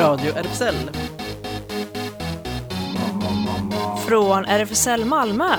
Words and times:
Radio 0.00 0.32
RFSL. 0.34 0.74
Från 4.08 4.44
RFSL 4.44 5.04
Malmö. 5.04 5.56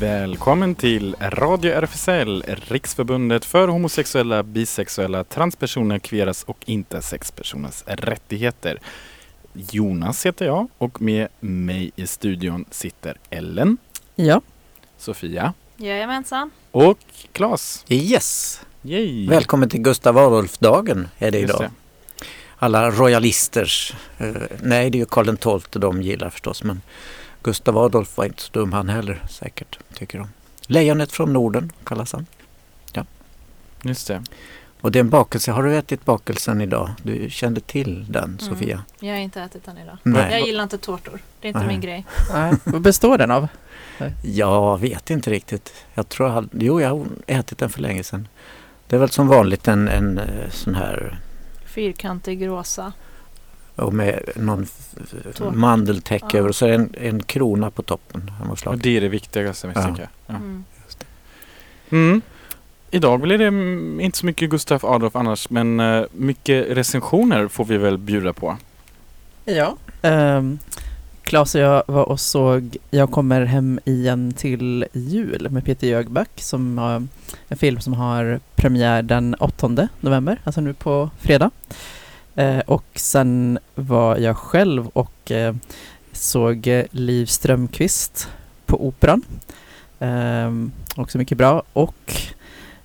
Välkommen 0.00 0.74
till 0.74 1.16
Radio 1.20 1.72
RFSL, 1.72 2.42
Riksförbundet 2.68 3.44
för 3.44 3.68
homosexuella, 3.68 4.42
bisexuella, 4.42 5.24
transpersoner, 5.24 5.98
kveras 5.98 6.42
och 6.42 6.58
intersexpersoners 6.66 7.82
rättigheter. 7.86 8.78
Jonas 9.52 10.26
heter 10.26 10.46
jag 10.46 10.68
och 10.78 11.02
med 11.02 11.28
mig 11.40 11.90
i 11.96 12.06
studion 12.06 12.64
sitter 12.70 13.18
Ellen, 13.30 13.76
Ja. 14.14 14.40
Sofia 14.98 15.52
Jajamensan. 15.76 16.50
och 16.70 16.98
Claes. 17.32 17.84
Yes! 17.88 18.60
Yay. 18.86 19.28
Välkommen 19.28 19.68
till 19.68 19.80
Gustav 19.80 20.18
Adolf-dagen 20.18 21.08
är 21.18 21.30
det 21.30 21.38
Just 21.38 21.54
idag. 21.54 21.70
Alla 22.56 22.90
royalisters, 22.90 23.94
eh, 24.18 24.26
nej 24.62 24.90
det 24.90 24.98
är 24.98 25.00
ju 25.00 25.06
Karl 25.06 25.36
XII 25.36 25.80
de 25.80 26.02
gillar 26.02 26.30
förstås 26.30 26.62
men 26.62 26.80
Gustav 27.42 27.78
Adolf 27.78 28.16
var 28.16 28.24
inte 28.24 28.42
så 28.42 28.52
dum 28.52 28.72
han 28.72 28.88
heller 28.88 29.22
säkert, 29.30 29.78
tycker 29.94 30.18
de. 30.18 30.28
Lejonet 30.66 31.12
från 31.12 31.32
Norden 31.32 31.72
kallas 31.84 32.12
han. 32.12 32.26
Just 33.82 34.08
det. 34.08 34.22
Och 34.80 34.92
det 34.92 34.98
är 34.98 35.00
en 35.00 35.10
bakelse, 35.10 35.52
har 35.52 35.62
du 35.62 35.76
ätit 35.76 36.04
bakelsen 36.04 36.60
idag? 36.60 36.90
Du 37.02 37.30
kände 37.30 37.60
till 37.60 38.06
den 38.12 38.24
Mm. 38.24 38.38
Sofia? 38.38 38.84
Jag 39.00 39.12
har 39.14 39.20
inte 39.20 39.42
ätit 39.42 39.64
den 39.64 39.78
idag. 39.78 39.98
Nej. 40.02 40.32
Jag 40.32 40.46
gillar 40.46 40.62
inte 40.62 40.78
tårtor. 40.78 41.20
Det 41.40 41.46
är 41.46 41.48
inte 41.48 41.58
Nej. 41.58 41.68
min 41.68 41.80
grej. 41.80 42.06
Nej. 42.32 42.52
Vad 42.64 42.82
består 42.82 43.18
den 43.18 43.30
av? 43.30 43.48
Jag 44.22 44.80
vet 44.80 45.10
inte 45.10 45.30
riktigt. 45.30 45.72
Jag 45.94 46.08
tror 46.08 46.28
jag, 46.28 46.48
jo 46.52 46.80
jag 46.80 46.88
har 46.88 47.06
ätit 47.26 47.58
den 47.58 47.70
för 47.70 47.80
länge 47.80 48.04
sedan. 48.04 48.28
Det 48.88 48.96
är 48.96 49.00
väl 49.00 49.10
som 49.10 49.28
vanligt 49.28 49.68
en, 49.68 49.88
en 49.88 50.18
eh, 50.18 50.50
sån 50.50 50.74
här 50.74 51.18
Fyrkantig 51.64 52.46
rosa. 52.46 52.92
och 53.76 53.94
med 53.94 54.20
någon 54.36 54.66
mandeltäcke 55.52 56.26
Ja. 56.32 56.38
över 56.38 56.48
och 56.48 56.54
så 56.56 56.64
är 56.66 56.68
det 56.68 56.74
en, 56.74 56.94
en 57.00 57.22
krona 57.22 57.70
på 57.70 57.82
toppen. 57.82 58.30
Och 58.66 58.78
det 58.78 58.96
är 58.96 59.00
det 59.00 59.08
viktigaste 59.08 59.66
Ja. 59.66 59.68
misstänker 59.74 60.02
jag. 60.02 60.10
Ja. 60.26 60.34
Mm. 60.40 60.64
Mm. 61.90 62.20
Idag 62.90 63.20
blir 63.20 63.38
det 63.38 63.46
inte 64.04 64.18
så 64.18 64.26
mycket 64.26 64.50
Gustav 64.50 64.86
Adolf 64.86 65.16
annars 65.16 65.50
men 65.50 65.80
eh, 65.80 66.04
mycket 66.12 66.66
recensioner 66.76 67.48
får 67.48 67.64
vi 67.64 67.76
väl 67.78 67.98
bjuda 67.98 68.32
på. 68.32 68.56
Ja. 69.44 69.76
Um, 70.02 70.58
Klas 71.26 71.54
och 71.54 71.60
jag 71.60 71.82
var 71.86 72.02
och 72.08 72.20
såg 72.20 72.76
Jag 72.90 73.10
kommer 73.10 73.44
hem 73.44 73.80
igen 73.84 74.32
till 74.32 74.86
jul 74.92 75.50
med 75.50 75.64
Peter 75.64 75.86
Jögback 75.86 76.30
som 76.36 76.78
har 76.78 77.06
en 77.48 77.56
film 77.56 77.80
som 77.80 77.92
har 77.92 78.40
premiär 78.54 79.02
den 79.02 79.34
8 79.34 79.88
november, 80.00 80.40
alltså 80.44 80.60
nu 80.60 80.74
på 80.74 81.10
fredag. 81.18 81.50
Eh, 82.34 82.58
och 82.58 82.84
sen 82.94 83.58
var 83.74 84.16
jag 84.16 84.36
själv 84.36 84.88
och 84.88 85.30
eh, 85.30 85.54
såg 86.12 86.84
Liv 86.90 87.26
Strömqvist 87.26 88.28
på 88.66 88.86
Operan. 88.86 89.22
Eh, 89.98 90.52
också 90.96 91.18
mycket 91.18 91.38
bra. 91.38 91.62
Och 91.72 92.12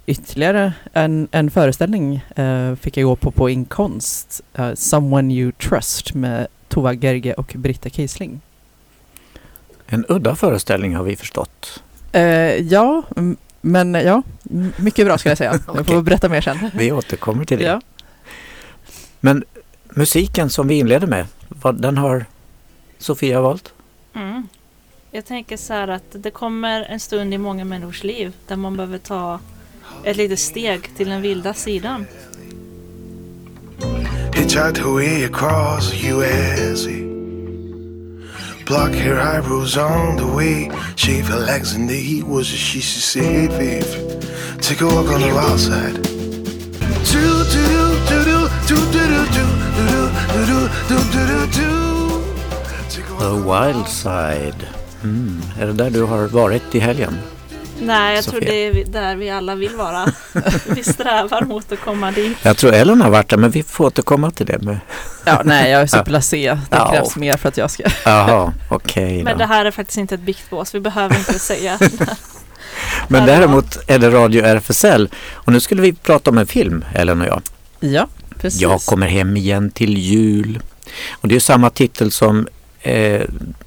ytterligare 0.05 0.73
en, 0.93 1.27
en 1.31 1.51
föreställning 1.51 2.15
eh, 2.35 2.75
fick 2.75 2.97
jag 2.97 3.05
gå 3.05 3.15
på 3.15 3.31
på 3.31 3.49
Inkonst. 3.49 4.41
uh, 4.59 4.73
Someone 4.73 5.33
You 5.33 5.51
Trust 5.51 6.13
med 6.13 6.47
Tova 6.71 6.93
Gerge 6.93 7.33
och 7.33 7.53
Britta 7.55 7.89
Kiesling. 7.89 8.41
En 9.87 10.05
udda 10.09 10.35
föreställning 10.35 10.95
har 10.95 11.03
vi 11.03 11.15
förstått. 11.15 11.83
Eh, 12.11 12.23
ja, 12.55 13.03
men 13.61 13.93
ja, 13.93 14.23
mycket 14.77 15.05
bra 15.05 15.17
ska 15.17 15.29
jag 15.29 15.37
säga. 15.37 15.59
Jag 15.75 15.85
får 15.85 16.01
berätta 16.01 16.29
mer 16.29 16.41
sen. 16.41 16.71
Vi 16.73 16.91
återkommer 16.91 17.45
till 17.45 17.57
det. 17.57 17.63
Ja. 17.63 17.81
Men 19.19 19.43
musiken 19.89 20.49
som 20.49 20.67
vi 20.67 20.79
inleder 20.79 21.07
med, 21.07 21.25
vad, 21.47 21.81
den 21.81 21.97
har 21.97 22.25
Sofia 22.97 23.41
valt? 23.41 23.73
Mm. 24.13 24.47
Jag 25.11 25.25
tänker 25.25 25.57
så 25.57 25.73
här 25.73 25.87
att 25.87 26.03
det 26.11 26.31
kommer 26.31 26.81
en 26.81 26.99
stund 26.99 27.33
i 27.33 27.37
många 27.37 27.65
människors 27.65 28.03
liv 28.03 28.33
där 28.47 28.55
man 28.55 28.77
behöver 28.77 28.97
ta 28.97 29.39
ett 30.03 30.17
litet 30.17 30.39
steg 30.39 30.95
till 30.97 31.09
den 31.09 31.21
vilda 31.21 31.53
sidan. 31.53 32.05
Her 34.53 34.93
way 34.93 35.23
across 35.23 35.91
the 35.91 35.97
USA. 36.07 37.01
Block 38.65 38.91
hair 38.91 39.17
eyebrows 39.17 39.77
on 39.77 40.17
the 40.17 40.27
way. 40.27 40.69
Shave 40.97 41.27
her 41.29 41.39
legs 41.39 41.73
in 41.73 41.87
the 41.87 41.95
heat 41.95 42.25
was 42.25 42.51
a 42.51 42.57
she 42.57 42.81
should 42.81 43.01
say, 43.01 43.47
babe. 43.47 43.85
Take 44.59 44.81
a 44.81 44.87
walk 44.87 45.07
on 45.07 45.21
the 45.21 45.33
wild 45.33 45.57
side. 45.57 46.03
Do 47.11 47.41
The 53.19 53.41
Wild 53.45 53.87
Side. 53.87 54.67
Mm. 55.03 55.41
Är 55.59 55.67
det 55.67 55.73
där 55.73 55.89
du 55.89 56.03
har 56.03 56.27
varit 56.27 56.75
i 56.75 56.79
helgen? 56.79 57.17
Nej, 57.81 58.15
jag 58.15 58.23
Sofia. 58.23 58.39
tror 58.39 58.49
det 58.49 58.67
är 58.67 58.85
där 58.85 59.15
vi 59.15 59.29
alla 59.29 59.55
vill 59.55 59.75
vara. 59.75 60.05
vi 60.67 60.83
strävar 60.83 61.41
mot 61.41 61.71
att 61.71 61.79
komma 61.79 62.11
dit. 62.11 62.37
Jag 62.43 62.57
tror 62.57 62.73
Ellen 62.73 63.01
har 63.01 63.09
varit 63.09 63.29
där 63.29 63.37
men 63.37 63.51
vi 63.51 63.63
får 63.63 63.85
återkomma 63.85 64.31
till 64.31 64.45
det. 64.45 64.61
Med. 64.61 64.79
ja, 65.25 65.41
nej, 65.45 65.71
jag 65.71 65.81
är 65.81 65.87
så 65.87 66.03
blasé. 66.03 66.51
Det 66.69 66.77
Ja. 66.77 66.91
krävs 66.91 67.15
mer 67.15 67.37
för 67.37 67.49
att 67.49 67.57
jag 67.57 67.71
ska... 67.71 67.83
Jaha, 68.05 68.53
okej 68.69 69.23
Men 69.23 69.37
det 69.37 69.45
här 69.45 69.65
är 69.65 69.71
faktiskt 69.71 69.97
inte 69.97 70.15
ett 70.15 70.21
biktbås. 70.21 70.75
Vi 70.75 70.79
behöver 70.79 71.17
inte 71.17 71.39
säga. 71.39 71.79
Men 73.07 73.25
däremot 73.25 73.77
är 73.89 73.99
det 73.99 74.09
Radio 74.09 74.43
RFSL 74.45 75.09
och 75.31 75.51
nu 75.53 75.59
skulle 75.59 75.81
vi 75.81 75.93
prata 75.93 76.29
om 76.29 76.37
en 76.37 76.47
film, 76.47 76.85
Ellen 76.93 77.21
och 77.21 77.27
jag. 77.27 77.41
Ja, 77.79 78.07
precis. 78.39 78.61
Jag 78.61 78.81
kommer 78.81 79.07
hem 79.07 79.37
igen 79.37 79.71
till 79.71 79.97
jul. 79.97 80.59
Och 81.11 81.27
det 81.27 81.35
är 81.35 81.39
samma 81.39 81.69
titel 81.69 82.11
som 82.11 82.47
eh, 82.81 83.21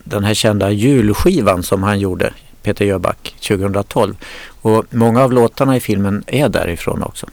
den 0.05 0.25
här 0.25 0.35
kända 0.35 0.71
julskivan 0.71 1.63
som 1.63 1.83
han 1.83 2.01
gjorde, 2.01 2.33
Peter 2.65 2.85
Jöback, 2.85 3.35
2012. 3.49 4.17
Och 4.63 4.85
många 4.91 5.23
av 5.23 5.33
låtarna 5.33 5.77
i 5.77 5.81
filmen 5.81 6.25
är 6.27 6.49
därifrån 6.49 7.03
också. 7.03 7.27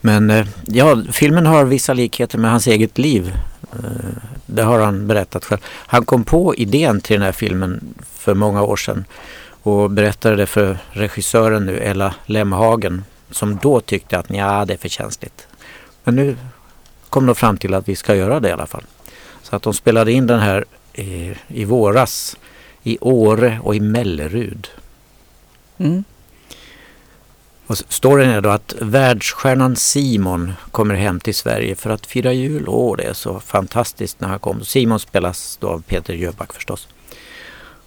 Men 0.00 0.30
eh, 0.30 0.46
ja, 0.66 1.02
filmen 1.12 1.46
har 1.46 1.64
vissa 1.64 1.92
likheter 1.92 2.38
med 2.38 2.50
hans 2.50 2.66
eget 2.66 2.98
liv. 2.98 3.36
Eh, 3.72 4.22
det 4.46 4.62
har 4.62 4.80
han 4.80 5.06
berättat 5.06 5.44
själv. 5.44 5.60
Han 5.64 6.04
kom 6.04 6.24
på 6.24 6.54
idén 6.54 7.00
till 7.00 7.14
den 7.14 7.22
här 7.22 7.32
filmen 7.32 7.94
för 8.12 8.34
många 8.34 8.62
år 8.62 8.76
sedan 8.76 9.04
och 9.62 9.90
berättade 9.90 10.36
det 10.36 10.46
för 10.46 10.78
regissören 10.90 11.66
nu, 11.66 11.78
Ella 11.78 12.14
Lemhagen, 12.26 13.04
som 13.30 13.56
då 13.62 13.80
tyckte 13.80 14.18
att 14.18 14.30
ja, 14.30 14.64
det 14.64 14.72
är 14.72 14.78
för 14.78 14.88
känsligt. 14.88 15.46
Men 16.04 16.16
nu 16.16 16.36
kom 17.08 17.26
de 17.26 17.34
fram 17.34 17.56
till 17.56 17.74
att 17.74 17.88
vi 17.88 17.96
ska 17.96 18.14
göra 18.14 18.40
det 18.40 18.48
i 18.48 18.52
alla 18.52 18.66
fall. 18.66 18.84
Så 19.42 19.56
att 19.56 19.62
de 19.62 19.74
spelade 19.74 20.12
in 20.12 20.26
den 20.26 20.40
här 20.40 20.64
i, 20.94 21.34
i 21.48 21.64
våras 21.64 22.36
i 22.86 22.98
Åre 23.00 23.60
och 23.62 23.74
i 23.74 23.80
Mellerud. 23.80 24.68
Mm. 25.78 26.04
Och 27.66 27.78
storyn 27.78 28.30
är 28.30 28.40
då 28.40 28.48
att 28.50 28.74
världsstjärnan 28.80 29.76
Simon 29.76 30.52
kommer 30.70 30.94
hem 30.94 31.20
till 31.20 31.34
Sverige 31.34 31.74
för 31.74 31.90
att 31.90 32.06
fira 32.06 32.32
jul. 32.32 32.64
Åh, 32.68 32.96
det 32.96 33.02
är 33.02 33.12
så 33.12 33.40
fantastiskt 33.40 34.20
när 34.20 34.28
han 34.28 34.38
kom. 34.38 34.64
Simon 34.64 35.00
spelas 35.00 35.56
då 35.60 35.68
av 35.68 35.82
Peter 35.82 36.14
Jöback 36.14 36.52
förstås. 36.52 36.88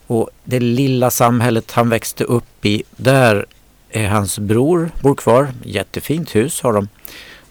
Och 0.08 0.30
det 0.44 0.60
lilla 0.60 1.10
samhället 1.10 1.72
han 1.72 1.90
växte 1.90 2.24
upp 2.24 2.66
i, 2.66 2.84
där 2.96 3.46
är 3.90 4.08
hans 4.08 4.40
bror, 4.40 4.92
bor 5.02 5.16
kvar. 5.16 5.48
Jättefint 5.64 6.36
hus 6.36 6.62
har 6.62 6.74
de. 6.74 6.88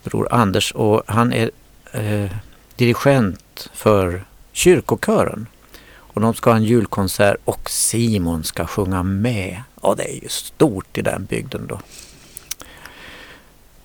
Bror 0.04 0.28
Anders 0.30 0.72
och 0.72 1.02
han 1.06 1.32
är 1.32 1.50
eh, 1.92 2.30
dirigent 2.76 3.70
för 3.74 4.24
kyrkokören. 4.52 5.46
Och 6.18 6.22
de 6.22 6.34
ska 6.34 6.50
ha 6.50 6.56
en 6.56 6.64
julkonsert 6.64 7.36
och 7.44 7.70
Simon 7.70 8.44
ska 8.44 8.66
sjunga 8.66 9.02
med. 9.02 9.62
Och 9.74 9.96
det 9.96 10.02
är 10.02 10.22
ju 10.22 10.28
stort 10.28 10.98
i 10.98 11.02
den 11.02 11.24
bygden 11.24 11.66
då. 11.66 11.80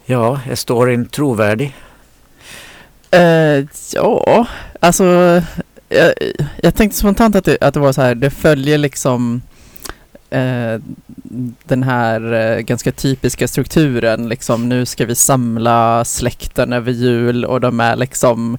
Ja, 0.06 0.40
är 0.50 0.56
storyn 0.56 1.06
trovärdig? 1.06 1.76
Uh, 3.16 3.68
ja, 3.94 4.48
alltså 4.80 5.04
jag, 5.90 6.14
jag 6.62 6.76
tänkte 6.76 7.00
spontant 7.00 7.36
att 7.36 7.46
det, 7.46 7.58
att 7.62 7.74
det 7.74 7.80
var 7.80 7.94
så 7.94 8.02
här, 8.02 8.16
det 8.16 8.30
följer 8.30 8.78
liksom 8.78 9.42
eh, 10.34 10.80
den 11.64 11.84
här 11.84 12.34
eh, 12.34 12.60
ganska 12.60 12.92
typiska 12.92 13.48
strukturen, 13.48 14.30
liksom 14.30 14.70
nu 14.70 14.86
ska 14.86 15.06
vi 15.06 15.16
samla 15.16 16.06
släkten 16.06 16.74
över 16.74 16.92
jul 16.92 17.46
och 17.46 17.62
de 17.62 17.80
är 17.80 17.96
liksom, 17.96 18.58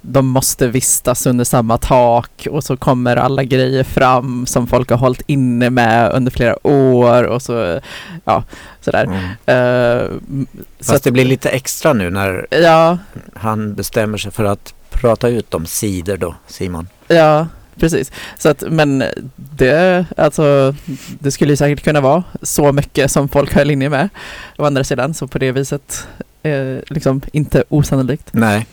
de 0.00 0.26
måste 0.26 0.68
vistas 0.68 1.26
under 1.26 1.44
samma 1.44 1.78
tak 1.78 2.46
och 2.50 2.64
så 2.64 2.76
kommer 2.76 3.16
alla 3.16 3.44
grejer 3.44 3.84
fram 3.84 4.46
som 4.46 4.66
folk 4.66 4.90
har 4.90 4.96
hållit 4.96 5.22
inne 5.26 5.70
med 5.70 6.12
under 6.12 6.30
flera 6.30 6.66
år 6.66 7.24
och 7.24 7.42
så, 7.42 7.80
ja, 8.24 8.44
sådär. 8.80 9.04
Mm. 9.04 9.24
Eh, 9.46 10.10
så 10.80 10.84
Fast 10.84 10.96
att, 10.96 11.04
det 11.04 11.12
blir 11.12 11.24
lite 11.24 11.48
extra 11.48 11.92
nu 11.92 12.10
när 12.10 12.46
ja, 12.50 12.98
han 13.34 13.74
bestämmer 13.74 14.18
sig 14.18 14.32
för 14.32 14.44
att 14.44 14.74
prata 14.90 15.28
ut 15.28 15.54
om 15.54 15.66
sidor 15.66 16.16
då, 16.16 16.34
Simon. 16.46 16.88
Ja, 17.08 17.46
precis. 17.80 18.12
Så 18.38 18.48
att, 18.48 18.62
men 18.70 19.04
det, 19.36 20.06
alltså, 20.16 20.74
det 21.18 21.30
skulle 21.30 21.52
ju 21.52 21.56
säkert 21.56 21.84
kunna 21.84 22.00
vara 22.00 22.24
så 22.42 22.72
mycket 22.72 23.10
som 23.10 23.28
folk 23.28 23.54
har 23.54 23.64
linje 23.64 23.88
med. 23.90 24.08
Å 24.58 24.64
andra 24.64 24.84
sidan, 24.84 25.14
så 25.14 25.26
på 25.28 25.38
det 25.38 25.52
viset 25.52 26.06
eh, 26.42 26.76
liksom 26.86 27.20
inte 27.32 27.64
osannolikt. 27.68 28.28
Nej, 28.32 28.66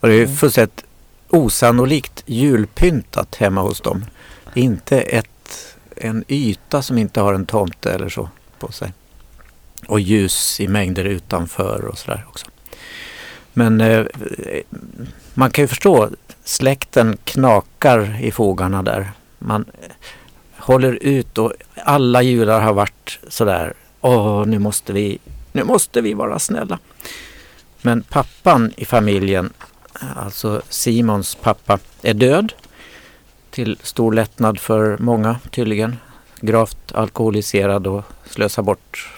och 0.00 0.08
det 0.08 0.14
är 0.14 0.18
ju 0.18 0.24
Mm. 0.24 0.36
fullständigt 0.36 0.84
osannolikt 1.28 2.22
julpyntat 2.26 3.34
hemma 3.34 3.60
hos 3.60 3.80
dem. 3.80 4.04
Inte 4.54 5.00
ett, 5.00 5.74
en 5.96 6.24
yta 6.28 6.82
som 6.82 6.98
inte 6.98 7.20
har 7.20 7.34
en 7.34 7.46
tomte 7.46 7.92
eller 7.92 8.08
så 8.08 8.28
på 8.58 8.72
sig. 8.72 8.92
Och 9.86 10.00
ljus 10.00 10.60
i 10.60 10.68
mängder 10.68 11.04
utanför 11.04 11.84
och 11.84 11.98
sådär 11.98 12.24
också. 12.28 12.46
Men 13.52 13.80
eh, 13.80 14.06
man 15.34 15.50
kan 15.50 15.62
ju 15.64 15.68
förstå, 15.68 16.08
släkten 16.44 17.16
knakar 17.24 18.18
i 18.22 18.30
fogarna 18.30 18.82
där. 18.82 19.12
Man 19.38 19.64
håller 20.56 20.92
ut 20.92 21.38
och 21.38 21.52
alla 21.84 22.22
jular 22.22 22.60
har 22.60 22.72
varit 22.72 23.18
sådär, 23.28 23.74
åh 24.00 24.46
nu 24.46 24.58
måste 24.58 24.92
vi, 24.92 25.18
nu 25.52 25.64
måste 25.64 26.00
vi 26.00 26.14
vara 26.14 26.38
snälla. 26.38 26.78
Men 27.82 28.02
pappan 28.02 28.72
i 28.76 28.84
familjen, 28.84 29.52
alltså 30.16 30.62
Simons 30.68 31.34
pappa, 31.34 31.78
är 32.02 32.14
död. 32.14 32.52
Till 33.50 33.78
stor 33.82 34.12
lättnad 34.12 34.58
för 34.58 34.98
många 34.98 35.38
tydligen. 35.50 35.96
Gravt 36.40 36.92
alkoholiserad 36.92 37.86
och 37.86 38.04
slösar 38.24 38.62
bort 38.62 39.10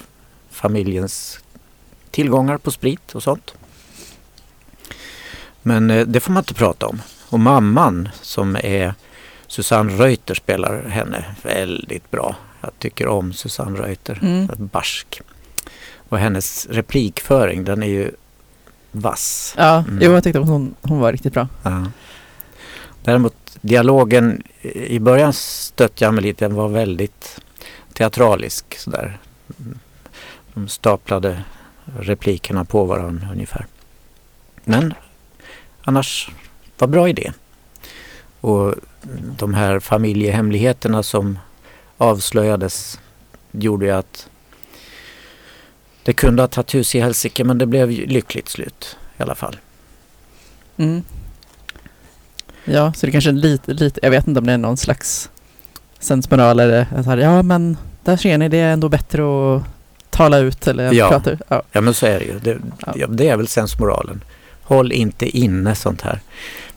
familjens 0.50 1.40
tillgångar 2.10 2.58
på 2.58 2.70
sprit 2.70 3.14
och 3.14 3.22
sånt. 3.22 3.54
Men 5.66 5.90
eh, 5.90 6.06
det 6.06 6.20
får 6.20 6.32
man 6.32 6.40
inte 6.40 6.54
prata 6.54 6.86
om. 6.86 7.02
Och 7.28 7.40
mamman 7.40 8.08
som 8.22 8.56
är 8.56 8.94
Susanne 9.46 9.92
Reuter 9.92 10.34
spelar 10.34 10.82
henne 10.88 11.24
väldigt 11.42 12.10
bra. 12.10 12.36
Jag 12.60 12.70
tycker 12.78 13.06
om 13.06 13.32
Susanne 13.32 13.78
Reuter. 13.78 14.18
Mm. 14.22 14.48
Barsk. 14.58 15.20
Och 16.08 16.18
hennes 16.18 16.66
replikföring 16.70 17.64
den 17.64 17.82
är 17.82 17.86
ju 17.86 18.10
vass. 18.92 19.54
Ja, 19.58 19.84
Mm. 19.88 19.98
jo, 20.02 20.12
jag 20.12 20.24
tyckte 20.24 20.38
hon, 20.38 20.74
hon 20.82 20.98
var 21.00 21.12
riktigt 21.12 21.32
bra. 21.32 21.48
Ja. 21.62 21.84
Däremot 23.02 23.34
dialogen 23.60 24.42
i 24.72 24.98
början 24.98 25.32
stötte 25.32 26.04
jag 26.04 26.14
mig 26.14 26.22
lite. 26.24 26.44
Den 26.44 26.54
var 26.54 26.68
väldigt 26.68 27.40
teatralisk 27.92 28.78
sådär. 28.78 29.18
De 30.54 30.68
staplade 30.68 31.42
replikerna 31.98 32.64
på 32.64 32.84
varandra 32.84 33.28
ungefär. 33.32 33.66
Men 34.64 34.94
annars 35.84 36.30
var 36.78 36.88
bra 36.88 37.08
idé. 37.08 37.32
Och 38.40 38.74
de 39.38 39.54
här 39.54 39.80
familjehemligheterna 39.80 41.02
som 41.02 41.38
avslöjades 41.98 43.00
gjorde 43.52 43.86
ju 43.86 43.92
att 43.92 44.28
det 46.02 46.12
kunde 46.12 46.42
ha 46.42 46.48
tagit 46.48 46.74
hus 46.74 46.94
i 46.94 47.00
helsike 47.00 47.44
men 47.44 47.58
det 47.58 47.66
blev 47.66 47.90
lyckligt 47.90 48.48
slut 48.48 48.96
i 49.18 49.22
alla 49.22 49.34
fall. 49.34 49.56
Mm. 50.76 51.02
Ja, 52.64 52.92
så 52.92 53.06
det 53.06 53.12
kanske 53.12 53.30
är 53.30 53.34
lite, 53.34 53.72
lite, 53.72 54.00
jag 54.02 54.10
vet 54.10 54.26
inte 54.28 54.40
om 54.40 54.46
det 54.46 54.52
är 54.52 54.58
någon 54.58 54.76
slags 54.76 55.30
sensmoral 55.98 56.60
eller 56.60 56.86
så 57.02 57.10
här, 57.10 57.16
ja 57.16 57.42
men 57.42 57.76
där 58.04 58.16
ser 58.16 58.38
ni, 58.38 58.48
det 58.48 58.58
är 58.58 58.72
ändå 58.72 58.88
bättre 58.88 59.22
att 59.56 59.62
tala 60.10 60.38
ut 60.38 60.66
eller 60.66 60.92
Ja. 60.92 61.08
prata 61.08 61.30
ut. 61.30 61.40
Ja. 61.48 61.62
Ja 61.72 61.80
men 61.80 61.94
så 61.94 62.06
är 62.06 62.18
det 62.18 62.24
ju. 62.24 62.38
Det, 62.38 62.58
ja, 62.94 63.06
det 63.06 63.28
är 63.28 63.36
väl 63.36 63.48
sensmoralen. 63.48 64.24
Håll 64.64 64.92
inte 64.92 65.38
inne 65.38 65.74
sånt 65.74 66.00
här. 66.00 66.20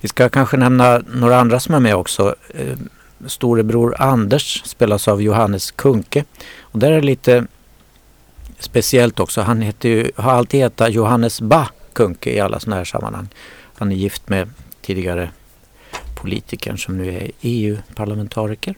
Vi 0.02 0.08
ska 0.08 0.30
kanske 0.30 0.58
nämna 0.58 1.02
några 1.14 1.40
andra 1.40 1.60
som 1.60 1.76
är 1.76 1.80
med 1.80 1.96
också. 1.96 2.36
Eh, 2.54 2.78
storebror 3.26 3.96
Anders 4.00 4.62
spelas 4.66 5.08
av 5.08 5.22
Johannes 5.22 5.72
Kunke. 5.72 6.24
Och 6.60 6.80
där 6.80 6.92
är 6.92 6.96
det 6.96 7.06
lite 7.06 7.46
speciellt 8.60 9.20
också. 9.20 9.42
Han 9.42 9.62
heter 9.62 9.90
ju, 9.90 10.12
har 10.16 10.32
alltid 10.32 10.60
hetat 10.60 10.94
Johannes 10.94 11.42
Ba 11.42 11.68
Kunke 11.94 12.34
i 12.34 12.40
alla 12.40 12.60
sådana 12.60 12.76
här 12.76 12.86
sammanhang. 12.86 13.28
Han 13.78 13.92
är 13.92 13.96
gift 13.96 14.30
med 14.30 14.50
tidigare 14.82 15.30
politikern 16.16 16.78
som 16.78 16.98
nu 16.98 17.16
är 17.16 17.32
EU-parlamentariker. 17.42 18.76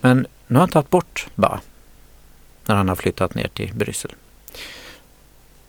Men 0.00 0.26
nu 0.46 0.54
har 0.54 0.60
han 0.60 0.68
tagit 0.68 0.90
bort 0.90 1.26
Ba 1.34 1.60
när 2.66 2.74
han 2.74 2.88
har 2.88 2.96
flyttat 2.96 3.34
ner 3.34 3.48
till 3.48 3.74
Bryssel 3.74 4.12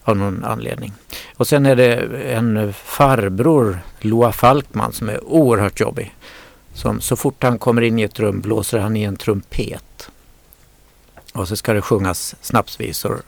av 0.03 0.17
någon 0.17 0.43
anledning. 0.43 0.93
Och 1.35 1.47
sen 1.47 1.65
är 1.65 1.75
det 1.75 1.95
en 2.33 2.73
farbror, 2.73 3.79
Loa 3.99 4.31
Falkman, 4.31 4.93
som 4.93 5.09
är 5.09 5.23
oerhört 5.23 5.79
jobbig. 5.79 6.15
Som 6.73 7.01
så 7.01 7.15
fort 7.15 7.43
han 7.43 7.59
kommer 7.59 7.81
in 7.81 7.99
i 7.99 8.03
ett 8.03 8.19
rum 8.19 8.41
blåser 8.41 8.79
han 8.79 8.97
i 8.97 9.03
en 9.03 9.15
trumpet. 9.15 10.09
Och 11.33 11.47
så 11.47 11.55
ska 11.55 11.73
det 11.73 11.81
sjungas 11.81 12.35
snapsvisor 12.41 13.21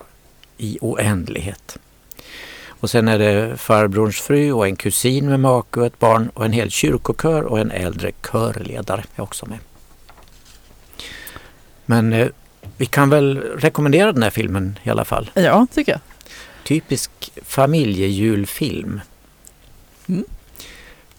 i 0.57 0.77
oändlighet. 0.81 1.77
Och 2.67 2.89
sen 2.89 3.07
är 3.07 3.19
det 3.19 3.57
farbrorns 3.57 4.21
fru 4.21 4.51
och 4.51 4.67
en 4.67 4.75
kusin 4.75 5.29
med 5.29 5.39
make 5.39 5.79
och 5.79 5.85
ett 5.85 5.99
barn 5.99 6.29
och 6.33 6.45
en 6.45 6.51
hel 6.51 6.71
kyrkokör 6.71 7.41
och 7.41 7.59
en 7.59 7.71
äldre 7.71 8.11
körledare 8.31 9.03
är 9.15 9.21
också 9.21 9.45
med. 9.45 9.57
Men 11.85 12.13
eh, 12.13 12.27
vi 12.77 12.85
kan 12.85 13.09
väl 13.09 13.37
rekommendera 13.37 14.11
den 14.11 14.23
här 14.23 14.29
filmen 14.29 14.79
i 14.83 14.89
alla 14.89 15.05
fall 15.05 15.31
ja, 15.33 15.67
tycker 15.73 15.91
jag 15.91 16.01
typisk 16.63 17.11
familjejulfilm. 17.41 19.01
Mm. 20.07 20.25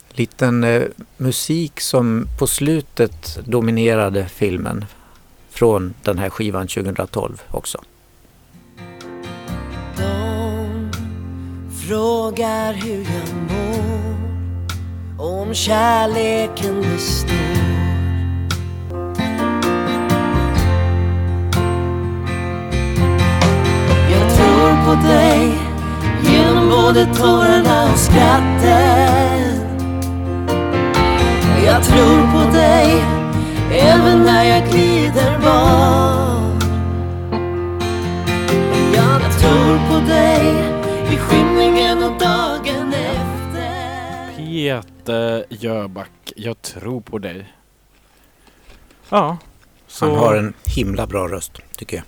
Liten 0.09 0.65
eh, 0.65 0.83
musik 1.17 1.81
som 1.81 2.29
på 2.39 2.47
slutet 2.47 3.39
dominerade 3.45 4.29
filmen 4.29 4.85
från 5.51 5.95
den 6.03 6.19
här 6.19 6.31
skivan 6.31 6.69
2012 6.69 7.43
också. 7.51 7.81
De 9.97 10.91
frågar 11.89 12.75
hur 12.75 12.99
jag 13.05 13.35
mår 13.51 13.85
Om 15.19 15.55
kärleken 15.55 16.83
består 16.83 17.64
på 24.85 24.95
dig 25.09 25.59
Genom 26.23 26.69
både 26.69 27.07
tårarna 27.15 27.93
och 27.93 27.99
skrattet 27.99 29.63
Jag 31.67 31.85
tror 31.85 32.33
på 32.33 32.53
dig 32.53 33.05
Även 33.73 34.23
när 34.23 34.45
jag 34.45 34.71
glider 34.71 35.39
bort 35.39 36.45
jag 38.95 39.39
tror 39.41 39.89
på 39.89 40.07
dig 40.07 40.55
i 41.13 41.17
skymningen 41.17 42.03
och 42.03 42.19
dagen 42.21 42.95
efter 42.95 44.37
Peter 44.37 45.45
Jöback, 45.49 46.33
jag 46.37 46.63
tror 46.63 47.01
på 47.01 47.19
dig. 47.19 47.55
Ja, 49.09 49.37
så... 49.87 50.07
Han 50.07 50.15
har 50.19 50.35
en 50.35 50.55
himla 50.65 51.07
bra 51.07 51.29
röst 51.29 51.59
tycker 51.77 51.97
jag. 51.97 52.05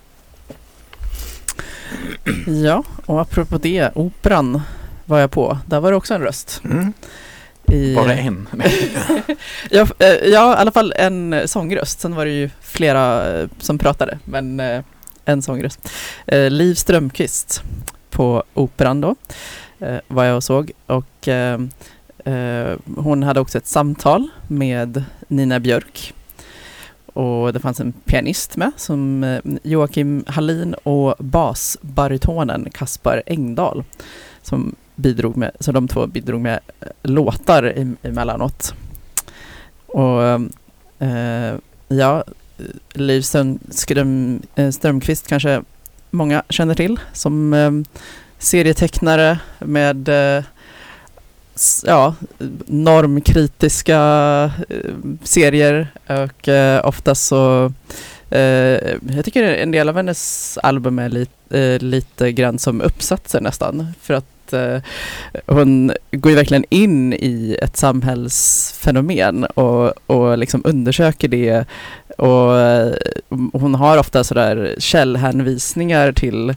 Ja, 2.65 2.85
och 3.07 3.21
apropå 3.21 3.59
det, 3.59 3.91
operan 3.95 4.61
var 5.05 5.19
jag 5.19 5.31
på. 5.31 5.59
Där 5.67 5.81
var 5.81 5.91
det 5.91 5.97
också 5.97 6.15
en 6.15 6.21
röst. 6.21 6.61
Mm. 6.65 6.93
I, 7.73 7.95
Bara 7.95 8.15
en? 8.15 8.49
Ja, 9.71 9.87
eh, 9.99 10.09
ja, 10.09 10.53
i 10.53 10.57
alla 10.57 10.71
fall 10.71 10.93
en 10.97 11.49
sångröst. 11.49 12.01
Sen 12.01 12.15
var 12.15 12.25
det 12.25 12.31
ju 12.31 12.51
flera 12.61 13.35
eh, 13.39 13.49
som 13.59 13.79
pratade, 13.79 14.19
men 14.25 14.61
eh, 14.61 14.83
en 15.25 15.43
sångröst. 15.43 15.89
Liv 16.51 16.75
Strömquist 16.75 17.63
på 18.11 18.45
Operan 18.55 19.01
då 19.01 19.15
var 20.09 20.25
jag 20.25 20.37
och 20.37 20.45
såg 20.45 20.71
och 20.87 21.29
hon 22.97 23.23
hade 23.23 23.41
också 23.41 23.59
ett 23.59 23.67
samtal 23.67 24.29
med 24.49 25.05
Nina 25.29 25.61
Björk. 25.61 26.15
Och 27.17 27.53
det 27.53 27.61
fanns 27.61 27.81
en 27.81 27.93
pianist 27.93 28.57
med 28.57 28.73
som 28.77 29.25
eh, 29.25 29.41
Joakim 29.63 30.25
Hallin 30.27 30.75
och 30.75 31.15
basbarytonen 31.19 32.71
Kaspar 32.71 33.23
Engdahl 33.27 33.85
som 34.43 34.75
bidrog 34.95 35.37
med, 35.37 35.51
så 35.61 35.73
de 35.73 35.89
två 35.89 36.07
bidrog 36.07 36.41
med 36.41 36.61
eh, 36.81 36.89
låtar 37.03 37.95
emellanåt. 38.03 38.75
Och 39.87 40.23
eh, 41.07 41.55
ja, 41.89 42.25
Liv 42.93 43.23
Ström, 43.71 44.43
eh, 44.55 44.71
Strömqvist 44.71 45.29
kanske 45.29 45.63
många 46.11 46.43
känner 46.49 46.75
till 46.75 47.01
som 47.13 47.55
eh, 47.55 47.71
serietecknare 48.39 49.39
med 49.59 50.09
eh, 50.09 50.45
ja, 51.87 52.15
normkritiska 52.67 54.01
eh, 54.69 54.91
serier. 55.23 55.89
Och 56.07 56.49
eh, 56.49 56.87
oftast 56.87 57.27
så 57.27 57.73
eh, 58.31 58.41
jag 59.17 59.25
tycker 59.25 59.43
en 59.43 59.71
del 59.71 59.89
av 59.89 59.97
hennes 59.97 60.59
album 60.63 60.99
är 60.99 61.09
lite, 61.09 61.61
eh, 61.61 61.79
lite 61.79 62.33
grann 62.33 62.59
som 62.59 62.81
uppsatser 62.81 63.41
nästan. 63.41 63.87
För 64.01 64.15
att 64.15 64.53
eh, 64.53 64.79
hon 65.47 65.93
går 66.11 66.31
ju 66.31 66.37
verkligen 66.37 66.65
in 66.69 67.13
i 67.13 67.59
ett 67.63 67.77
samhällsfenomen 67.77 69.45
och, 69.45 70.11
och 70.11 70.39
liksom 70.39 70.63
undersöker 70.65 71.29
det 71.29 71.67
och 72.17 72.59
eh, 72.59 72.95
hon 73.53 73.75
har 73.75 73.99
ofta 73.99 74.25
sådär 74.25 74.75
källhänvisningar 74.79 76.13
till 76.13 76.55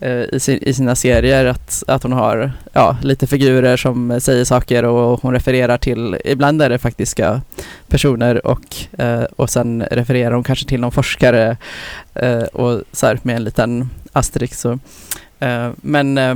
eh, 0.00 0.20
i, 0.32 0.40
sin, 0.40 0.58
i 0.62 0.74
sina 0.74 0.94
serier 0.94 1.46
att, 1.46 1.82
att 1.86 2.02
hon 2.02 2.12
har 2.12 2.52
ja, 2.72 2.96
lite 3.02 3.26
figurer 3.26 3.76
som 3.76 4.20
säger 4.20 4.44
saker 4.44 4.84
och 4.84 5.22
hon 5.22 5.32
refererar 5.32 5.78
till, 5.78 6.16
ibland 6.24 6.62
är 6.62 6.70
det 6.70 6.78
faktiska 6.78 7.40
personer 7.88 8.46
och, 8.46 8.76
eh, 8.98 9.22
och 9.22 9.50
sen 9.50 9.84
refererar 9.90 10.32
hon 10.32 10.44
kanske 10.44 10.66
till 10.66 10.80
någon 10.80 10.92
forskare 10.92 11.56
eh, 12.14 12.42
och 12.42 12.82
så 12.92 13.06
här 13.06 13.18
med 13.22 13.36
en 13.36 13.44
liten 13.44 13.90
asterix. 14.12 14.60
Så, 14.60 14.78
eh, 15.38 15.70
men 15.76 16.18
eh, 16.18 16.34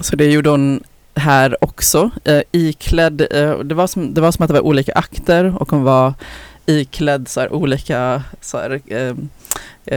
så 0.00 0.16
det 0.16 0.26
gjorde 0.26 0.50
hon 0.50 0.82
här 1.16 1.64
också, 1.64 2.10
iklädd, 2.52 3.16
det, 3.64 3.74
var 3.74 3.86
som, 3.86 4.14
det 4.14 4.20
var 4.20 4.32
som 4.32 4.42
att 4.42 4.48
det 4.48 4.54
var 4.54 4.66
olika 4.66 4.92
akter 4.92 5.62
och 5.62 5.70
hon 5.70 5.82
var 5.82 6.14
iklädd 6.66 7.28
så 7.28 7.40
här 7.40 7.52
olika 7.52 8.22
så 8.40 8.58
här, 8.58 8.80
eh, 8.86 9.14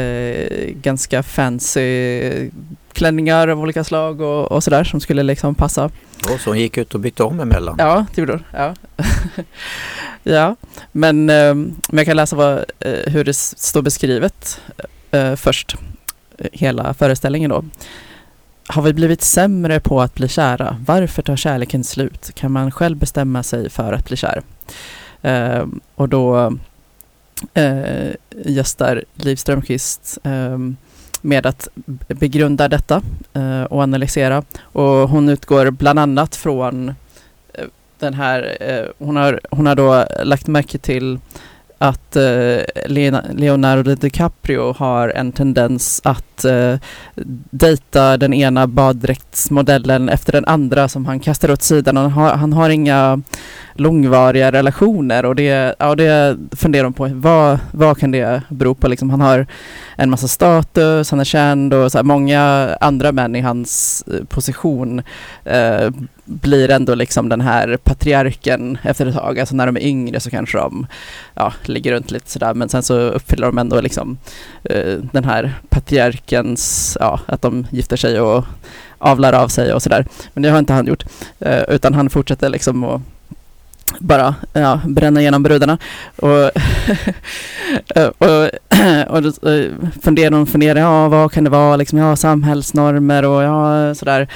eh, 0.02 0.70
ganska 0.70 1.24
fancy 1.24 2.50
klänningar 2.98 3.48
av 3.48 3.60
olika 3.60 3.84
slag 3.84 4.22
och, 4.22 4.52
och 4.52 4.64
sådär 4.64 4.84
som 4.84 5.00
skulle 5.00 5.24
liksom 5.24 5.56
passa. 5.56 5.86
Och 6.32 6.40
så 6.40 6.50
hon 6.50 6.60
gick 6.60 6.78
ut 6.78 6.94
och 6.94 7.00
bytte 7.00 7.24
om 7.24 7.40
emellan. 7.40 7.76
Ja, 7.80 8.06
det 8.16 8.22
gjorde 8.22 8.34
hon. 8.34 8.44
Ja. 8.54 8.76
ja, 10.24 10.56
men, 10.92 11.30
eh, 11.30 11.56
men 11.56 11.78
jag 11.92 12.06
kan 12.06 12.16
läsa 12.16 12.36
vad, 12.36 12.58
eh, 12.80 13.12
hur 13.12 13.24
det 13.24 13.34
står 13.34 13.82
beskrivet 13.82 14.62
eh, 15.12 15.36
först. 15.36 15.76
Hela 16.52 16.94
föreställningen 16.94 17.50
då. 17.50 17.66
Har 18.68 18.82
vi 18.82 18.94
blivit 18.94 19.22
sämre 19.22 19.80
på 19.80 20.02
att 20.02 20.14
bli 20.14 20.28
kära? 20.28 20.78
Varför 20.86 21.22
tar 21.22 21.36
kärleken 21.36 21.84
slut? 21.84 22.32
Kan 22.36 22.52
man 22.52 22.72
själv 22.72 22.98
bestämma 22.98 23.44
sig 23.44 23.70
för 23.70 23.94
att 23.94 24.08
bli 24.08 24.18
kär? 24.18 24.42
Eh, 25.28 25.66
och 25.96 26.10
då 26.10 26.58
eh, 27.54 28.10
gästar 28.46 29.04
Liv 29.14 29.36
Strömquist 29.36 30.18
eh, 30.24 30.58
med 31.22 31.46
att 31.46 31.68
begrunda 32.08 32.68
detta 32.68 33.02
eh, 33.34 33.64
och 33.64 33.82
analysera. 33.82 34.44
Och 34.62 35.10
hon 35.10 35.30
utgår 35.30 35.72
bland 35.72 36.00
annat 36.00 36.36
från 36.36 36.90
eh, 37.54 37.66
den 38.00 38.14
här, 38.14 38.58
eh, 38.60 39.06
hon, 39.06 39.16
har, 39.16 39.40
hon 39.52 39.66
har 39.66 39.76
då 39.76 40.06
lagt 40.24 40.48
märke 40.48 40.78
till 40.78 41.20
att 41.78 42.16
eh, 42.16 42.60
Leonardo 43.34 43.96
DiCaprio 43.96 44.74
har 44.74 45.10
en 45.10 45.32
tendens 45.32 46.02
att 46.04 46.46
eh, 46.46 46.76
dejta 47.50 48.18
den 48.18 48.34
ena 48.34 48.68
baddräktsmodellen 48.68 50.10
efter 50.10 50.32
den 50.32 50.46
andra 50.46 50.88
som 50.88 51.06
han 51.06 51.20
kastar 51.20 51.52
åt 51.52 51.62
sidan. 51.62 51.98
Han 51.98 52.12
har, 52.12 52.36
han 52.36 52.54
har 52.54 52.70
inga 52.70 53.22
långvariga 53.74 54.52
relationer 54.52 55.26
och 55.26 55.36
det, 55.36 55.76
ja, 55.80 55.96
det 55.96 56.38
funderar 56.52 56.84
de 56.84 56.94
på. 56.94 57.10
Vad, 57.14 57.60
vad 57.72 57.98
kan 57.98 58.12
det 58.12 58.42
bero 58.50 58.76
på? 58.76 58.88
Liksom, 58.88 59.10
han 59.10 59.22
har 59.22 59.48
en 59.96 60.10
massa 60.10 60.28
status, 60.28 61.12
han 61.12 61.20
är 61.20 61.24
känd 61.24 61.74
och 61.74 61.92
så 61.92 61.98
här, 61.98 62.04
många 62.04 62.76
andra 62.82 63.12
män 63.12 63.36
i 63.36 63.42
hans 63.42 64.04
eh, 64.08 64.26
position 64.26 65.02
eh, 65.46 65.90
blir 66.28 66.70
ändå 66.70 66.96
liksom 66.96 67.30
den 67.30 67.42
här 67.42 67.78
patriarken 67.78 68.78
efter 68.84 69.06
ett 69.06 69.16
tag. 69.16 69.40
Alltså 69.40 69.56
när 69.56 69.66
de 69.66 69.78
är 69.78 69.82
yngre 69.82 70.20
så 70.20 70.30
kanske 70.30 70.58
de 70.58 70.88
ja, 71.34 71.54
ligger 71.66 71.92
runt 71.92 72.12
lite 72.12 72.32
sådär 72.32 72.54
men 72.54 72.70
sen 72.70 72.84
så 72.84 73.00
uppfyller 73.00 73.48
de 73.48 73.58
ändå 73.58 73.82
liksom 73.82 74.18
uh, 74.72 74.98
den 75.12 75.24
här 75.24 75.54
patriarkens, 75.70 76.98
ja, 77.00 77.20
att 77.26 77.42
de 77.42 77.68
gifter 77.72 77.98
sig 77.98 78.22
och 78.22 78.46
avlar 78.98 79.34
av 79.34 79.48
sig 79.48 79.74
och 79.74 79.84
sådär. 79.84 80.06
Men 80.34 80.44
det 80.44 80.50
har 80.50 80.60
inte 80.60 80.74
han 80.74 80.88
gjort. 80.88 81.04
Uh, 81.46 81.64
utan 81.68 81.94
han 81.94 82.10
fortsätter 82.10 82.50
liksom 82.50 82.84
att 82.84 83.02
bara 84.00 84.36
ja, 84.54 84.80
bränna 84.86 85.22
igenom 85.22 85.44
brudarna. 85.44 85.78
Och, 86.16 86.30
och, 88.18 88.50
och 89.08 89.22
då 89.22 89.50
eh, 89.50 89.72
funderar 90.02 90.32
de 90.32 90.48
funderar, 90.48 90.80
ja 90.80 91.08
vad 91.08 91.32
kan 91.32 91.44
det 91.44 91.50
vara, 91.50 91.76
liksom, 91.76 92.00
ja 92.00 92.16
samhällsnormer 92.16 93.26
och 93.26 93.44
ja 93.44 93.96
sådär. 93.96 94.28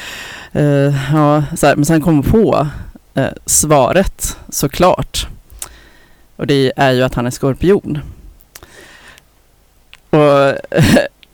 Eh, 0.51 1.13
ja, 1.13 1.43
så 1.55 1.67
här. 1.67 1.75
Men 1.75 1.85
sen 1.85 2.01
kom 2.01 2.15
hon 2.15 2.23
på 2.23 2.67
eh, 3.13 3.29
svaret 3.45 4.37
såklart. 4.49 5.27
Och 6.35 6.47
det 6.47 6.73
är 6.75 6.91
ju 6.91 7.03
att 7.03 7.15
han 7.15 7.25
är 7.25 7.31
skorpion. 7.31 7.99
Och, 10.09 10.55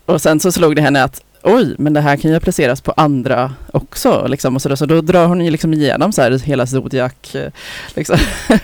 och 0.13 0.21
sen 0.21 0.39
så 0.39 0.51
slog 0.51 0.75
det 0.75 0.81
henne 0.81 1.03
att 1.03 1.21
oj, 1.43 1.75
men 1.77 1.93
det 1.93 2.01
här 2.01 2.17
kan 2.17 2.31
ju 2.31 2.37
appliceras 2.37 2.81
på 2.81 2.93
andra 2.97 3.53
också. 3.73 4.27
Liksom, 4.27 4.55
och 4.55 4.61
så, 4.61 4.69
där. 4.69 4.75
så 4.75 4.85
då 4.85 5.01
drar 5.01 5.27
hon 5.27 5.45
ju 5.45 5.51
liksom 5.51 5.73
igenom 5.73 6.11
så 6.11 6.21
här 6.21 6.39
hela 6.39 6.67
Zodiac 6.67 7.35
eh, 7.35 7.51
liksom, 7.95 8.17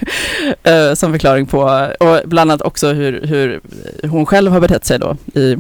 eh, 0.63 0.93
som 0.93 1.11
förklaring 1.11 1.45
på, 1.45 1.89
och 1.99 2.29
bland 2.29 2.51
annat 2.51 2.61
också 2.61 2.93
hur, 2.93 3.21
hur 3.27 3.61
hon 4.07 4.25
själv 4.25 4.51
har 4.51 4.59
betett 4.59 4.85
sig 4.85 4.99
då 4.99 5.17
i, 5.33 5.57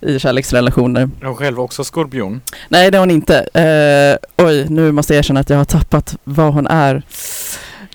i 0.00 0.18
kärleksrelationer. 0.18 1.10
Är 1.20 1.26
hon 1.26 1.36
själv 1.36 1.60
också 1.60 1.84
skorpion? 1.84 2.40
Nej, 2.68 2.90
det 2.90 2.98
har 2.98 3.02
hon 3.02 3.10
inte. 3.10 3.38
Eh, 3.38 4.44
oj, 4.46 4.66
nu 4.68 4.92
måste 4.92 5.14
jag 5.14 5.18
erkänna 5.18 5.40
att 5.40 5.50
jag 5.50 5.56
har 5.56 5.64
tappat 5.64 6.16
vad 6.24 6.54
hon 6.54 6.66
är. 6.66 7.02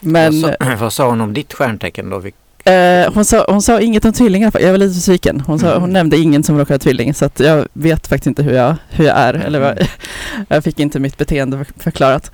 Men 0.01 0.41
Vad, 0.41 0.55
sa, 0.59 0.75
vad 0.79 0.93
sa 0.93 1.09
hon 1.09 1.21
om 1.21 1.33
ditt 1.33 1.53
stjärntecken 1.53 2.09
då? 2.09 2.21
Eh, 2.69 3.13
hon, 3.13 3.25
sa, 3.25 3.45
hon 3.49 3.61
sa 3.61 3.81
inget 3.81 4.05
om 4.05 4.13
tvillingar. 4.13 4.51
Jag 4.59 4.71
var 4.71 4.77
lite 4.77 4.95
besviken. 4.95 5.39
Hon, 5.47 5.59
sa, 5.59 5.67
Mm. 5.67 5.81
hon 5.81 5.93
nämnde 5.93 6.17
ingen 6.17 6.43
som 6.43 6.57
råkar 6.57 6.73
ha 6.73 6.79
tvilling. 6.79 7.13
Så 7.13 7.25
att 7.25 7.39
jag 7.39 7.67
vet 7.73 8.07
faktiskt 8.07 8.27
inte 8.27 8.43
hur 8.43 8.53
jag, 8.53 8.75
hur 8.89 9.05
jag 9.05 9.17
är. 9.17 9.33
Eller 9.33 9.59
vad, 9.59 9.87
jag 10.47 10.63
fick 10.63 10.79
inte 10.79 10.99
mitt 10.99 11.17
beteende 11.17 11.57
för- 11.65 11.83
förklarat. 11.83 12.31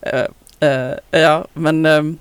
Eh, 0.00 0.68
eh, 0.70 1.20
ja, 1.20 1.46
men, 1.54 1.86
ehm, 1.86 2.18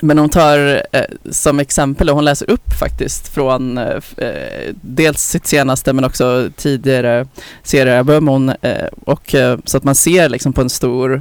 men 0.00 0.18
hon 0.18 0.28
tar 0.28 0.82
eh, 0.92 1.02
som 1.30 1.60
exempel, 1.60 2.08
och 2.08 2.14
hon 2.14 2.24
läser 2.24 2.50
upp 2.50 2.72
faktiskt 2.80 3.28
från 3.28 3.78
eh, 3.78 4.00
eh, 4.16 4.74
dels 4.80 5.22
sitt 5.22 5.46
senaste 5.46 5.92
men 5.92 6.04
också 6.04 6.48
tidigare 6.56 7.26
seriealbum. 7.62 8.28
Hon, 8.28 8.48
eh, 8.48 8.86
och, 9.04 9.34
eh, 9.34 9.58
så 9.64 9.76
att 9.76 9.84
man 9.84 9.94
ser 9.94 10.28
liksom 10.28 10.52
på 10.52 10.60
en 10.60 10.70
stor, 10.70 11.20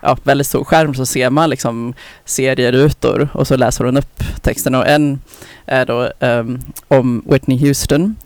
ja, 0.00 0.16
väldigt 0.22 0.46
stor 0.46 0.64
skärm 0.64 0.94
så 0.94 1.06
ser 1.06 1.30
man 1.30 1.50
liksom 1.50 1.94
serierutor 2.24 3.28
och 3.32 3.46
så 3.46 3.56
läser 3.56 3.84
hon 3.84 3.96
upp 3.96 4.24
texten. 4.42 4.74
Och 4.74 4.86
en 4.86 5.20
är 5.66 5.86
då 5.86 6.12
ehm, 6.20 6.60
om 6.88 7.22
Whitney 7.26 7.58
Houston 7.58 8.16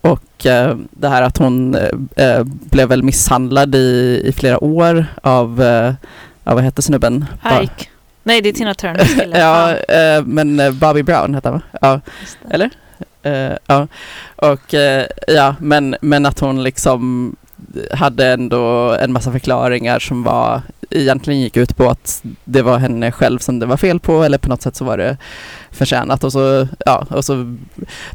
och 0.00 0.46
eh, 0.46 0.76
det 0.90 1.08
här 1.08 1.22
att 1.22 1.38
hon 1.38 1.74
eh, 2.16 2.44
blev 2.44 2.88
väl 2.88 3.02
misshandlad 3.02 3.74
i, 3.74 4.22
i 4.24 4.32
flera 4.32 4.64
år 4.64 5.06
av, 5.22 5.62
eh, 5.62 5.94
ja, 6.44 6.54
vad 6.54 6.64
hette 6.64 6.82
snubben? 6.82 7.24
Ike. 7.62 7.88
Nej, 8.22 8.40
det 8.40 8.48
är 8.48 8.52
Tina 8.52 8.74
Turners 8.74 9.14
kille. 9.14 9.38
ja, 9.38 9.74
men 10.24 10.78
Bobby 10.78 11.02
Brown 11.02 11.34
hette 11.34 11.48
han 11.48 11.58
va? 11.58 11.78
Ja, 11.80 12.00
eller? 12.50 12.70
Ja, 13.66 13.88
och 14.36 14.74
ja, 15.26 15.54
men, 15.60 15.96
men 16.00 16.26
att 16.26 16.40
hon 16.40 16.62
liksom 16.62 17.36
hade 17.92 18.26
ändå 18.26 18.92
en 19.00 19.12
massa 19.12 19.32
förklaringar 19.32 19.98
som 19.98 20.22
var 20.22 20.62
egentligen 20.90 21.40
gick 21.40 21.56
ut 21.56 21.76
på 21.76 21.88
att 21.88 22.22
det 22.44 22.62
var 22.62 22.78
henne 22.78 23.12
själv 23.12 23.38
som 23.38 23.58
det 23.58 23.66
var 23.66 23.76
fel 23.76 24.00
på 24.00 24.24
eller 24.24 24.38
på 24.38 24.48
något 24.48 24.62
sätt 24.62 24.76
så 24.76 24.84
var 24.84 24.98
det 24.98 25.16
förtjänat 25.70 26.24
och 26.24 26.32
så, 26.32 26.68
ja, 26.86 27.06
och 27.10 27.24
så 27.24 27.56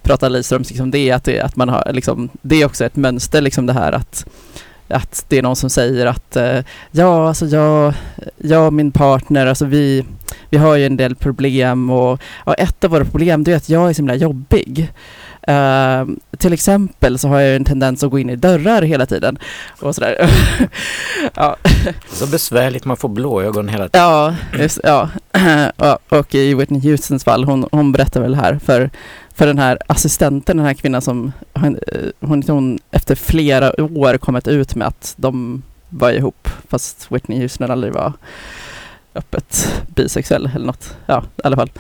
pratar 0.02 0.30
Lidström 0.30 0.62
liksom 0.62 0.92
det 0.92 1.12
att, 1.12 1.24
det, 1.24 1.42
att 1.42 1.56
man 1.56 1.70
har 1.70 1.92
liksom, 1.94 2.30
det 2.42 2.62
är 2.62 2.66
också 2.66 2.86
ett 2.86 2.96
mönster 2.96 3.42
liksom 3.42 3.66
det 3.66 3.74
här 3.74 3.92
att 3.92 4.26
att 4.88 5.26
det 5.28 5.38
är 5.38 5.42
någon 5.42 5.56
som 5.56 5.70
säger 5.70 6.06
att 6.06 6.36
eh, 6.36 6.60
ja, 6.92 7.28
alltså 7.28 7.46
jag, 7.46 7.94
jag 8.38 8.68
och 8.68 8.74
min 8.74 8.92
partner, 8.92 9.46
alltså 9.46 9.66
vi, 9.66 10.06
vi 10.50 10.58
har 10.58 10.76
ju 10.76 10.86
en 10.86 10.98
del 10.98 11.16
problem 11.16 11.90
och 11.90 12.22
och 12.38 12.60
ett 12.60 12.84
av 12.84 12.92
våra 12.92 13.06
problem 13.06 13.44
det 13.44 13.52
är 13.52 13.56
att 13.56 13.70
jag 13.70 13.90
är 13.90 13.94
så 13.94 13.98
himla 13.98 14.16
jobbig. 14.16 14.92
Eh, 15.48 16.06
till 16.38 16.54
exempel 16.54 17.20
så 17.20 17.28
har 17.28 17.40
jag 17.40 17.56
en 17.56 17.66
tendens 17.66 18.04
att 18.04 18.12
gå 18.12 18.20
in 18.20 18.30
i 18.30 18.36
dörrar 18.36 18.82
hela 18.82 19.06
tiden 19.06 19.38
och 19.82 19.96
sådär. 19.96 20.30
ja, 21.36 21.56
Så 22.12 22.28
besvärligt, 22.28 22.86
man 22.86 22.98
får 22.98 23.10
blåögon 23.10 23.68
hela 23.70 23.90
tiden. 23.90 24.02
ja, 24.08 24.36
just, 24.60 24.80
ja. 24.84 25.10
Ja, 25.78 26.00
och 26.10 26.36
i 26.36 26.54
Whitney 26.54 26.82
Houstons 26.92 27.24
fall, 27.24 27.44
hon, 27.44 27.68
hon 27.72 27.92
berättar 27.92 28.22
väl 28.22 28.36
här 28.36 28.60
för, 28.66 28.90
för 29.36 29.48
den 29.48 29.58
här 29.60 29.78
assistenten, 29.88 30.58
den 30.58 30.66
här 30.66 30.74
kvinnan 30.74 31.02
som 31.02 31.32
hon, 31.54 31.80
hon, 32.20 32.44
hon 32.48 32.80
efter 32.92 33.16
flera 33.16 33.82
år 33.82 34.18
kommit 34.18 34.48
ut 34.48 34.76
med 34.76 34.88
att 34.88 35.14
de 35.18 35.62
var 35.90 36.12
ihop 36.12 36.50
fast 36.70 37.12
Whitney 37.12 37.40
Houston 37.40 37.72
aldrig 37.72 37.94
var 37.94 38.14
öppet 39.16 39.82
bisexuell 39.88 40.50
eller 40.56 40.66
något. 40.66 40.96
Ja, 41.06 41.24
i 41.38 41.42
alla 41.44 41.56
fall. 41.56 41.72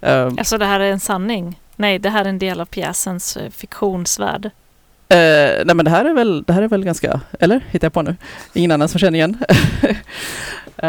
Um, 0.00 0.38
Alltså 0.38 0.58
det 0.58 0.66
här 0.66 0.80
är 0.80 0.92
en 0.92 1.00
sanning. 1.00 1.60
Nej, 1.80 1.98
det 1.98 2.10
här 2.10 2.24
är 2.24 2.28
en 2.28 2.38
del 2.38 2.60
av 2.60 2.64
pjäsens 2.64 3.36
eh, 3.36 3.50
fiktionsvärld. 3.50 4.46
Eh, 5.08 5.64
nej 5.64 5.74
men 5.74 5.84
det 5.84 5.90
här 5.90 6.04
är 6.04 6.14
väl, 6.14 6.42
det 6.46 6.52
här 6.52 6.62
är 6.62 6.68
väl 6.68 6.84
ganska, 6.84 7.20
eller? 7.40 7.60
Hittar 7.70 7.86
jag 7.86 7.92
på 7.92 8.02
nu? 8.02 8.16
Ingen 8.52 8.70
annan 8.70 8.88
som 8.88 8.98
känner 9.00 9.18
igen? 9.18 9.38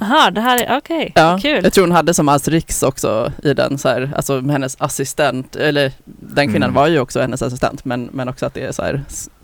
Jaha, 0.00 0.30
det 0.30 0.40
här 0.40 0.58
är 0.64 0.78
okej. 0.78 1.12
ja, 1.14 1.38
Kul. 1.42 1.64
jag 1.64 1.72
tror 1.72 1.84
hon 1.84 1.92
hade 1.96 2.14
som 2.14 2.28
Asterix 2.28 2.82
också 2.82 3.32
i 3.42 3.54
den 3.54 3.78
så 3.78 3.88
här, 3.88 4.10
alltså 4.16 4.40
med 4.40 4.52
hennes 4.52 4.76
assistent, 4.80 5.56
eller 5.56 5.92
den 6.04 6.48
kvinnan 6.48 6.70
Mm. 6.70 6.74
var 6.74 6.86
ju 6.88 6.98
också 7.00 7.20
hennes 7.20 7.42
assistent 7.42 7.84
men, 7.84 8.08
men 8.12 8.28
också 8.28 8.46
att 8.46 8.54
det 8.54 8.64
är 8.64 8.72
så 8.72 8.82
här 8.82 9.02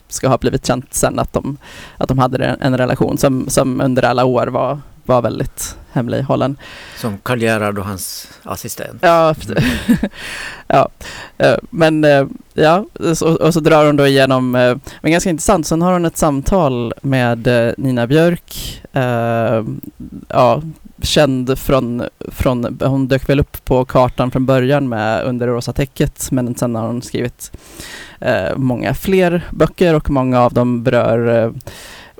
ska 0.08 0.28
ha 0.28 0.38
blivit 0.38 0.66
känt 0.66 0.94
sen 0.94 1.18
att 1.18 1.32
de, 1.32 1.56
att 1.96 2.08
de 2.08 2.18
hade 2.18 2.44
en, 2.44 2.60
en 2.62 2.78
relation 2.78 3.18
som, 3.18 3.48
som 3.48 3.80
under 3.80 4.02
alla 4.04 4.24
år 4.24 4.46
var, 4.46 4.78
var 5.10 5.22
väldigt 5.22 5.76
hemlighållen. 5.92 6.56
Som 6.96 7.18
Karl 7.18 7.42
Gerhard 7.42 7.78
och 7.78 7.84
hans 7.84 8.28
assistent. 8.42 8.98
Ja, 9.00 9.34
ja. 10.66 10.88
eh, 11.38 11.56
men 11.70 12.04
eh, 12.04 12.26
ja, 12.54 12.84
och 13.40 13.54
så 13.54 13.60
drar 13.60 13.86
hon 13.86 13.96
då 13.96 14.06
igenom, 14.06 14.54
eh, 14.54 14.76
men 15.00 15.12
ganska 15.12 15.30
intressant, 15.30 15.66
sen 15.66 15.82
har 15.82 15.92
hon 15.92 16.04
ett 16.04 16.16
samtal 16.16 16.94
med 17.02 17.48
Nina 17.76 18.06
Björk, 18.06 18.82
ja, 20.28 20.62
känd 21.02 21.58
från, 21.58 22.02
från, 22.28 22.78
hon 22.80 23.08
dök 23.08 23.28
väl 23.28 23.40
upp 23.40 23.64
på 23.64 23.84
kartan 23.84 24.30
från 24.30 24.46
början 24.46 24.88
med 24.88 25.24
Under 25.24 25.46
det 25.46 25.52
rosa 25.52 25.72
täcket, 25.72 26.30
men 26.30 26.54
sen 26.54 26.74
har 26.74 26.86
hon 26.86 27.02
skrivit 27.02 27.52
många 28.56 28.94
fler 28.94 29.48
böcker 29.50 29.94
och 29.94 30.10
många 30.10 30.40
av 30.40 30.52
dem 30.52 30.82
berör 30.82 31.52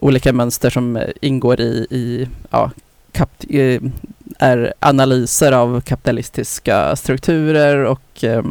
olika 0.00 0.33
mönster 0.33 0.71
som 0.71 1.02
ingår 1.21 1.61
i, 1.61 1.87
i 1.90 2.28
ja, 2.50 2.71
kap, 3.12 3.30
eh, 3.49 3.83
är 4.38 4.73
analyser 4.80 5.52
av 5.52 5.80
kapitalistiska 5.80 6.97
strukturer 6.97 7.85
och 7.85 8.25
eh, 8.25 8.42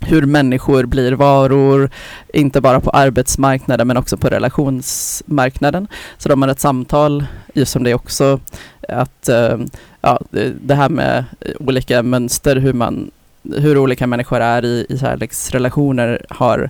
hur 0.00 0.22
människor 0.26 0.84
blir 0.86 1.12
varor, 1.12 1.90
inte 2.32 2.60
bara 2.60 2.80
på 2.80 2.90
arbetsmarknaden 2.90 3.86
men 3.86 3.96
också 3.96 4.16
på 4.16 4.28
relationsmarknaden. 4.28 5.88
Så 6.18 6.28
de 6.28 6.42
har 6.42 6.48
ett 6.48 6.60
samtal 6.60 7.26
just 7.54 7.76
om 7.76 7.84
det 7.84 7.94
också, 7.94 8.40
att 8.88 9.28
ehm, 9.28 9.68
ja, 10.00 10.20
det 10.60 10.74
här 10.74 10.88
med 10.88 11.24
olika 11.58 12.02
mönster, 12.02 12.56
hur, 12.56 12.72
man, 12.72 13.10
hur 13.42 13.78
olika 13.78 14.06
människor 14.06 14.40
är 14.40 14.64
i, 14.64 14.86
i 14.88 14.98
kärleksrelationer 14.98 16.26
har 16.28 16.58
eh, 16.58 16.68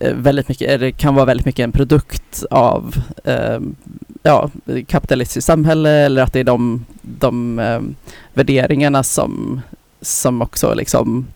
Eh, 0.00 0.14
väldigt 0.14 0.48
mycket, 0.48 0.68
eh, 0.68 0.74
eller 0.74 0.90
kan 0.90 1.14
vara 1.14 1.26
väldigt 1.26 1.46
mycket 1.46 1.64
en 1.64 1.72
produkt 1.72 2.44
av 2.50 2.94
eh, 3.24 3.60
ja, 4.22 4.50
kapitalistiskt 4.86 5.46
samhälle 5.46 5.90
eller 5.90 6.22
att 6.22 6.32
det 6.32 6.40
är 6.40 6.44
de, 6.44 6.84
de 7.02 7.58
eh, 7.58 7.80
värderingarna 8.34 9.02
som, 9.02 9.60
som 10.00 10.42
också 10.42 10.74
liksom 10.74 11.26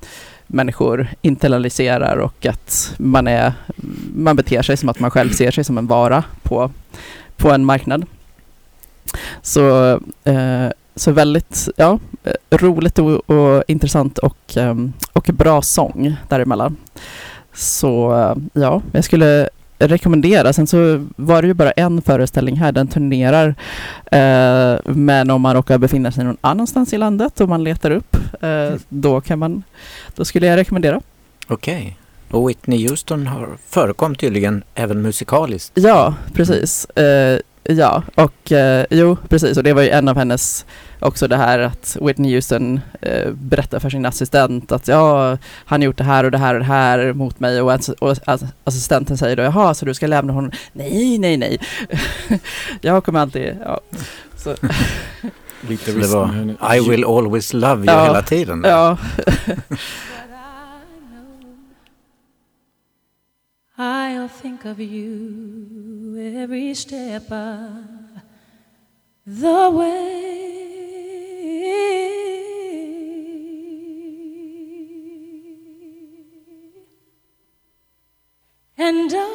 människor 0.47 1.09
internaliserar 1.23 2.17
och 2.17 2.47
att 2.47 2.95
man, 2.99 3.27
är, 3.27 3.53
man 4.15 4.37
beter 4.37 4.63
sig 4.63 4.77
som 4.77 4.89
att 4.89 5.01
man 5.01 5.11
själv 5.11 5.31
ser 5.31 5.51
sig 5.51 5.65
som 5.65 5.79
en 5.79 5.87
vara 5.87 6.25
på, 6.43 6.71
på 7.37 7.51
en 7.51 7.65
marknad. 7.65 8.07
Så, 9.43 9.91
eh, 10.25 10.69
så 10.97 11.13
väldigt 11.13 11.69
ja, 11.77 11.99
roligt 12.51 12.99
och, 12.99 13.31
och 13.31 13.65
intressant 13.69 14.19
och, 14.19 14.57
eh, 14.57 14.75
och 15.13 15.31
bra 15.33 15.63
sång 15.63 16.17
däremellan. 16.29 16.77
Så 17.55 18.13
ja, 18.53 18.83
jag 18.93 19.05
skulle 19.05 19.49
rekommendera. 19.79 20.53
Sen 20.53 20.67
så 20.67 21.07
var 21.17 21.43
det 21.43 21.49
ju 21.49 21.55
bara 21.55 21.71
en 21.71 22.03
föreställning 22.03 22.57
här, 22.57 22.73
den 22.73 22.89
turnerar. 22.89 23.55
Eh, 24.13 24.81
men 24.85 25.31
om 25.31 25.43
man 25.43 25.55
råkar 25.55 25.79
befinna 25.79 26.13
sig 26.13 26.25
någon 26.25 26.37
annanstans 26.41 26.93
i 26.93 26.99
landet 26.99 27.41
och 27.41 27.49
man 27.49 27.65
letar 27.65 27.91
upp, 27.91 28.17
eh, 28.41 28.75
då 28.89 29.21
kan 29.21 29.39
man, 29.39 29.63
då 30.15 30.25
skulle 30.25 30.47
jag 30.47 30.57
rekommendera. 30.57 31.01
Okej. 31.49 31.77
Okay. 31.77 31.95
Och 32.41 32.49
Whitney 32.49 32.89
Houston 32.89 33.27
har 33.27 33.49
förekom 33.69 34.15
tydligen 34.15 34.65
även 34.75 35.03
musikaliskt. 35.03 35.73
Ja, 35.75 36.15
precis. 36.33 36.85
Eh, 36.85 37.39
ja, 37.65 38.03
och 38.15 38.53
eh, 38.53 38.87
jo, 38.91 39.17
precis. 39.29 39.57
Och 39.57 39.63
det 39.63 39.73
var 39.73 39.83
ju 39.83 39.91
en 39.91 40.09
av 40.09 40.17
hennes 40.17 40.67
också 41.01 41.29
det 41.29 41.37
här 41.37 41.59
att 41.59 41.97
Whitney 42.01 42.35
Houston 42.35 42.81
eh, 43.01 43.31
berättar 43.31 43.79
för 43.79 43.91
sin 43.91 44.07
assistent 44.07 44.73
att 44.73 44.89
ja, 44.89 45.39
han 45.65 45.81
har 45.81 45.87
gjort 45.87 45.99
det 45.99 46.05
här 46.05 46.25
och 46.25 46.31
det 46.31 46.39
här 46.39 46.55
och 46.55 46.61
det 46.61 46.67
här 46.67 47.13
mot 47.13 47.41
mig 47.41 47.61
och, 47.61 47.81
och 47.99 48.17
assistenten 48.65 49.19
säger 49.19 49.37
då 49.37 49.43
jaha, 49.43 49.75
så 49.75 49.85
du 49.85 49.95
ska 49.95 50.07
lämna 50.07 50.33
honom? 50.33 50.51
Nej, 50.73 51.19
nej, 51.19 51.37
nej. 51.37 51.59
jag 52.81 53.05
kommer 53.05 53.21
alltid, 53.21 53.57
ja. 53.65 53.81
Så. 54.37 54.55
Lite 55.69 55.93
det 55.93 56.07
var 56.07 56.75
I 56.77 56.81
will 56.91 57.05
always 57.05 57.53
love 57.53 57.85
you 57.85 57.87
ja, 57.87 58.05
hela 58.05 58.23
tiden. 58.23 58.63
Ja. 58.65 58.99
I'll 63.79 64.29
think 64.29 64.65
of 64.65 64.79
you 64.79 66.02
every 66.19 66.75
step 66.75 67.31
of 67.31 67.85
the 69.27 69.71
way. 69.71 70.29
And 78.79 79.13
I 79.15 79.29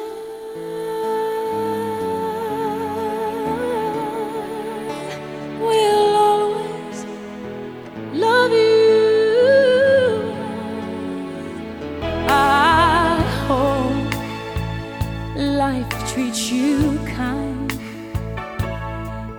will 5.60 6.16
always 6.16 7.06
love 8.12 8.52
you. 8.52 8.98
I 12.28 13.22
hope 13.46 14.14
life 15.36 15.97
treats 16.18 16.50
you 16.50 16.98
kind. 17.06 17.72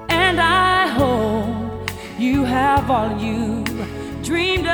And 0.10 0.40
I 0.40 0.88
hope 0.88 1.92
you 2.18 2.46
have 2.46 2.90
all 2.90 3.22
you 3.22 3.66
dreamed 4.24 4.66
of. 4.66 4.72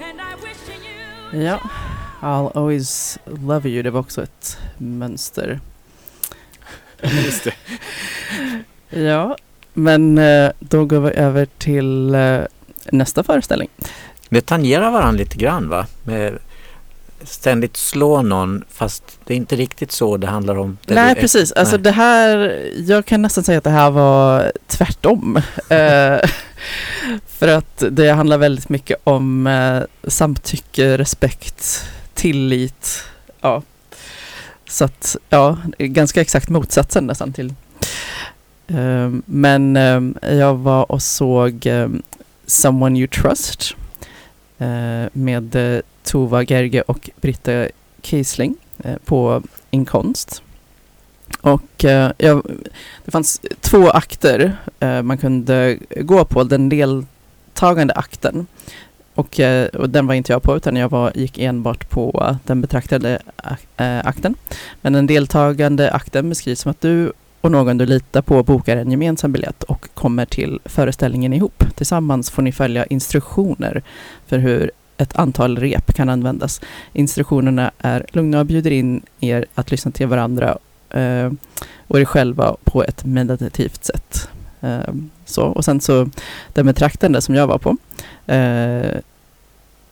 And 0.00 0.20
I 0.20 0.34
wish 0.36 0.68
you. 1.32 1.40
Yeah. 1.40 1.58
I'll 2.22 2.52
always 2.54 3.18
love 3.24 3.68
you, 3.68 3.82
det 3.82 3.90
var 3.90 4.00
också 4.00 4.22
ett 4.22 4.58
mönster. 4.78 5.60
Just 7.02 7.44
det. 7.44 7.54
ja, 9.00 9.36
men 9.72 10.18
eh, 10.18 10.50
då 10.58 10.84
går 10.84 11.00
vi 11.00 11.10
över 11.10 11.46
till 11.58 12.14
eh, 12.14 12.40
nästa 12.92 13.22
föreställning. 13.22 13.68
Det 14.28 14.40
tangerar 14.40 14.90
varandra 14.90 15.18
lite 15.18 15.36
grann 15.36 15.68
va? 15.68 15.86
Med 16.04 16.38
ständigt 17.24 17.76
slå 17.76 18.22
någon 18.22 18.64
fast 18.70 19.18
det 19.24 19.34
är 19.34 19.36
inte 19.36 19.56
riktigt 19.56 19.92
så 19.92 20.16
det 20.16 20.26
handlar 20.26 20.58
om. 20.58 20.78
Det 20.86 20.94
nej 20.94 21.14
precis, 21.14 21.52
nej. 21.56 21.60
alltså 21.60 21.78
det 21.78 21.90
här, 21.90 22.62
jag 22.76 23.06
kan 23.06 23.22
nästan 23.22 23.44
säga 23.44 23.58
att 23.58 23.64
det 23.64 23.70
här 23.70 23.90
var 23.90 24.52
tvärtom. 24.66 25.40
Eh, 25.68 26.20
för 27.26 27.48
att 27.48 27.84
det 27.90 28.08
handlar 28.08 28.38
väldigt 28.38 28.68
mycket 28.68 28.98
om 29.04 29.48
samtycke, 30.04 30.98
respekt, 30.98 31.84
tillit. 32.14 33.02
Ja. 33.40 33.62
Så 34.68 34.84
att, 34.84 35.16
ja, 35.28 35.58
ganska 35.78 36.20
exakt 36.20 36.48
motsatsen 36.48 37.06
nästan 37.06 37.32
till. 37.32 37.54
Um, 38.66 39.22
men 39.26 39.76
jag 40.22 40.54
var 40.54 40.92
och 40.92 41.02
såg 41.02 41.68
Someone 42.46 42.98
You 42.98 43.08
Trust 43.08 43.76
Eh, 44.58 45.08
med 45.12 45.56
eh, 45.56 45.80
Tova 46.02 46.42
Gerge 46.42 46.82
och 46.82 47.10
Britta 47.20 47.68
Kiesling 48.02 48.56
eh, 48.78 48.96
på 49.04 49.42
Inkonst. 49.70 50.42
Och 51.40 51.84
ja, 52.16 52.42
det 53.04 53.10
fanns 53.10 53.40
två 53.60 53.90
akter 53.90 54.56
man 55.02 55.18
kunde 55.18 55.78
gå 55.96 56.24
på. 56.24 56.44
Den 56.44 56.68
deltagande 56.68 57.94
akten 57.94 58.46
och, 59.14 59.40
eh, 59.40 59.66
och, 59.66 59.90
den 59.90 60.06
var 60.06 60.14
inte 60.14 60.32
jag 60.32 60.42
på 60.42 60.56
utan 60.56 60.76
jag 60.76 60.88
var, 60.88 61.12
gick 61.14 61.38
enbart 61.38 61.90
på 61.90 62.36
den 62.44 62.60
betraktade 62.60 63.18
akten. 63.76 64.34
Men 64.80 64.92
den 64.92 65.06
deltagande 65.06 65.90
akten 65.90 66.28
beskrivs 66.28 66.60
som 66.60 66.70
att 66.70 66.80
du 66.80 67.12
och 67.44 67.50
någon 67.50 67.78
du 67.78 67.86
litar 67.86 68.22
på 68.22 68.42
bokar 68.42 68.76
en 68.76 68.90
gemensam 68.90 69.32
biljett 69.32 69.62
och 69.62 69.88
kommer 69.94 70.26
till 70.26 70.60
föreställningen 70.64 71.32
ihop. 71.32 71.64
Tillsammans 71.74 72.30
får 72.30 72.42
ni 72.42 72.52
följa 72.52 72.84
instruktioner 72.84 73.82
för 74.26 74.38
hur 74.38 74.70
ett 74.96 75.16
antal 75.16 75.58
rep 75.58 75.94
kan 75.94 76.08
användas. 76.08 76.60
Instruktionerna 76.92 77.70
är 77.78 78.06
lugna 78.12 78.40
och 78.40 78.46
bjuder 78.46 78.70
in 78.70 79.02
er 79.20 79.46
att 79.54 79.70
lyssna 79.70 79.90
till 79.90 80.06
varandra 80.06 80.58
eh, 80.90 81.32
och 81.86 82.00
er 82.00 82.04
själva 82.04 82.56
på 82.64 82.84
ett 82.84 83.04
meditativt 83.04 83.84
sätt. 83.84 84.28
Eh, 84.60 84.94
så. 85.24 85.42
Och 85.42 85.64
sen 85.64 85.80
så 85.80 86.10
den 86.52 86.66
där 86.66 87.20
som 87.20 87.34
jag 87.34 87.46
var 87.46 87.58
på 87.58 87.76
eh, 88.32 89.00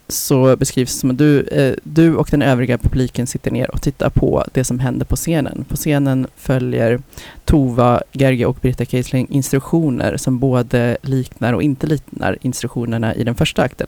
så 0.08 0.56
beskrivs 0.56 0.94
det 0.94 1.00
som 1.00 1.10
att 1.10 1.18
du, 1.18 1.40
eh, 1.40 1.74
du 1.82 2.16
och 2.16 2.28
den 2.30 2.42
övriga 2.42 2.78
publiken 2.78 3.26
sitter 3.26 3.50
ner 3.50 3.70
och 3.70 3.82
tittar 3.82 4.10
på 4.10 4.44
det 4.52 4.64
som 4.64 4.78
händer 4.78 5.06
på 5.06 5.16
scenen. 5.16 5.64
På 5.68 5.76
scenen 5.76 6.26
följer 6.36 7.02
Tova, 7.44 8.02
Gerge 8.12 8.46
och 8.46 8.56
Britta 8.60 8.84
Keisling 8.84 9.26
instruktioner 9.30 10.16
som 10.16 10.38
både 10.38 10.96
liknar 11.02 11.52
och 11.52 11.62
inte 11.62 11.86
liknar 11.86 12.38
instruktionerna 12.40 13.14
i 13.14 13.24
den 13.24 13.34
första 13.34 13.62
akten. 13.62 13.86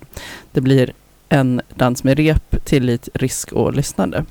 Det 0.52 0.60
blir 0.60 0.92
en 1.28 1.60
dans 1.74 2.04
med 2.04 2.18
rep, 2.18 2.64
tillit, 2.64 3.08
risk 3.14 3.52
och 3.52 3.74
lyssnande. 3.74 4.24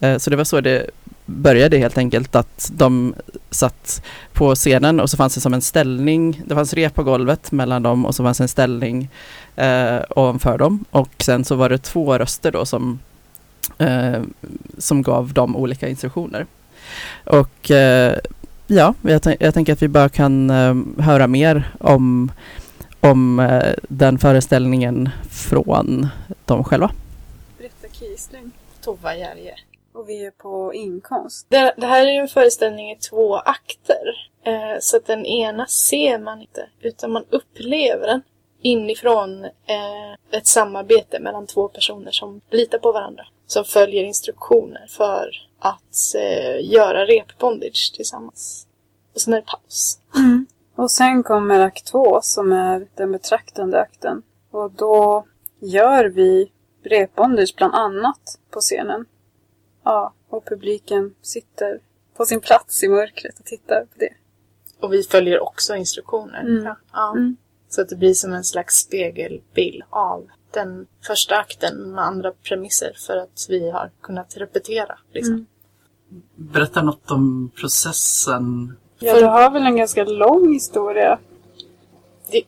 Eh, 0.00 0.18
så 0.18 0.30
det 0.30 0.36
var 0.36 0.44
så 0.44 0.60
det 0.60 0.90
började 1.26 1.78
helt 1.78 1.98
enkelt 1.98 2.34
att 2.34 2.70
de 2.74 3.14
satt 3.50 4.02
på 4.32 4.54
scenen 4.54 5.00
och 5.00 5.10
så 5.10 5.16
fanns 5.16 5.34
det 5.34 5.40
som 5.40 5.54
en 5.54 5.62
ställning, 5.62 6.42
det 6.46 6.54
fanns 6.54 6.74
rep 6.74 6.94
på 6.94 7.02
golvet 7.02 7.52
mellan 7.52 7.82
dem 7.82 8.06
och 8.06 8.14
så 8.14 8.24
fanns 8.24 8.40
en 8.40 8.48
ställning 8.48 9.08
eh, 9.60 10.02
ovanför 10.08 10.58
dem 10.58 10.84
och 10.90 11.08
sen 11.18 11.44
så 11.44 11.54
var 11.54 11.68
det 11.68 11.78
två 11.78 12.18
röster 12.18 12.52
då 12.52 12.66
som 12.66 12.98
eh, 13.78 14.22
som 14.78 15.02
gav 15.02 15.32
dem 15.32 15.56
olika 15.56 15.88
instruktioner. 15.88 16.46
Och 17.24 17.70
eh, 17.70 18.18
ja, 18.66 18.94
jag, 19.02 19.36
jag 19.40 19.54
tänker 19.54 19.72
att 19.72 19.82
vi 19.82 19.88
bara 19.88 20.08
kan 20.08 20.50
eh, 20.50 21.04
höra 21.04 21.26
mer 21.26 21.72
om, 21.80 22.32
om 23.00 23.40
eh, 23.40 23.74
den 23.88 24.18
föreställningen 24.18 25.08
från 25.30 26.08
dem 26.44 26.64
själva. 26.64 26.90
Britta 27.58 27.88
Kisling. 27.92 28.50
Tova 28.80 29.16
Järje. 29.16 29.54
Och 29.92 30.08
vi 30.08 30.26
är 30.26 30.30
på 30.30 30.74
inkomst. 30.74 31.46
Det, 31.48 31.74
det 31.76 31.86
här 31.86 32.06
är 32.06 32.12
ju 32.12 32.18
en 32.18 32.28
föreställning 32.28 32.90
i 32.90 32.96
två 32.96 33.36
akter. 33.36 34.30
Eh, 34.44 34.78
så 34.80 34.96
att 34.96 35.06
den 35.06 35.26
ena 35.26 35.66
ser 35.66 36.18
man 36.18 36.40
inte, 36.40 36.68
utan 36.80 37.12
man 37.12 37.24
upplever 37.30 38.06
den 38.06 38.22
inifrån 38.62 39.44
eh, 39.44 40.12
ett 40.30 40.46
samarbete 40.46 41.20
mellan 41.20 41.46
två 41.46 41.68
personer 41.68 42.10
som 42.10 42.40
litar 42.50 42.78
på 42.78 42.92
varandra. 42.92 43.26
Som 43.46 43.64
följer 43.64 44.04
instruktioner 44.04 44.86
för 44.88 45.30
att 45.58 46.14
eh, 46.16 46.72
göra 46.72 47.06
repbondage 47.06 47.92
tillsammans. 47.96 48.66
Och 49.14 49.20
sen 49.20 49.32
är 49.34 49.36
det 49.36 49.46
paus. 49.46 49.98
Och 50.74 50.90
sen 50.90 51.22
kommer 51.22 51.60
akt 51.60 51.86
två 51.86 52.20
som 52.22 52.52
är 52.52 52.86
den 52.94 53.12
betraktande 53.12 53.80
akten. 53.80 54.22
Och 54.50 54.70
då 54.70 55.24
gör 55.60 56.04
vi 56.04 56.52
repbondage 56.82 57.54
bland 57.56 57.74
annat 57.74 58.38
på 58.50 58.60
scenen. 58.60 59.06
Ja, 59.84 60.14
och 60.28 60.44
publiken 60.44 61.14
sitter 61.22 61.80
på 62.16 62.24
sin 62.24 62.40
plats 62.40 62.82
i 62.82 62.88
mörkret 62.88 63.38
och 63.38 63.44
tittar 63.44 63.80
på 63.80 63.98
det. 63.98 64.12
Och 64.80 64.92
vi 64.92 65.02
följer 65.02 65.40
också 65.40 65.76
instruktioner. 65.76 66.40
Mm. 66.40 66.64
Ja. 66.64 66.76
Ja. 66.92 67.10
Mm. 67.10 67.36
Så 67.70 67.80
att 67.80 67.88
det 67.88 67.96
blir 67.96 68.14
som 68.14 68.32
en 68.32 68.44
slags 68.44 68.76
spegelbild 68.76 69.82
av 69.90 70.26
den 70.50 70.86
första 71.06 71.36
akten 71.36 71.92
med 71.92 72.04
andra 72.04 72.32
premisser 72.32 72.96
för 73.06 73.16
att 73.16 73.46
vi 73.48 73.70
har 73.70 73.90
kunnat 74.00 74.36
repetera. 74.36 74.98
Liksom. 75.12 75.34
Mm. 75.34 75.46
Berätta 76.34 76.82
något 76.82 77.10
om 77.10 77.50
processen. 77.60 78.76
Ja, 78.98 79.14
du 79.14 79.24
har 79.24 79.50
väl 79.50 79.62
en 79.62 79.76
ganska 79.76 80.04
lång 80.04 80.52
historia? 80.52 81.18
Det, 82.30 82.42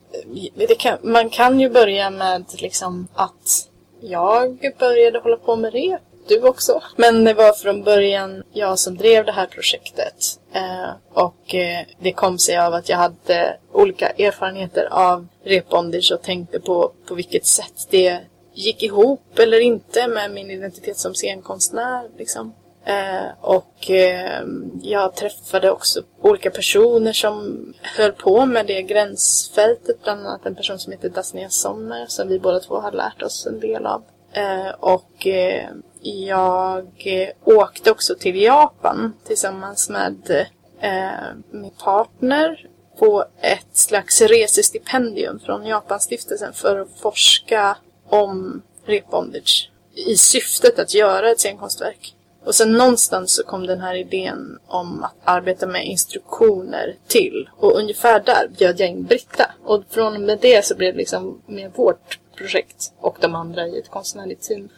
det 0.55 0.75
kan, 0.75 0.99
man 1.03 1.31
kan 1.31 1.61
ju 1.61 1.71
börja 1.71 2.11
med 2.11 2.45
liksom 2.59 3.09
att 3.15 3.69
jag 4.01 4.73
började 4.79 5.19
hålla 5.19 5.37
på 5.37 5.57
med 5.57 5.73
rep. 5.73 6.01
Du 6.29 6.43
också. 6.43 6.83
Men 6.97 7.25
det 7.25 7.35
var 7.35 7.53
från 7.53 7.83
början 7.83 8.43
jag 8.53 8.79
som 8.79 8.97
drev 8.97 9.27
det 9.27 9.33
här 9.33 9.47
projektet. 9.47 10.39
Eh, 10.53 10.91
och 11.13 11.55
eh, 11.55 11.87
det 12.01 12.13
kom 12.13 12.39
sig 12.39 12.59
av 12.59 12.75
att 12.75 12.89
jag 12.89 12.97
hade 12.97 13.57
olika 13.73 14.09
erfarenheter 14.09 14.89
av 14.91 15.27
repbondage 15.45 16.13
och 16.15 16.23
tänkte 16.23 16.61
på 16.61 16.93
på 17.07 17.15
vilket 17.15 17.47
sätt 17.47 17.87
det 17.91 18.21
gick 18.55 18.83
ihop 18.83 19.39
eller 19.39 19.61
inte 19.61 20.09
med 20.09 20.31
min 20.31 20.51
identitet 20.51 20.99
som 20.99 21.15
scenkonstnär. 21.15 22.09
Liksom. 22.19 22.55
Eh, 22.85 23.31
och 23.41 23.91
eh, 23.91 24.43
jag 24.83 25.17
träffade 25.17 25.71
också 25.71 26.03
olika 26.21 26.51
personer 26.51 27.13
som 27.13 27.67
höll 27.83 28.13
på 28.13 28.47
med 28.47 28.67
det 28.67 28.83
gränsfältet. 28.83 30.03
Bland 30.03 30.21
annat 30.21 30.47
en 30.47 30.55
person 30.55 30.79
som 30.79 30.93
heter 30.93 31.09
Dasnia 31.09 31.49
Sommer 31.49 32.07
som 32.09 32.29
vi 32.29 32.39
båda 32.39 32.61
två 32.61 32.81
har 32.81 32.93
lärt 32.93 33.23
oss 33.23 33.47
en 33.47 33.61
del 33.61 33.87
av. 33.87 34.03
Eh, 34.33 34.71
och 34.81 35.27
eh, 35.27 35.69
jag 36.03 36.87
eh, 37.05 37.29
åkte 37.45 37.91
också 37.91 38.15
till 38.15 38.43
Japan 38.43 39.13
tillsammans 39.27 39.89
med 39.89 40.47
eh, 40.81 41.11
min 41.51 41.71
partner 41.71 42.67
på 42.99 43.25
ett 43.41 43.77
slags 43.77 44.21
resestipendium 44.23 45.39
från 45.39 45.67
Japanstiftelsen 45.67 46.53
för 46.53 46.79
att 46.79 47.01
forska 47.01 47.77
om 48.09 48.63
repbondage 48.85 49.71
i 49.95 50.17
syftet 50.17 50.79
att 50.79 50.95
göra 50.95 51.31
ett 51.31 51.41
scenkonstverk. 51.41 52.15
Och 52.45 52.55
sen 52.55 52.73
någonstans 52.73 53.35
så 53.35 53.45
kom 53.45 53.67
den 53.67 53.81
här 53.81 53.95
idén 53.95 54.59
om 54.67 55.05
att 55.05 55.15
arbeta 55.25 55.67
med 55.67 55.87
instruktioner 55.87 56.97
till. 57.07 57.49
Och 57.57 57.79
ungefär 57.79 58.21
där 58.21 58.49
bjöd 58.59 58.81
jag 58.81 58.89
in 58.89 59.05
Britta. 59.05 59.51
Och 59.65 59.85
från 59.91 60.15
och 60.15 60.21
med 60.21 60.39
det 60.43 60.65
så 60.65 60.75
blev 60.77 60.93
det 60.93 60.99
liksom 60.99 61.43
mer 61.47 61.71
vårt 61.75 62.19
projekt 62.43 62.93
och 63.01 63.17
de 63.21 63.35
andra 63.35 63.67
i 63.67 63.79
ett 63.79 63.91
konstnärligt 63.91 64.43
team. 64.43 64.69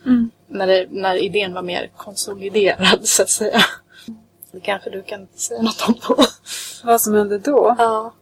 När, 0.49 0.67
det, 0.67 0.87
när 0.91 1.17
idén 1.17 1.55
var 1.55 1.63
mer 1.63 1.91
konsoliderad 1.97 2.99
så 3.03 3.23
att 3.23 3.31
säga. 3.31 3.61
Det 4.53 4.61
kanske 4.61 4.91
du 4.91 5.03
kan 5.03 5.29
säga 5.35 5.63
något 5.63 5.85
om 5.89 5.95
då? 6.09 6.25
Vad 6.85 7.01
som 7.01 7.15
hände 7.15 7.39
då? 7.39 7.75
Ja. 7.79 8.15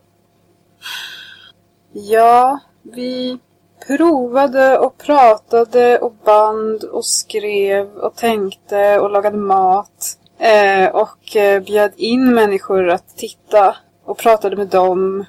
Ja, 1.93 2.59
vi 2.83 3.39
provade 3.87 4.79
och 4.79 4.99
pratade 4.99 5.99
och 5.99 6.13
band 6.25 6.85
och 6.85 7.07
skrev 7.07 7.97
och 7.97 8.17
tänkte 8.17 8.99
och 9.01 9.11
lagade 9.11 9.37
mat. 9.37 10.19
Eh, 10.39 10.89
och 10.89 11.37
eh, 11.37 11.63
bjöd 11.63 11.93
in 11.97 12.35
människor 12.35 12.89
att 12.89 13.17
titta 13.17 13.77
och 14.05 14.19
pratade 14.19 14.57
med 14.57 14.69
dem. 14.69 15.25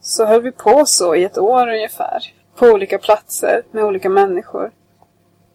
Så 0.00 0.24
höll 0.24 0.42
vi 0.42 0.52
på 0.52 0.86
så 0.86 1.14
i 1.14 1.24
ett 1.24 1.38
år 1.38 1.68
ungefär. 1.68 2.34
På 2.56 2.66
olika 2.66 2.98
platser 2.98 3.62
med 3.70 3.84
olika 3.84 4.08
människor. 4.08 4.70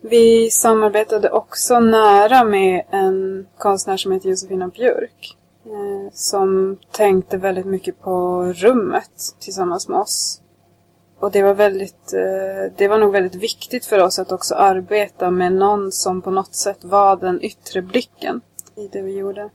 Vi 0.02 0.50
samarbetade 0.52 1.30
också 1.30 1.80
nära 1.80 2.44
med 2.44 2.86
en 2.92 3.48
konstnär 3.58 3.98
som 3.98 4.12
heter 4.12 4.30
Josefina 4.30 4.68
Björk. 4.68 5.38
Eh, 5.68 6.12
som 6.14 6.78
tänkte 6.92 7.38
väldigt 7.38 7.66
mycket 7.66 8.02
på 8.02 8.44
rummet 8.44 9.36
tillsammans 9.40 9.88
med 9.88 10.00
oss. 10.00 10.42
Och 11.20 11.32
det 11.32 11.44
var 11.44 11.54
väldigt, 11.54 12.14
eh, 12.14 12.74
det 12.78 12.88
var 12.88 12.98
nog 12.98 13.12
väldigt 13.12 13.36
viktigt 13.36 13.86
för 13.86 14.04
oss 14.04 14.20
att 14.20 14.32
också 14.32 14.56
arbeta 14.56 15.32
med 15.32 15.54
någon 15.54 15.92
som 15.92 16.22
på 16.22 16.32
något 16.32 16.56
sätt 16.56 16.84
var 16.84 17.16
den 17.16 17.44
yttre 17.44 17.82
blicken 17.82 18.42
i 18.76 18.88
det 18.88 19.02
vi 19.02 19.18
gjorde. 19.18 19.50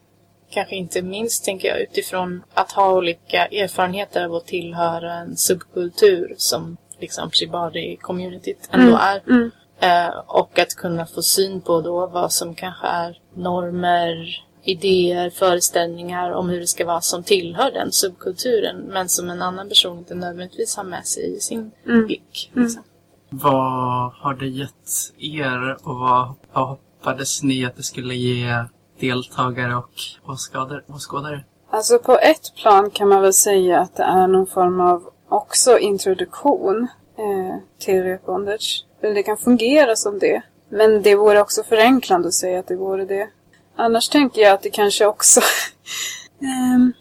Kanske 0.50 0.74
inte 0.74 1.02
minst, 1.02 1.44
tänker 1.44 1.68
jag, 1.68 1.81
utifrån 1.81 2.42
att 2.55 2.72
ha 2.72 2.92
olika 2.92 3.46
erfarenheter 3.46 4.24
av 4.24 4.35
att 4.35 4.46
tillhöra 4.46 5.12
en 5.12 5.37
subkultur 5.37 6.35
som 6.37 6.76
liksom 7.03 7.31
Shibari-communityt 7.31 8.69
ändå 8.71 8.97
är. 8.97 9.23
Mm. 9.29 9.51
Eh, 9.81 10.15
och 10.27 10.59
att 10.59 10.75
kunna 10.75 11.07
få 11.07 11.23
syn 11.23 11.61
på 11.61 11.81
då 11.81 12.07
vad 12.07 12.33
som 12.33 12.55
kanske 12.55 12.87
är 12.87 13.19
normer, 13.35 14.45
idéer, 14.65 15.31
föreställningar 15.31 16.31
om 16.31 16.49
hur 16.49 16.61
det 16.61 16.67
ska 16.67 16.87
vara 16.87 17.01
som 17.01 17.23
tillhör 17.23 17.71
den 17.71 17.93
subkulturen. 17.93 18.77
Men 18.77 19.09
som 19.09 19.31
en 19.31 19.43
annan 19.43 19.69
person 19.69 19.99
inte 19.99 20.15
nödvändigtvis 20.15 20.77
har 20.77 20.85
med 20.85 21.07
sig 21.07 21.37
i 21.37 21.41
sin 21.41 21.71
Mm. 21.87 22.07
blick. 22.07 22.51
Liksom. 22.55 22.83
Vad 23.31 24.12
har 24.12 24.35
det 24.35 24.49
gett 24.49 25.12
er 25.19 25.77
och 25.83 25.97
vad, 25.97 26.35
vad 26.53 26.69
hoppades 26.69 27.43
ni 27.43 27.65
att 27.67 27.77
det 27.77 27.83
skulle 27.83 28.15
ge 28.15 28.65
deltagare 29.01 29.77
och 29.77 29.91
åskådare? 30.88 31.45
Alltså 31.71 31.99
på 31.99 32.19
ett 32.19 32.55
plan 32.62 32.91
kan 32.91 33.09
man 33.09 33.23
väl 33.23 33.33
säga 33.33 33.81
att 33.81 33.97
det 33.97 34.03
är 34.03 34.27
någon 34.27 34.47
form 34.47 34.81
av 34.81 35.12
också 35.33 35.79
introduktion 35.79 36.88
eh, 37.18 37.57
till 37.79 38.03
repbondage. 38.03 38.87
Eller 39.03 39.14
det 39.14 39.23
kan 39.23 39.37
fungera 39.37 39.97
som 39.97 40.18
det. 40.18 40.42
Men 40.68 41.03
det 41.03 41.14
vore 41.14 41.40
också 41.40 41.62
förenklande 41.62 42.29
att 42.29 42.35
säga 42.35 42.59
att 42.59 42.68
det 42.68 42.77
vore 42.77 43.05
det. 43.05 43.29
Annars 43.77 44.09
tänker 44.09 44.42
jag 44.42 44.53
att 44.53 44.62
det 44.62 44.71
kanske 44.71 45.07
också... 45.07 45.40
ehm, 46.40 46.92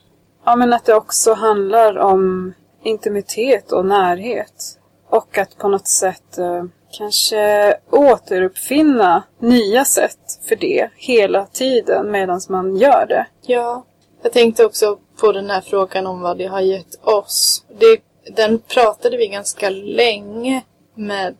ja, 0.45 0.55
men 0.55 0.73
att 0.73 0.85
det 0.85 0.95
också 0.95 1.33
handlar 1.33 1.97
om 1.97 2.53
intimitet 2.83 3.71
och 3.71 3.85
närhet. 3.85 4.77
Och 5.09 5.37
att 5.37 5.57
på 5.57 5.67
något 5.67 5.87
sätt 5.87 6.37
eh, 6.37 6.63
kanske 6.91 7.75
återuppfinna 7.89 9.23
nya 9.39 9.85
sätt 9.85 10.39
för 10.47 10.55
det 10.55 10.89
hela 10.95 11.45
tiden 11.45 12.11
medan 12.11 12.41
man 12.49 12.75
gör 12.75 13.05
det. 13.09 13.27
Ja, 13.41 13.85
jag 14.23 14.33
tänkte 14.33 14.65
också 14.65 14.97
på 15.19 15.31
den 15.31 15.49
här 15.49 15.61
frågan 15.61 16.07
om 16.07 16.21
vad 16.21 16.37
det 16.37 16.45
har 16.45 16.61
gett 16.61 17.05
oss. 17.05 17.65
Det, 17.79 18.01
den 18.35 18.59
pratade 18.59 19.17
vi 19.17 19.27
ganska 19.27 19.69
länge 19.69 20.63
med 20.95 21.35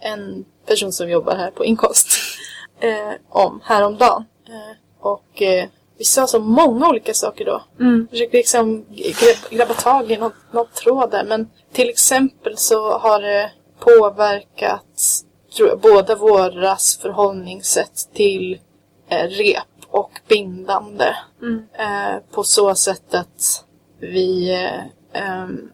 en 0.00 0.44
person 0.66 0.92
som 0.92 1.10
jobbar 1.10 1.36
här 1.36 1.50
på 1.50 1.64
inkomst 1.64 2.08
eh, 2.80 3.12
om 3.28 3.60
häromdagen. 3.64 4.24
Eh, 4.48 4.76
och 5.00 5.42
eh, 5.42 5.68
vi 5.98 6.04
sa 6.04 6.26
så 6.26 6.40
många 6.40 6.88
olika 6.88 7.14
saker 7.14 7.44
då. 7.44 7.62
Mm. 7.80 8.08
Försökte 8.10 8.36
liksom 8.36 8.84
grab, 8.88 9.50
grabba 9.50 9.74
tag 9.74 10.10
i 10.10 10.16
något, 10.16 10.34
något 10.52 10.74
tråd 10.74 11.10
där. 11.10 11.24
Men 11.24 11.50
till 11.72 11.88
exempel 11.88 12.56
så 12.56 12.98
har 12.98 13.20
det 13.20 13.50
påverkat 13.78 15.24
tror 15.56 15.68
jag, 15.68 15.80
båda 15.80 16.14
våras 16.14 16.98
förhållningssätt 17.02 18.08
till 18.14 18.60
eh, 19.08 19.28
rep 19.28 19.66
och 19.88 20.20
bindande. 20.28 21.14
Mm. 21.42 21.62
Eh, 21.72 22.20
på 22.30 22.42
så 22.42 22.74
sätt 22.74 23.14
att 23.14 23.64
vi 24.00 24.54
eh, 24.54 25.22
ehm, 25.22 25.70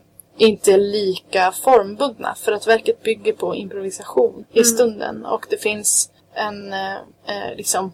inte 0.46 0.72
är 0.72 0.78
lika 0.78 1.52
formbundna. 1.52 2.34
För 2.34 2.52
att 2.52 2.66
verket 2.66 3.02
bygger 3.02 3.32
på 3.32 3.54
improvisation 3.54 4.44
i 4.52 4.64
stunden. 4.64 5.26
Och 5.26 5.46
det 5.50 5.56
finns 5.56 6.10
en, 6.34 6.72
eh, 6.72 6.94
eh, 7.26 7.56
liksom, 7.56 7.92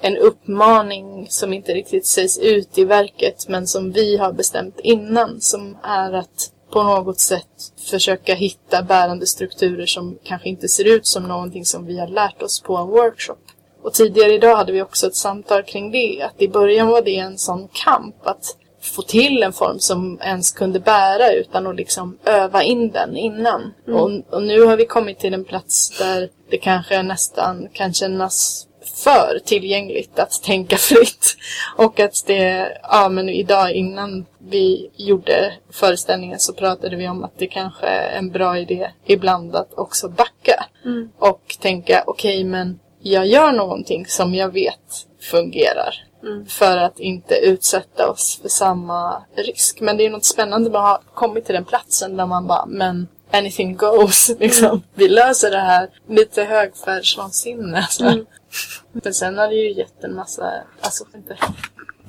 en 0.00 0.16
uppmaning 0.16 1.26
som 1.30 1.52
inte 1.52 1.74
riktigt 1.74 2.06
sägs 2.06 2.38
ut 2.38 2.78
i 2.78 2.84
verket 2.84 3.48
men 3.48 3.66
som 3.66 3.92
vi 3.92 4.16
har 4.16 4.32
bestämt 4.32 4.80
innan. 4.80 5.40
Som 5.40 5.76
är 5.82 6.12
att 6.12 6.52
på 6.70 6.82
något 6.82 7.20
sätt 7.20 7.72
försöka 7.90 8.34
hitta 8.34 8.82
bärande 8.82 9.26
strukturer 9.26 9.86
som 9.86 10.18
kanske 10.24 10.48
inte 10.48 10.68
ser 10.68 10.96
ut 10.96 11.06
som 11.06 11.22
någonting 11.22 11.64
som 11.64 11.86
vi 11.86 11.98
har 11.98 12.08
lärt 12.08 12.42
oss 12.42 12.60
på 12.60 12.76
en 12.76 12.86
workshop. 12.86 13.38
Och 13.82 13.92
tidigare 13.92 14.32
idag 14.32 14.56
hade 14.56 14.72
vi 14.72 14.82
också 14.82 15.06
ett 15.06 15.16
samtal 15.16 15.62
kring 15.62 15.90
det. 15.90 16.22
Att 16.22 16.42
i 16.42 16.48
början 16.48 16.88
var 16.88 17.02
det 17.02 17.16
en 17.16 17.38
sån 17.38 17.68
kamp 17.72 18.26
att 18.26 18.56
få 18.84 19.02
till 19.02 19.42
en 19.42 19.52
form 19.52 19.78
som 19.78 20.20
ens 20.22 20.52
kunde 20.52 20.80
bära 20.80 21.32
utan 21.32 21.66
att 21.66 21.76
liksom 21.76 22.18
öva 22.24 22.62
in 22.62 22.90
den 22.90 23.16
innan. 23.16 23.74
Mm. 23.86 24.00
Och, 24.00 24.34
och 24.34 24.42
nu 24.42 24.62
har 24.62 24.76
vi 24.76 24.86
kommit 24.86 25.18
till 25.18 25.34
en 25.34 25.44
plats 25.44 25.98
där 25.98 26.28
det 26.50 26.58
kanske 26.58 27.02
nästan 27.02 27.68
kan 27.72 27.94
kännas 27.94 28.66
för 29.04 29.38
tillgängligt 29.44 30.18
att 30.18 30.42
tänka 30.42 30.76
fritt. 30.78 31.36
Och 31.76 32.00
att 32.00 32.26
det, 32.26 32.78
ja 32.82 33.08
men 33.08 33.28
idag 33.28 33.72
innan 33.72 34.26
vi 34.38 34.90
gjorde 34.96 35.52
föreställningen 35.70 36.38
så 36.38 36.52
pratade 36.52 36.96
vi 36.96 37.08
om 37.08 37.24
att 37.24 37.38
det 37.38 37.46
kanske 37.46 37.86
är 37.86 38.18
en 38.18 38.30
bra 38.30 38.58
idé 38.58 38.90
ibland 39.06 39.56
att 39.56 39.74
också 39.74 40.08
backa. 40.08 40.64
Mm. 40.84 41.10
Och 41.18 41.56
tänka, 41.60 42.04
okej 42.06 42.44
men 42.44 42.80
jag 43.00 43.26
gör 43.26 43.52
någonting 43.52 44.06
som 44.06 44.34
jag 44.34 44.52
vet 44.52 45.06
fungerar. 45.20 46.04
Mm. 46.26 46.46
För 46.46 46.76
att 46.76 47.00
inte 47.00 47.34
utsätta 47.34 48.10
oss 48.10 48.38
för 48.42 48.48
samma 48.48 49.24
risk. 49.36 49.80
Men 49.80 49.96
det 49.96 50.06
är 50.06 50.10
något 50.10 50.24
spännande 50.24 50.70
med 50.70 50.80
att 50.80 50.86
ha 50.86 51.02
kommit 51.14 51.44
till 51.44 51.54
den 51.54 51.64
platsen 51.64 52.16
där 52.16 52.26
man 52.26 52.46
bara, 52.46 52.66
men 52.66 53.08
anything 53.30 53.76
goes. 53.76 54.28
Liksom. 54.38 54.68
Mm. 54.68 54.82
Vi 54.94 55.08
löser 55.08 55.50
det 55.50 55.60
här. 55.60 55.90
Lite 56.08 56.44
högfärdsvansinne. 56.44 57.88
Mm. 58.00 58.26
Men 58.92 59.14
sen 59.14 59.38
har 59.38 59.48
det 59.48 59.54
ju 59.54 59.72
gett 59.72 60.04
en 60.04 60.14
massa, 60.14 60.52
alltså 60.80 61.04
inte 61.14 61.36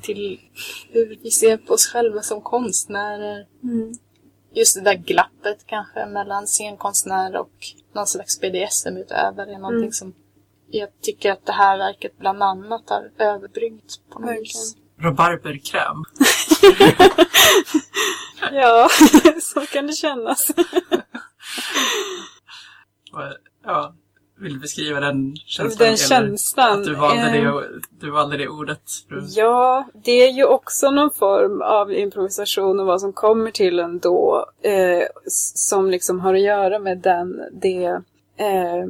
till 0.02 0.40
hur 0.92 1.18
vi 1.22 1.30
ser 1.30 1.56
på 1.56 1.74
oss 1.74 1.86
själva 1.86 2.22
som 2.22 2.40
konstnärer. 2.40 3.46
Mm. 3.62 3.92
Just 4.54 4.74
det 4.74 4.80
där 4.80 4.94
glappet 4.94 5.66
kanske 5.66 6.06
mellan 6.06 6.46
scenkonstnär 6.46 7.36
och 7.36 7.50
någon 7.94 8.06
slags 8.06 8.40
BDSM-utövare 8.40 9.54
är 9.54 9.58
någonting 9.58 9.78
Mm. 9.78 9.92
som 9.92 10.14
jag 10.70 10.88
tycker 11.02 11.32
att 11.32 11.46
det 11.46 11.52
här 11.52 11.78
verket 11.78 12.18
bland 12.18 12.42
annat 12.42 12.90
har 12.90 13.10
överbryggt 13.18 14.00
på 14.10 14.18
något 14.18 14.40
vis. 14.40 14.76
Rabarberkräm. 15.00 16.04
Ja, 18.52 18.88
så 19.42 19.60
kan 19.60 19.86
det 19.86 19.92
kännas. 19.92 20.50
Ja, 23.64 23.94
vill 24.40 24.52
du 24.52 24.60
beskriva 24.60 25.00
den 25.00 25.36
känslan? 25.36 25.88
Den 25.88 25.96
känslan. 25.96 26.80
Att 26.80 26.86
du 26.86 26.94
valde, 26.94 27.22
eh, 27.22 27.54
det, 27.54 27.80
du 28.00 28.10
valde 28.10 28.36
det 28.36 28.48
ordet. 28.48 28.82
Ja, 29.36 29.88
det 30.04 30.26
är 30.26 30.32
ju 30.32 30.44
också 30.44 30.90
någon 30.90 31.10
form 31.10 31.62
av 31.62 31.92
improvisation 31.92 32.80
och 32.80 32.86
vad 32.86 33.00
som 33.00 33.12
kommer 33.12 33.50
till 33.50 33.78
en 33.78 33.98
då. 33.98 34.46
Eh, 34.62 35.02
som 35.54 35.90
liksom 35.90 36.20
har 36.20 36.34
att 36.34 36.40
göra 36.40 36.78
med 36.78 36.98
den, 36.98 37.40
det 37.52 37.84
eh, 38.36 38.86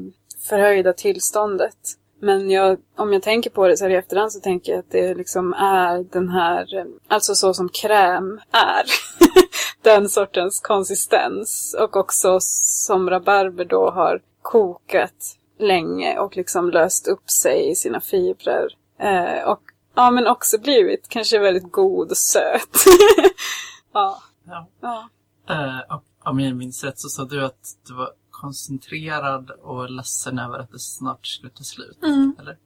förhöjda 0.49 0.93
tillståndet. 0.93 1.77
Men 2.21 2.51
jag, 2.51 2.79
om 2.97 3.13
jag 3.13 3.23
tänker 3.23 3.51
på 3.51 3.69
det 3.69 3.77
så 3.77 3.85
här 3.85 3.91
i 3.91 3.97
efterhand 3.97 4.33
så 4.33 4.41
tänker 4.41 4.73
jag 4.73 4.79
att 4.79 4.91
det 4.91 5.15
liksom 5.15 5.53
är 5.53 6.13
den 6.13 6.29
här, 6.29 6.67
alltså 7.09 7.35
så 7.35 7.55
som 7.55 7.69
kräm 7.69 8.41
är. 8.51 8.85
den 9.83 10.09
sortens 10.09 10.61
konsistens. 10.61 11.77
Och 11.81 11.97
också 11.97 12.39
som 12.41 13.11
rabarber 13.11 13.65
då 13.65 13.91
har 13.91 14.21
kokat 14.43 15.37
länge 15.59 16.19
och 16.19 16.37
liksom 16.37 16.71
löst 16.71 17.09
upp 17.09 17.31
sig 17.31 17.71
i 17.71 17.75
sina 17.75 18.01
fibrer. 18.01 18.69
Eh, 19.01 19.49
och 19.49 19.61
ja, 19.95 20.11
men 20.11 20.27
också 20.27 20.59
blivit 20.59 21.09
kanske 21.09 21.39
väldigt 21.39 21.73
god 21.73 22.11
och 22.11 22.17
söt. 22.17 22.85
ja. 23.93 24.23
Ja. 24.47 24.69
ja. 24.81 25.09
Eh, 25.51 25.95
och 25.97 26.05
om 26.25 26.41
jag 26.41 26.57
minns 26.57 26.85
rätt 26.85 26.99
så 26.99 27.09
sa 27.09 27.25
du 27.25 27.45
att 27.45 27.77
du 27.87 27.95
var 27.95 28.11
koncentrerad 28.41 29.51
och 29.51 29.91
ledsen 29.91 30.39
över 30.39 30.59
att 30.59 30.73
det 30.73 30.79
snart 30.79 31.27
skulle 31.27 31.53
ta 31.53 31.65
slut. 31.65 31.99
Mm. 32.03 32.37
Eller? 32.39 32.59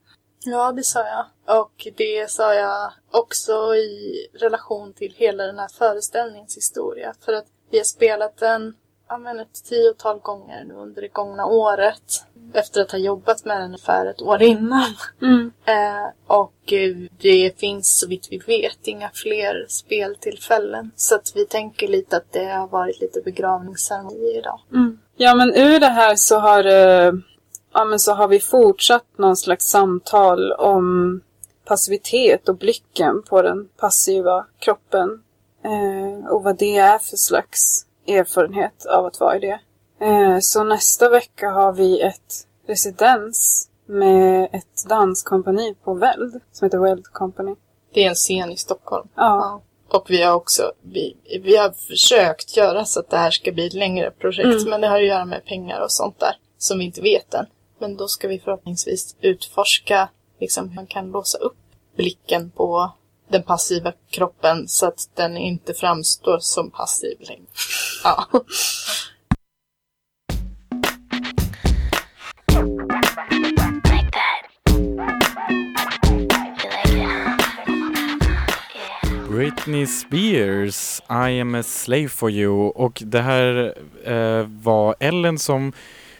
Ja, 0.45 0.71
det 0.71 0.83
sa 0.83 0.99
jag. 0.99 1.25
Och 1.59 1.87
det 1.97 2.31
sa 2.31 2.53
jag 2.53 2.91
också 3.11 3.75
i 3.75 4.27
relation 4.33 4.93
till 4.93 5.13
hela 5.15 5.43
den 5.43 5.59
här 5.59 5.67
föreställningens 5.67 6.57
historia. 6.57 7.13
För 7.25 7.33
att 7.33 7.45
vi 7.71 7.77
har 7.77 7.85
spelat 7.85 8.37
den 8.37 8.73
ja, 9.11 9.17
men 9.17 9.39
ett 9.39 9.63
tiotal 9.69 10.19
gånger 10.19 10.63
nu 10.65 10.73
under 10.73 11.01
det 11.01 11.07
gångna 11.07 11.45
året. 11.45 12.25
Efter 12.53 12.81
att 12.81 12.91
ha 12.91 12.99
jobbat 12.99 13.45
med 13.45 13.57
den 13.57 13.65
ungefär 13.65 14.05
ett 14.05 14.21
år 14.21 14.41
innan. 14.41 14.95
Mm. 15.21 15.51
Eh, 15.65 16.09
och 16.27 16.73
det 17.17 17.59
finns 17.59 17.99
så 17.99 18.07
vitt 18.07 18.27
vi 18.31 18.37
vet 18.37 18.87
inga 18.87 19.09
fler 19.13 19.65
speltillfällen. 19.69 20.91
Så 20.95 21.15
att 21.15 21.31
vi 21.35 21.45
tänker 21.45 21.87
lite 21.87 22.17
att 22.17 22.31
det 22.31 22.45
har 22.45 22.67
varit 22.67 23.01
lite 23.01 23.21
begravningsceremoni 23.21 24.37
idag. 24.37 24.59
Mm. 24.71 24.99
Ja, 25.23 25.35
men 25.35 25.55
ur 25.55 25.79
det 25.79 25.87
här 25.87 26.15
så 26.15 26.39
har, 26.39 26.65
eh, 26.65 27.13
ja, 27.73 27.85
men 27.85 27.99
så 27.99 28.13
har 28.13 28.27
vi 28.27 28.39
fortsatt 28.39 29.05
någon 29.17 29.35
slags 29.35 29.65
samtal 29.65 30.51
om 30.51 31.21
passivitet 31.65 32.49
och 32.49 32.57
blicken 32.57 33.23
på 33.29 33.41
den 33.41 33.69
passiva 33.77 34.45
kroppen. 34.59 35.23
Eh, 35.63 36.27
och 36.27 36.43
vad 36.43 36.57
det 36.57 36.77
är 36.77 36.97
för 36.97 37.17
slags 37.17 37.85
erfarenhet 38.07 38.85
av 38.85 39.05
att 39.05 39.19
vara 39.19 39.37
i 39.37 39.39
det. 39.39 39.59
Eh, 40.05 40.39
så 40.39 40.63
nästa 40.63 41.09
vecka 41.09 41.49
har 41.49 41.73
vi 41.73 42.01
ett 42.01 42.47
residens 42.67 43.69
med 43.85 44.49
ett 44.51 44.89
danskompani 44.89 45.75
på 45.83 45.93
Weld 45.93 46.41
som 46.51 46.65
heter 46.65 46.79
Weld 46.79 47.05
Company. 47.07 47.55
Det 47.93 48.05
är 48.05 48.09
en 48.09 48.15
scen 48.15 48.51
i 48.51 48.57
Stockholm. 48.57 49.07
Ja. 49.15 49.61
Och 49.93 50.09
vi 50.09 50.21
har 50.21 50.33
också 50.33 50.71
vi, 50.81 51.17
vi 51.43 51.57
har 51.57 51.71
försökt 51.71 52.57
göra 52.57 52.85
så 52.85 52.99
att 52.99 53.09
det 53.09 53.17
här 53.17 53.31
ska 53.31 53.51
bli 53.51 53.67
ett 53.67 53.73
längre 53.73 54.11
projekt. 54.11 54.45
Mm. 54.45 54.69
Men 54.69 54.81
det 54.81 54.87
har 54.87 54.99
att 54.99 55.05
göra 55.05 55.25
med 55.25 55.45
pengar 55.45 55.79
och 55.79 55.91
sånt 55.91 56.19
där. 56.19 56.35
Som 56.57 56.79
vi 56.79 56.85
inte 56.85 57.01
vet 57.01 57.33
än. 57.33 57.45
Men 57.79 57.97
då 57.97 58.07
ska 58.07 58.27
vi 58.27 58.39
förhoppningsvis 58.39 59.15
utforska 59.21 60.09
liksom, 60.39 60.69
hur 60.69 60.75
man 60.75 60.87
kan 60.87 61.11
låsa 61.11 61.37
upp 61.37 61.57
blicken 61.95 62.51
på 62.51 62.91
den 63.29 63.43
passiva 63.43 63.93
kroppen 64.09 64.67
så 64.67 64.85
att 64.85 65.09
den 65.15 65.37
inte 65.37 65.73
framstår 65.73 66.39
som 66.39 66.71
passiv 66.71 67.17
längre. 67.19 67.45
Ja. 68.03 68.27
Britney 79.31 79.87
Spears, 79.87 81.01
I 81.09 81.39
am 81.39 81.55
a 81.55 81.63
slave 81.63 82.07
for 82.07 82.31
you. 82.31 82.67
Och 82.67 83.03
det 83.05 83.21
här 83.21 83.73
eh, 84.05 84.47
var 84.63 84.95
Ellen 84.99 85.39
som 85.39 85.73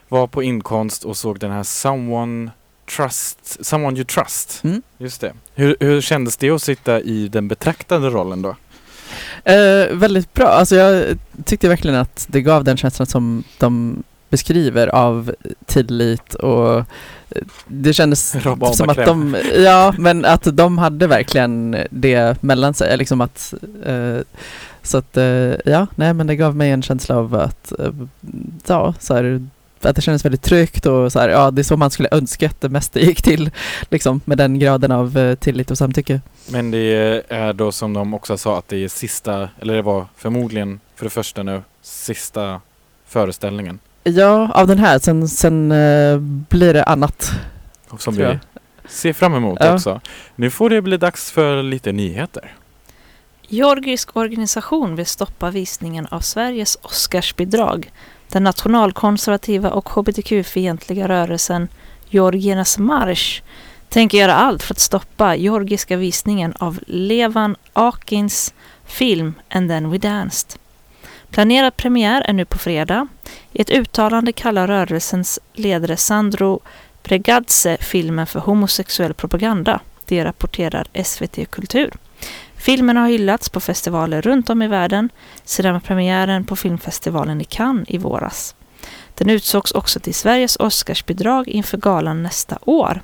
var 0.10 0.28
på 0.28 0.44
inkomst 0.44 1.06
och 1.06 1.18
såg 1.18 1.40
den 1.40 1.52
här 1.52 1.64
Someone 1.64 2.52
Trust, 2.96 3.66
Someone 3.66 3.98
You 3.98 4.06
Trust. 4.06 4.64
Mm. 4.64 4.82
Just 4.98 5.22
det. 5.22 5.34
Hur, 5.56 5.76
hur 5.80 6.02
kändes 6.02 6.38
det 6.38 6.50
att 6.50 6.62
sitta 6.62 7.02
i 7.02 7.28
den 7.28 7.48
betraktade 7.48 8.10
rollen 8.10 8.42
då? 8.42 8.56
Eh, 9.52 9.96
väldigt 9.96 10.34
bra. 10.34 10.48
Alltså 10.48 10.76
jag 10.76 11.18
tyckte 11.46 11.70
verkligen 11.70 11.98
att 11.98 12.28
det 12.30 12.42
gav 12.42 12.64
den 12.64 12.78
känslan 12.78 13.06
som 13.06 13.44
de 13.58 14.04
beskriver 14.32 14.88
av 14.88 15.36
tillit 15.66 16.34
och 16.34 16.78
eh, 16.78 16.86
det 17.68 17.94
kändes 17.94 18.36
som 18.74 18.90
att 18.90 19.06
de, 19.06 19.38
ja 19.56 19.94
men 19.98 20.26
att 20.26 20.58
de 20.58 20.78
hade 20.78 21.08
verkligen 21.08 21.78
det 21.90 22.44
mellan 22.44 22.74
sig, 22.74 22.98
liksom 22.98 23.22
att 23.22 23.54
eh, 23.86 24.18
så 24.84 24.98
att 24.98 25.18
eh, 25.18 25.54
ja, 25.66 25.88
nej 25.96 26.14
men 26.14 26.28
det 26.28 26.36
gav 26.36 26.56
mig 26.56 26.72
en 26.72 26.82
känsla 26.82 27.18
av 27.18 27.36
att 27.36 27.80
eh, 27.80 27.92
ja, 28.68 28.94
så 29.00 29.14
här, 29.14 29.48
att 29.82 29.96
det 29.96 30.02
kändes 30.02 30.26
väldigt 30.26 30.42
tryggt 30.42 30.86
och 30.86 31.12
så 31.12 31.20
här, 31.20 31.30
ja 31.30 31.52
det 31.52 31.62
är 31.62 31.64
så 31.64 31.78
man 31.78 31.92
skulle 31.92 32.10
önska 32.12 32.46
att 32.46 32.62
det 32.62 32.70
mesta 32.70 33.00
gick 33.00 33.22
till 33.22 33.52
liksom 33.90 34.22
med 34.26 34.38
den 34.38 34.60
graden 34.60 34.92
av 34.92 35.36
tillit 35.36 35.72
och 35.72 35.78
samtycke. 35.78 36.22
Men 36.48 36.72
det 36.72 37.24
är 37.30 37.54
då 37.54 37.72
som 37.72 37.94
de 37.94 38.14
också 38.14 38.38
sa 38.38 38.58
att 38.58 38.68
det 38.68 38.84
är 38.84 38.88
sista, 38.88 39.50
eller 39.60 39.76
det 39.76 39.82
var 39.82 40.06
förmodligen 40.18 40.80
för 40.96 41.06
det 41.06 41.10
första 41.10 41.44
nu, 41.44 41.62
sista 41.82 42.62
föreställningen. 43.08 43.80
Ja, 44.04 44.52
av 44.54 44.68
den 44.68 44.80
här, 44.80 45.00
sen, 45.00 45.28
sen 45.28 45.72
eh, 45.72 46.18
blir 46.50 46.74
det 46.74 46.84
annat. 46.84 47.32
Som 47.98 48.16
vi 48.16 48.40
ser 48.88 49.14
fram 49.14 49.34
emot 49.34 49.58
Ja. 49.62 49.74
också. 49.74 50.02
Nu 50.36 50.50
får 50.50 50.70
det 50.70 50.82
bli 50.82 50.98
dags 50.98 51.32
för 51.32 51.64
lite 51.64 51.92
nyheter. 51.92 52.56
Georgisk 53.48 54.16
organisation 54.16 54.96
vill 54.96 55.06
stoppa 55.06 55.50
visningen 55.50 56.06
av 56.12 56.20
Sveriges 56.20 56.78
Oscarsbidrag. 56.82 57.92
Den 58.28 58.44
nationalkonservativa 58.44 59.70
och 59.70 59.90
hbtq-fientliga 59.90 61.08
rörelsen 61.08 61.68
Georgiernas 62.10 62.78
marsch 62.78 63.42
tänker 63.90 64.18
göra 64.18 64.36
allt 64.36 64.64
för 64.64 64.74
att 64.74 64.80
stoppa 64.80 65.36
georgiska 65.36 65.98
visningen 65.98 66.54
av 66.60 66.80
Levan 66.88 67.56
Akins 67.74 68.54
film 68.86 69.34
And 69.50 69.70
then 69.70 69.90
we 69.92 69.98
danced. 69.98 70.60
Planerad 71.30 71.78
premiär 71.78 72.22
är 72.22 72.34
nu 72.34 72.46
på 72.46 72.58
fredag. 72.58 73.08
I 73.54 73.62
ett 73.62 73.70
uttalande 73.70 74.32
kallar 74.32 74.68
rörelsens 74.68 75.40
ledare 75.54 75.98
Sandro 75.98 76.60
Bregadze 77.04 77.78
filmen 77.80 78.28
för 78.28 78.40
homosexuell 78.40 79.14
propaganda. 79.14 79.80
Det 80.06 80.26
rapporterar 80.26 80.88
SVT 81.04 81.52
Kultur. 81.52 81.92
Filmen 82.56 82.98
har 82.98 83.08
hyllats 83.08 83.50
på 83.50 83.60
festivaler 83.60 84.22
runt 84.22 84.50
om 84.50 84.62
i 84.62 84.68
världen 84.68 85.10
sedan 85.44 85.82
premiären 85.82 86.46
på 86.46 86.56
filmfestivalen 86.56 87.42
i 87.42 87.44
Cannes 87.44 87.90
i 87.90 87.98
våras. 87.98 88.56
Den 89.16 89.30
utsågs 89.30 89.72
också 89.72 90.00
till 90.00 90.14
Sveriges 90.14 90.56
Oscarsbidrag 90.56 91.48
inför 91.48 91.78
galan 91.78 92.24
nästa 92.24 92.58
år. 92.62 93.02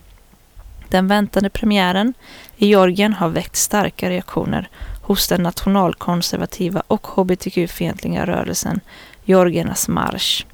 Den 0.89 1.07
väntade 1.07 1.49
premiären 1.49 2.13
i 2.57 2.67
Georgien 2.67 3.13
har 3.13 3.29
väckt 3.29 3.55
starka 3.55 4.09
reaktioner 4.09 4.69
hos 5.01 5.27
den 5.27 5.43
nationalkonservativa 5.43 6.83
och 6.87 7.07
hbtq-fientliga 7.07 8.25
rörelsen 8.25 8.79
Georgiernas 9.27 9.87
marsch. 9.87 10.45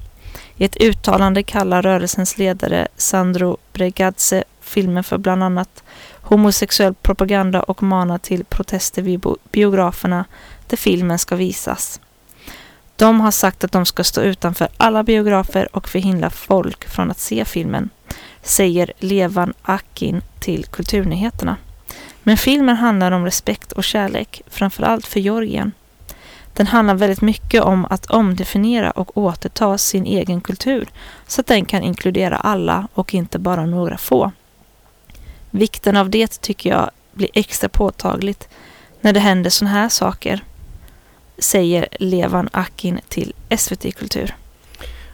I 0.56 0.64
ett 0.64 0.76
uttalande 0.80 1.42
kallar 1.42 1.82
rörelsens 1.82 2.38
ledare 2.38 2.88
Sandro 2.96 3.56
Bregadze 3.72 4.44
filmen 4.60 5.04
för 5.04 5.18
bland 5.18 5.42
annat 5.42 5.82
homosexuell 6.20 6.94
propaganda 6.94 7.62
och 7.62 7.82
manar 7.82 8.18
till 8.18 8.44
protester 8.44 9.02
vid 9.02 9.24
biograferna 9.52 10.24
där 10.68 10.76
filmen 10.76 11.18
ska 11.18 11.36
visas. 11.36 12.00
De 12.96 13.20
har 13.20 13.30
sagt 13.30 13.64
att 13.64 13.72
de 13.72 13.86
ska 13.86 14.04
stå 14.04 14.20
utanför 14.20 14.68
alla 14.76 15.02
biografer 15.02 15.76
och 15.76 15.88
förhindra 15.88 16.30
folk 16.30 16.88
från 16.88 17.10
att 17.10 17.18
se 17.18 17.44
filmen, 17.44 17.90
säger 18.42 18.92
Levan 18.98 19.54
Akin 19.62 20.22
till 20.40 20.64
Kulturnyheterna. 20.64 21.56
Men 22.22 22.36
filmen 22.36 22.76
handlar 22.76 23.12
om 23.12 23.24
respekt 23.24 23.72
och 23.72 23.84
kärlek, 23.84 24.42
framförallt 24.46 25.06
för 25.06 25.20
Georgien. 25.20 25.72
Den 26.54 26.66
handlar 26.66 26.94
väldigt 26.94 27.20
mycket 27.20 27.62
om 27.62 27.86
att 27.90 28.06
omdefiniera 28.06 28.90
och 28.90 29.18
återta 29.18 29.78
sin 29.78 30.06
egen 30.06 30.40
kultur 30.40 30.88
så 31.26 31.40
att 31.40 31.46
den 31.46 31.64
kan 31.64 31.82
inkludera 31.82 32.36
alla 32.36 32.88
och 32.94 33.14
inte 33.14 33.38
bara 33.38 33.66
några 33.66 33.98
få. 33.98 34.32
Vikten 35.50 35.96
av 35.96 36.10
det 36.10 36.40
tycker 36.40 36.70
jag 36.70 36.90
blir 37.12 37.28
extra 37.34 37.68
påtagligt 37.68 38.48
när 39.00 39.12
det 39.12 39.20
händer 39.20 39.50
sådana 39.50 39.74
här 39.74 39.88
saker, 39.88 40.44
säger 41.38 41.88
Levan 42.00 42.48
Akin 42.52 43.00
till 43.08 43.32
SVT 43.58 43.96
Kultur. 43.96 44.34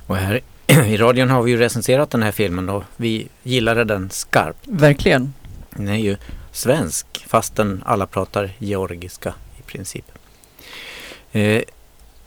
Och 0.06 0.16
här 0.16 0.40
i 0.86 0.96
radion 0.96 1.30
har 1.30 1.42
vi 1.42 1.50
ju 1.50 1.56
recenserat 1.56 2.10
den 2.10 2.22
här 2.22 2.32
filmen 2.32 2.68
och 2.68 2.84
vi 2.96 3.28
gillade 3.42 3.84
den 3.84 4.10
skarpt. 4.10 4.58
Verkligen. 4.62 5.34
Den 5.70 5.88
är 5.88 5.98
ju 5.98 6.16
svensk 6.52 7.06
fastän 7.26 7.82
alla 7.86 8.06
pratar 8.06 8.50
georgiska 8.58 9.34
i 9.58 9.62
princip. 9.62 10.12
Eh, 11.32 11.62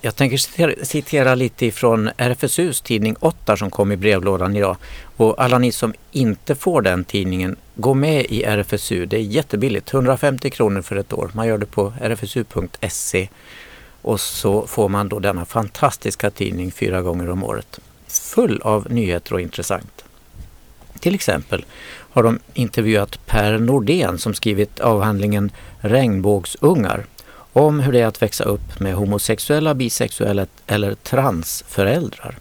jag 0.02 0.16
tänker 0.16 0.38
citera, 0.38 0.86
citera 0.86 1.36
lite 1.36 1.66
ifrån 1.66 2.10
RFSUs 2.18 2.82
tidning 2.82 3.16
8 3.20 3.58
som 3.58 3.70
kom 3.70 3.92
i 3.92 3.98
brevlådan 3.98 4.56
idag. 4.56 4.78
Och 5.18 5.44
alla 5.44 5.60
ni 5.60 5.72
som 5.72 5.94
inte 6.12 6.56
får 6.56 6.82
den 6.82 7.04
tidningen, 7.04 7.56
gå 7.76 7.94
med 7.94 8.26
i 8.30 8.44
RFSU. 8.44 9.06
Det 9.06 9.18
är 9.18 9.22
jättebilligt, 9.22 9.94
150 9.94 10.50
kronor 10.50 10.82
för 10.82 10.96
ett 10.96 11.14
år. 11.14 11.32
Man 11.34 11.48
gör 11.48 11.58
det 11.58 11.66
på 11.66 11.94
rfsu.se 12.02 13.30
och 14.02 14.20
så 14.20 14.68
får 14.68 14.90
man 14.90 15.10
då 15.10 15.20
denna 15.20 15.46
fantastiska 15.46 16.30
tidning 16.30 16.72
fyra 16.72 17.02
gånger 17.02 17.30
om 17.30 17.44
året. 17.44 17.80
Full 18.08 18.62
av 18.62 18.92
nyheter 18.92 19.34
och 19.34 19.42
intressant. 19.42 20.04
Till 21.00 21.16
exempel 21.16 21.66
har 21.86 22.24
de 22.24 22.40
intervjuat 22.54 23.26
Per 23.26 23.60
Nordén 23.60 24.18
som 24.18 24.34
skrivit 24.34 24.80
avhandlingen 24.80 25.52
Regnbågsungar 25.80 27.06
om 27.54 27.80
hur 27.80 27.92
det 27.92 28.00
är 28.00 28.08
att 28.08 28.22
växa 28.22 28.44
upp 28.44 28.80
med 28.80 28.96
homosexuella, 28.96 29.74
bisexuella 29.74 30.46
eller 30.68 30.96
transföräldrar. 30.96 32.38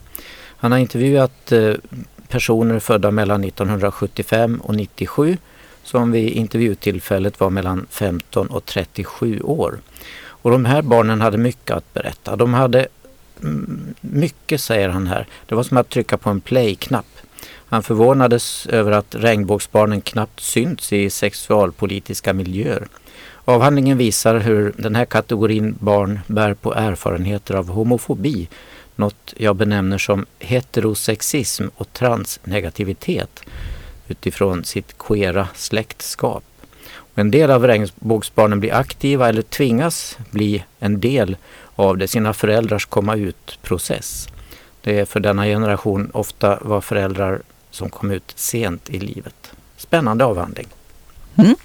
Han 0.57 0.71
har 0.71 0.79
intervjuat 0.79 1.51
eh, 1.51 1.73
personer 2.27 2.79
födda 2.79 3.11
mellan 3.11 3.43
1975 3.43 4.61
och 4.63 4.75
97 4.75 5.37
som 5.83 6.11
vid 6.11 6.29
intervjutillfället 6.29 7.39
var 7.39 7.49
mellan 7.49 7.85
15 7.89 8.47
och 8.47 8.65
37 8.65 9.41
år. 9.41 9.79
Och 10.25 10.51
de 10.51 10.65
här 10.65 10.81
barnen 10.81 11.21
hade 11.21 11.37
mycket 11.37 11.71
att 11.71 11.93
berätta. 11.93 12.35
De 12.35 12.53
hade 12.53 12.87
mm, 13.41 13.93
mycket, 14.01 14.61
säger 14.61 14.89
han 14.89 15.07
här. 15.07 15.27
Det 15.45 15.55
var 15.55 15.63
som 15.63 15.77
att 15.77 15.89
trycka 15.89 16.17
på 16.17 16.29
en 16.29 16.41
play-knapp. 16.41 17.05
Han 17.45 17.83
förvånades 17.83 18.67
över 18.67 18.91
att 18.91 19.15
regnbågsbarnen 19.15 20.01
knappt 20.01 20.39
synts 20.39 20.93
i 20.93 21.09
sexualpolitiska 21.09 22.33
miljöer. 22.33 22.87
Avhandlingen 23.45 23.97
visar 23.97 24.35
hur 24.35 24.73
den 24.77 24.95
här 24.95 25.05
kategorin 25.05 25.75
barn 25.79 26.19
bär 26.27 26.53
på 26.53 26.73
erfarenheter 26.73 27.55
av 27.55 27.69
homofobi, 27.69 28.49
något 28.95 29.33
jag 29.37 29.55
benämner 29.55 29.97
som 29.97 30.25
heterosexism 30.39 31.67
och 31.75 31.93
transnegativitet 31.93 33.43
utifrån 34.07 34.63
sitt 34.63 34.97
queera 34.97 35.47
släktskap. 35.55 36.43
Och 36.95 37.19
en 37.19 37.31
del 37.31 37.51
av 37.51 37.67
regnbågsbarnen 37.67 38.59
blir 38.59 38.73
aktiva 38.73 39.29
eller 39.29 39.41
tvingas 39.41 40.17
bli 40.31 40.63
en 40.79 40.99
del 40.99 41.37
av 41.75 41.97
det, 41.97 42.07
sina 42.07 42.33
föräldrars 42.33 42.85
komma 42.85 43.15
ut-process. 43.15 44.27
Det 44.81 44.99
är 44.99 45.05
för 45.05 45.19
denna 45.19 45.45
generation 45.45 46.11
ofta 46.13 46.59
var 46.61 46.81
föräldrar 46.81 47.41
som 47.71 47.89
kom 47.89 48.11
ut 48.11 48.33
sent 48.35 48.89
i 48.89 48.99
livet. 48.99 49.51
Spännande 49.77 50.25
avhandling. 50.25 50.67
Mm. 51.35 51.55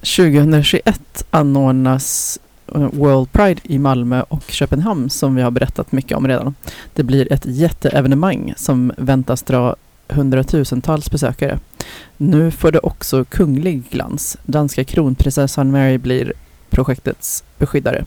2021 0.00 1.24
anordnas 1.30 2.38
eh, 2.74 2.80
World 2.80 3.32
Pride 3.32 3.60
i 3.64 3.78
Malmö 3.78 4.22
och 4.28 4.50
Köpenhamn 4.50 5.10
som 5.10 5.34
vi 5.34 5.42
har 5.42 5.50
berättat 5.50 5.92
mycket 5.92 6.16
om 6.16 6.28
redan. 6.28 6.54
Det 6.94 7.02
blir 7.02 7.32
ett 7.32 7.46
jätteevenemang 7.46 8.54
som 8.56 8.92
väntas 8.96 9.42
dra 9.42 9.76
hundratusentals 10.08 11.10
besökare. 11.10 11.58
Nu 12.16 12.50
får 12.50 12.72
det 12.72 12.78
också 12.78 13.24
kunglig 13.24 13.82
glans. 13.90 14.36
Danska 14.44 14.84
kronprinsessan 14.84 15.70
Mary 15.70 15.98
blir 15.98 16.32
projektets 16.70 17.44
beskyddare. 17.58 18.04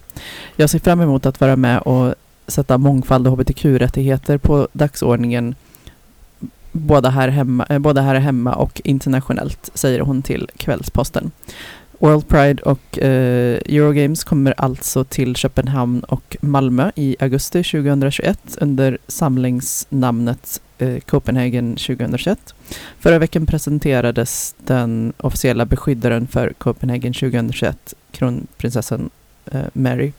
Jag 0.56 0.70
ser 0.70 0.80
fram 0.80 1.02
emot 1.02 1.26
att 1.26 1.42
vara 1.42 1.56
med 1.56 1.80
och 1.80 2.16
sätta 2.48 2.78
mångfald 2.78 3.28
och 3.28 3.34
hbtq-rättigheter 3.34 4.38
på 4.38 4.68
dagsordningen 4.74 5.56
både 6.72 7.10
här, 7.10 7.28
hemma, 7.28 7.66
eh, 7.70 7.80
både 7.80 8.02
här 8.02 8.16
hemma 8.16 8.54
och 8.54 8.82
internationellt, 8.84 9.70
säger 9.74 10.00
hon 10.00 10.22
till 10.22 10.50
Kvällsposten. 10.58 11.32
World 12.02 12.28
Pride 12.28 12.64
och 12.64 13.00
eh, 13.00 13.60
Eurogames 13.66 14.24
kommer 14.24 14.54
alltså 14.58 15.04
till 15.04 15.36
Köpenhamn 15.36 16.04
och 16.04 16.38
Malmö 16.42 16.92
i 16.96 17.16
augusti 17.20 17.64
2021 17.64 18.58
under 18.62 18.98
samlingsnamnet 19.08 20.62
eh, 20.78 21.00
Copenhagen 21.00 21.76
2021. 21.76 22.56
Förra 23.00 23.20
veckan 23.20 23.46
presenterades 23.46 24.56
den 24.58 25.14
officiella 25.18 25.66
beskyddaren 25.66 26.28
för 26.28 26.54
Copenhagen 26.58 27.14
2021, 27.14 27.94
kronprinsessan 28.12 29.10
eh, 29.52 29.62
Mary. 29.74 30.12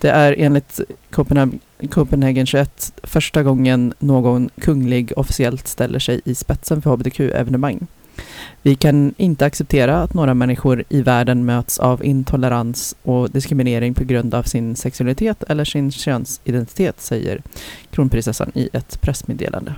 Det 0.00 0.08
är 0.08 0.34
enligt 0.38 0.80
Copenhagen, 1.10 1.60
Copenhagen 1.90 2.46
21 2.46 2.92
första 3.02 3.42
gången 3.42 3.94
någon 3.98 4.50
kunglig 4.60 5.12
officiellt 5.16 5.68
ställer 5.68 5.98
sig 5.98 6.20
i 6.24 6.34
spetsen 6.34 6.82
för 6.82 6.90
hbtq-evenemang. 6.90 7.86
Vi 8.62 8.74
kan 8.74 9.14
inte 9.16 9.46
acceptera 9.46 10.02
att 10.02 10.14
några 10.14 10.34
människor 10.34 10.84
i 10.88 11.02
världen 11.02 11.44
möts 11.44 11.78
av 11.78 12.04
intolerans 12.04 12.96
och 13.02 13.30
diskriminering 13.30 13.94
på 13.94 14.04
grund 14.04 14.34
av 14.34 14.42
sin 14.42 14.76
sexualitet 14.76 15.42
eller 15.48 15.64
sin 15.64 15.92
könsidentitet, 15.92 17.00
säger 17.00 17.42
kronprinsessan 17.90 18.52
i 18.54 18.68
ett 18.72 19.00
pressmeddelande. 19.00 19.74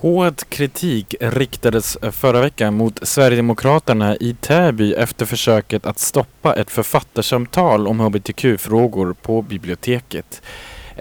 Hård 0.00 0.48
kritik 0.48 1.14
riktades 1.20 1.98
förra 2.12 2.40
veckan 2.40 2.74
mot 2.74 3.08
Sverigedemokraterna 3.08 4.16
i 4.16 4.36
Täby 4.40 4.92
efter 4.92 5.26
försöket 5.26 5.86
att 5.86 5.98
stoppa 5.98 6.54
ett 6.54 6.70
författarsamtal 6.70 7.86
om 7.86 8.00
hbtq-frågor 8.00 9.14
på 9.22 9.42
biblioteket. 9.42 10.42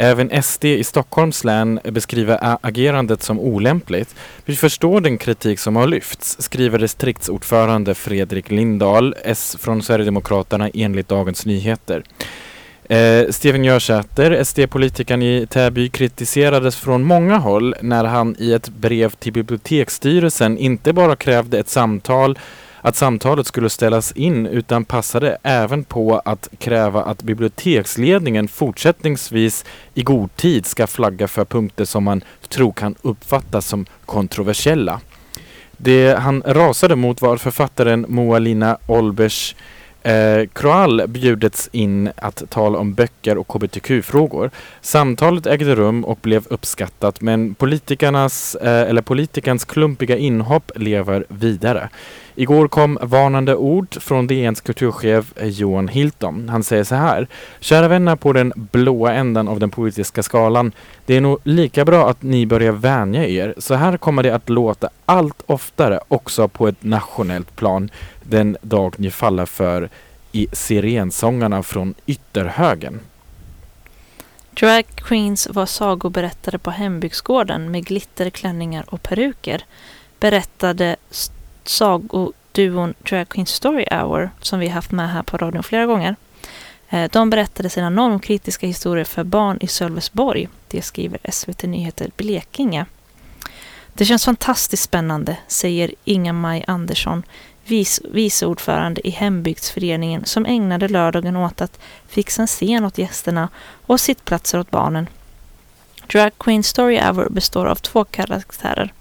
Även 0.02 0.44
SD 0.44 0.66
i 0.66 0.84
Stockholms 0.84 1.44
län 1.44 1.80
beskriver 1.84 2.58
agerandet 2.62 3.24
som 3.24 3.40
olämpligt. 3.40 4.16
Vi 4.46 4.56
förstår 4.56 5.02
den 5.02 5.18
kritik 5.18 5.60
som 5.60 5.76
har 5.76 5.88
lyfts, 5.88 6.42
skriver 6.42 6.80
distriktsordförande 6.80 7.96
Fredrik 7.96 8.52
Lindahl, 8.52 9.16
S 9.24 9.58
från 9.60 9.82
Sverigedemokraterna 9.82 10.70
enligt 10.74 11.08
Dagens 11.08 11.46
Nyheter. 11.46 12.04
Eh, 12.90 13.30
Steven 13.30 13.64
Görsäter, 13.64 14.44
SD-politikern 14.44 15.22
i 15.22 15.48
Täby, 15.50 15.90
kritiserades 15.90 16.76
från 16.76 17.04
många 17.04 17.38
håll 17.38 17.76
när 17.82 18.04
han 18.04 18.36
i 18.40 18.54
ett 18.54 18.70
brev 18.70 19.10
till 19.10 19.34
biblioteksstyrelsen 19.34 20.58
inte 20.58 20.94
bara 20.94 21.16
krävde 21.16 21.60
ett 21.60 21.70
samtal 21.70 22.40
att 22.82 22.96
samtalet 22.96 23.48
skulle 23.48 23.70
ställas 23.70 24.12
in 24.12 24.46
utan 24.46 24.86
passade 24.86 25.38
även 25.44 25.84
på 25.84 26.22
att 26.26 26.48
kräva 26.58 27.04
att 27.04 27.24
biblioteksledningen 27.24 28.48
fortsättningsvis 28.48 29.66
i 29.94 30.04
god 30.04 30.36
tid 30.36 30.66
ska 30.66 30.88
flagga 30.88 31.28
för 31.28 31.46
punkter 31.46 31.86
som 31.86 32.04
man 32.04 32.24
tror 32.48 32.72
kan 32.72 32.96
uppfattas 33.02 33.68
som 33.68 33.86
kontroversiella. 34.06 35.02
Det 35.78 36.20
han 36.20 36.44
rasade 36.46 36.96
mot 36.96 37.22
var 37.22 37.38
författaren 37.38 38.06
Moalina 38.10 38.78
Olbers 38.88 39.56
Eh, 40.04 40.48
Kroal 40.54 41.08
bjudits 41.08 41.70
in 41.72 42.12
att 42.16 42.44
tala 42.50 42.80
om 42.80 42.94
böcker 42.94 43.38
och 43.38 43.54
hbtq-frågor. 43.54 44.52
Samtalet 44.82 45.46
ägde 45.46 45.76
rum 45.76 46.06
och 46.06 46.20
blev 46.22 46.48
uppskattat 46.50 47.22
men 47.22 47.56
politikernas, 47.56 48.56
eh, 48.56 48.90
eller 48.90 49.02
politikerns 49.02 49.66
klumpiga 49.66 50.18
inhopp 50.18 50.72
lever 50.76 51.26
vidare. 51.30 51.90
Igår 52.40 52.68
kom 52.68 52.98
varnande 53.02 53.56
ord 53.56 54.02
från 54.02 54.28
DNs 54.28 54.62
kulturchef 54.62 55.34
Johan 55.42 55.88
Hilton. 55.88 56.50
Han 56.50 56.64
säger 56.64 56.84
så 56.84 56.96
här. 56.96 57.28
Kära 57.60 57.88
vänner 57.88 58.16
på 58.16 58.34
den 58.34 58.54
blåa 58.56 59.14
änden 59.14 59.48
av 59.48 59.60
den 59.60 59.70
politiska 59.70 60.24
skalan. 60.24 60.72
Det 61.06 61.16
är 61.16 61.22
nog 61.22 61.40
lika 61.44 61.86
bra 61.86 62.10
att 62.10 62.22
ni 62.22 62.46
börjar 62.46 62.72
vänja 62.72 63.28
er. 63.28 63.54
Så 63.58 63.74
här 63.74 63.98
kommer 63.98 64.24
det 64.24 64.36
att 64.36 64.50
låta 64.50 64.90
allt 65.06 65.44
oftare 65.46 66.00
också 66.08 66.48
på 66.48 66.68
ett 66.68 66.84
nationellt 66.84 67.56
plan 67.56 67.90
den 68.24 68.58
dag 68.62 68.96
ni 68.98 69.12
faller 69.12 69.46
för 69.46 69.90
i 70.32 70.48
sirensångarna 70.52 71.64
från 71.64 71.94
ytterhögen. 72.06 73.00
Drag 74.52 74.86
queens 74.96 75.48
var 75.52 75.66
sagoberättare 75.66 76.58
på 76.58 76.72
hembygdsgården 76.72 77.72
med 77.72 77.86
glitterklänningar 77.86 78.86
och 78.88 79.04
peruker. 79.04 79.66
Berättade 80.20 80.96
st- 81.12 81.39
sagoduon 81.64 82.94
Drag 83.10 83.30
Queen 83.30 83.46
Story 83.46 83.86
Hour 83.92 84.30
som 84.42 84.60
vi 84.60 84.68
haft 84.68 84.92
med 84.92 85.10
här 85.10 85.24
på 85.24 85.38
radion 85.38 85.64
flera 85.64 85.86
gånger. 85.86 86.16
Eh, 86.90 87.12
de 87.12 87.30
berättade 87.30 87.70
sina 87.70 87.90
normkritiska 87.90 88.68
historier 88.68 89.06
för 89.06 89.24
barn 89.24 89.58
i 89.62 89.68
Sölvesborg. 89.68 90.50
Det 90.68 90.82
skriver 90.82 91.20
SVT 91.32 91.64
Nyheter 91.64 92.12
Blekinge. 92.18 92.86
Det 93.94 94.06
känns 94.06 94.26
fantastiskt 94.26 94.84
spännande, 94.84 95.38
säger 95.48 95.92
Inga-Maj 96.04 96.64
Andersson, 96.68 97.24
vice 98.12 98.46
ordförande 98.46 99.08
i 99.08 99.10
hembygdsföreningen 99.10 100.26
som 100.26 100.46
ägnade 100.46 100.88
lördagen 100.88 101.36
åt 101.36 101.62
att 101.62 101.80
fixa 102.08 102.42
en 102.42 102.48
scen 102.48 102.86
åt 102.86 102.98
gästerna 102.98 103.50
och 103.86 104.00
sittplatser 104.00 104.60
åt 104.60 104.72
barnen. 104.72 105.08
Drag 106.08 106.32
Queen 106.38 106.64
Story 106.64 106.98
Hour 106.98 107.30
består 107.30 107.66
av 107.66 107.76
två 107.76 108.04
karaktärer. 108.04 108.94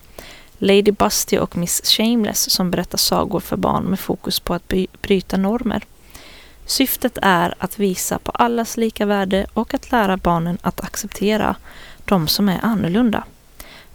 Lady 0.59 0.93
Busty 0.93 1.39
och 1.39 1.57
Miss 1.57 1.81
Shameless 1.85 2.51
som 2.51 2.71
berättar 2.71 2.99
sagor 2.99 3.41
för 3.41 3.57
barn 3.57 3.85
med 3.85 4.01
fokus 4.01 4.41
på 4.41 4.55
att 4.55 4.69
by- 4.69 4.87
bryta 5.03 5.37
normer. 5.37 5.83
Syftet 6.67 7.19
är 7.23 7.55
att 7.59 7.79
visa 7.79 8.19
på 8.19 8.31
allas 8.31 8.77
lika 8.77 9.07
värde 9.07 9.47
och 9.55 9.75
att 9.75 9.91
lära 9.91 10.17
barnen 10.17 10.59
att 10.63 10.85
acceptera 10.85 11.57
de 12.05 12.29
som 12.29 12.49
är 12.49 12.59
annorlunda. 12.63 13.25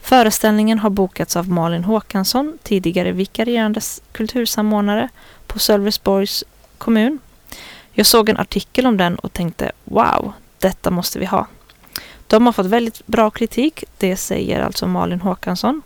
Föreställningen 0.02 0.80
har 0.80 0.90
bokats 0.90 1.36
av 1.36 1.50
Malin 1.50 1.84
Håkansson, 1.84 2.58
tidigare 2.64 3.12
vikarierande 3.12 3.82
kultursamordnare 4.12 5.10
på 5.48 5.60
Sölvesborgs 5.60 6.44
kommun. 6.78 7.20
Jag 7.92 8.06
såg 8.06 8.30
en 8.30 8.38
artikel 8.38 8.86
om 8.88 8.98
den 8.98 9.16
och 9.16 9.34
tänkte 9.34 9.72
wow, 9.84 10.34
detta 10.60 10.92
måste 10.92 11.20
vi 11.20 11.26
ha. 11.26 11.48
De 12.28 12.46
har 12.46 12.54
fått 12.54 12.66
väldigt 12.66 13.08
bra 13.08 13.30
kritik, 13.30 13.84
det 13.98 14.16
säger 14.16 14.62
alltså 14.62 14.88
Malin 14.88 15.22
Håkansson. 15.22 15.82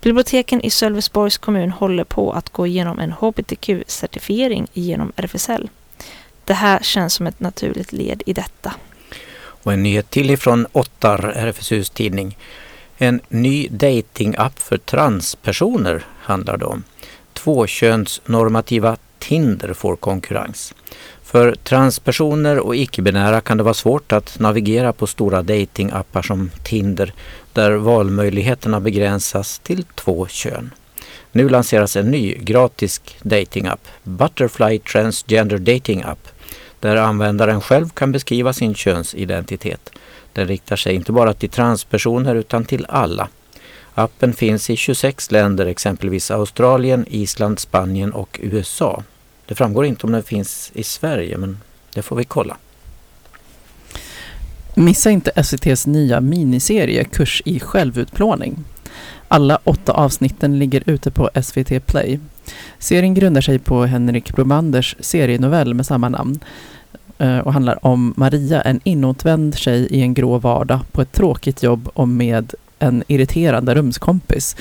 Biblioteken 0.00 0.60
i 0.60 0.70
Sölvesborgs 0.70 1.38
kommun 1.38 1.70
håller 1.70 2.04
på 2.04 2.32
att 2.32 2.48
gå 2.48 2.66
igenom 2.66 2.98
en 2.98 3.12
hbtq-certifiering 3.12 4.66
genom 4.72 5.12
RFSL. 5.16 5.68
Det 6.44 6.54
här 6.54 6.78
känns 6.82 7.14
som 7.14 7.26
ett 7.26 7.40
naturligt 7.40 7.92
led 7.92 8.22
i 8.26 8.32
detta. 8.32 8.74
Och 9.40 9.72
en 9.72 9.82
nyhet 9.82 10.10
till 10.10 10.30
ifrån 10.30 10.66
Ottar, 10.72 11.18
RFSUs 11.18 11.90
tidning. 11.90 12.38
En 12.96 13.20
ny 13.28 13.68
datingapp 13.68 14.58
för 14.58 14.78
transpersoner 14.78 16.06
handlar 16.20 16.56
det 16.56 16.64
om. 16.64 16.82
Tvåkönsnormativa 17.32 18.96
Tinder 19.18 19.74
får 19.74 19.96
konkurrens. 19.96 20.74
För 21.28 21.54
transpersoner 21.54 22.58
och 22.58 22.76
icke-binära 22.76 23.40
kan 23.40 23.56
det 23.56 23.62
vara 23.62 23.74
svårt 23.74 24.12
att 24.12 24.38
navigera 24.38 24.92
på 24.92 25.06
stora 25.06 25.42
datingappar 25.42 26.22
som 26.22 26.50
Tinder 26.64 27.12
där 27.52 27.72
valmöjligheterna 27.72 28.80
begränsas 28.80 29.58
till 29.58 29.84
två 29.94 30.26
kön. 30.26 30.70
Nu 31.32 31.48
lanseras 31.48 31.96
en 31.96 32.10
ny 32.10 32.34
gratis 32.34 33.00
datingapp, 33.22 33.80
Butterfly 34.02 34.78
Transgender 34.78 35.58
Dating 35.58 36.02
App, 36.02 36.28
där 36.80 36.96
användaren 36.96 37.60
själv 37.60 37.88
kan 37.88 38.12
beskriva 38.12 38.52
sin 38.52 38.74
könsidentitet. 38.74 39.90
Den 40.32 40.48
riktar 40.48 40.76
sig 40.76 40.94
inte 40.94 41.12
bara 41.12 41.34
till 41.34 41.50
transpersoner 41.50 42.34
utan 42.34 42.64
till 42.64 42.86
alla. 42.88 43.28
Appen 43.94 44.32
finns 44.32 44.70
i 44.70 44.76
26 44.76 45.30
länder, 45.30 45.66
exempelvis 45.66 46.30
Australien, 46.30 47.06
Island, 47.08 47.58
Spanien 47.58 48.12
och 48.12 48.40
USA. 48.42 49.02
Det 49.48 49.54
framgår 49.54 49.84
inte 49.86 50.06
om 50.06 50.12
den 50.12 50.22
finns 50.22 50.70
i 50.74 50.82
Sverige, 50.82 51.38
men 51.38 51.58
det 51.94 52.02
får 52.02 52.16
vi 52.16 52.24
kolla. 52.24 52.56
Missa 54.74 55.10
inte 55.10 55.30
SVTs 55.30 55.86
nya 55.86 56.20
miniserie 56.20 57.04
Kurs 57.04 57.42
i 57.44 57.60
självutplåning. 57.60 58.64
Alla 59.28 59.58
åtta 59.64 59.92
avsnitten 59.92 60.58
ligger 60.58 60.82
ute 60.90 61.10
på 61.10 61.30
SVT 61.42 61.86
Play. 61.86 62.20
Serien 62.78 63.14
grundar 63.14 63.40
sig 63.40 63.58
på 63.58 63.84
Henrik 63.84 64.32
Bromanders 64.32 64.96
serienovell 65.00 65.74
med 65.74 65.86
samma 65.86 66.08
namn 66.08 66.40
eh, 67.18 67.38
och 67.38 67.52
handlar 67.52 67.86
om 67.86 68.14
Maria, 68.16 68.60
en 68.60 68.80
inåtvänd 68.84 69.58
tjej 69.58 69.86
i 69.90 70.00
en 70.00 70.14
grå 70.14 70.38
vardag 70.38 70.80
på 70.92 71.02
ett 71.02 71.12
tråkigt 71.12 71.62
jobb 71.62 71.88
och 71.94 72.08
med 72.08 72.54
en 72.78 73.02
irriterande 73.06 73.74
rumskompis 73.74 74.56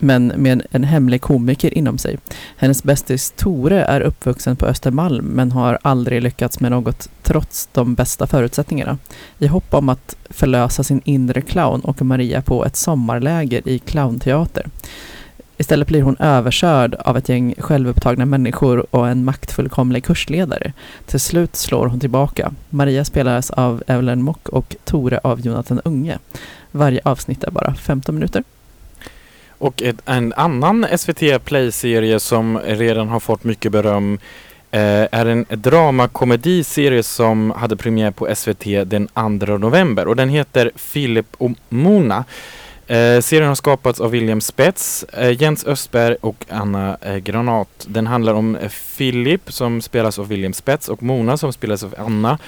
men 0.00 0.32
med 0.36 0.62
en 0.70 0.84
hemlig 0.84 1.20
komiker 1.20 1.78
inom 1.78 1.98
sig. 1.98 2.18
Hennes 2.56 2.82
bästis 2.82 3.32
Tore 3.36 3.84
är 3.84 4.00
uppvuxen 4.00 4.56
på 4.56 4.66
Östermalm 4.66 5.24
men 5.24 5.52
har 5.52 5.78
aldrig 5.82 6.22
lyckats 6.22 6.60
med 6.60 6.70
något 6.70 7.08
trots 7.22 7.68
de 7.72 7.94
bästa 7.94 8.26
förutsättningarna. 8.26 8.98
I 9.38 9.46
hopp 9.46 9.74
om 9.74 9.88
att 9.88 10.16
förlösa 10.30 10.82
sin 10.82 11.00
inre 11.04 11.40
clown 11.40 11.80
åker 11.84 12.04
Maria 12.04 12.42
på 12.42 12.64
ett 12.64 12.76
sommarläger 12.76 13.68
i 13.68 13.78
clownteater. 13.78 14.66
Istället 15.60 15.88
blir 15.88 16.02
hon 16.02 16.16
överkörd 16.18 16.94
av 16.94 17.16
ett 17.16 17.28
gäng 17.28 17.54
självupptagna 17.58 18.26
människor 18.26 18.86
och 18.90 19.08
en 19.08 19.24
maktfullkomlig 19.24 20.04
kursledare. 20.04 20.72
Till 21.06 21.20
slut 21.20 21.56
slår 21.56 21.86
hon 21.86 22.00
tillbaka. 22.00 22.52
Maria 22.68 23.04
spelas 23.04 23.50
av 23.50 23.82
Evelyn 23.86 24.22
Mock 24.22 24.48
och 24.48 24.76
Tore 24.84 25.20
av 25.22 25.40
Jonathan 25.40 25.80
Unge. 25.84 26.18
Varje 26.70 27.00
avsnitt 27.04 27.44
är 27.44 27.50
bara 27.50 27.74
15 27.74 28.14
minuter. 28.14 28.44
Och 29.60 29.82
ett, 29.82 29.96
en 30.06 30.32
annan 30.32 30.86
SVT 30.98 31.44
Play-serie 31.44 32.20
som 32.20 32.58
redan 32.58 33.08
har 33.08 33.20
fått 33.20 33.44
mycket 33.44 33.72
beröm 33.72 34.18
eh, 34.70 34.80
är 35.12 35.26
en 35.26 35.46
dramakomediserie 35.48 37.02
som 37.02 37.50
hade 37.50 37.76
premiär 37.76 38.10
på 38.10 38.34
SVT 38.34 38.64
den 38.90 39.08
2 39.08 39.58
november 39.58 40.08
och 40.08 40.16
den 40.16 40.28
heter 40.28 40.70
Filip 40.76 41.26
och 41.38 41.50
Mona. 41.68 42.24
Eh, 42.86 43.20
serien 43.20 43.48
har 43.48 43.54
skapats 43.54 44.00
av 44.00 44.10
William 44.10 44.40
Spets, 44.40 45.04
eh, 45.04 45.42
Jens 45.42 45.66
Östberg 45.66 46.16
och 46.20 46.46
Anna 46.48 46.96
eh, 47.00 47.16
Granat. 47.16 47.86
Den 47.88 48.06
handlar 48.06 48.34
om 48.34 48.56
eh, 48.56 48.68
Filip 48.68 49.52
som 49.52 49.80
spelas 49.82 50.18
av 50.18 50.28
William 50.28 50.52
Spets 50.52 50.88
och 50.88 51.02
Mona 51.02 51.36
som 51.36 51.52
spelas 51.52 51.84
av 51.84 51.94
Anna. 51.98 52.38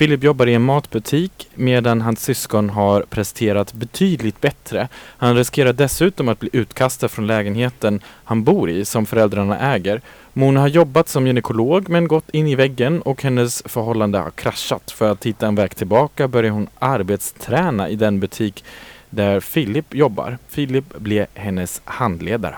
Philip 0.00 0.24
jobbar 0.24 0.46
i 0.46 0.54
en 0.54 0.62
matbutik 0.62 1.48
medan 1.54 2.00
hans 2.00 2.22
syskon 2.22 2.70
har 2.70 3.02
presterat 3.02 3.72
betydligt 3.72 4.40
bättre. 4.40 4.88
Han 4.94 5.36
riskerar 5.36 5.72
dessutom 5.72 6.28
att 6.28 6.40
bli 6.40 6.50
utkastad 6.52 7.08
från 7.08 7.26
lägenheten 7.26 8.00
han 8.04 8.44
bor 8.44 8.70
i 8.70 8.84
som 8.84 9.06
föräldrarna 9.06 9.74
äger. 9.74 10.00
Mona 10.32 10.60
har 10.60 10.68
jobbat 10.68 11.08
som 11.08 11.26
gynekolog 11.26 11.88
men 11.88 12.08
gått 12.08 12.30
in 12.30 12.46
i 12.46 12.54
väggen 12.54 13.02
och 13.02 13.22
hennes 13.22 13.62
förhållande 13.66 14.18
har 14.18 14.30
kraschat. 14.30 14.90
För 14.90 15.12
att 15.12 15.26
hitta 15.26 15.46
en 15.46 15.54
väg 15.54 15.76
tillbaka 15.76 16.28
börjar 16.28 16.50
hon 16.50 16.68
arbetsträna 16.78 17.88
i 17.88 17.96
den 17.96 18.20
butik 18.20 18.64
där 19.10 19.40
Philip 19.40 19.94
jobbar. 19.94 20.38
Philip 20.54 20.98
blir 20.98 21.26
hennes 21.34 21.80
handledare. 21.84 22.56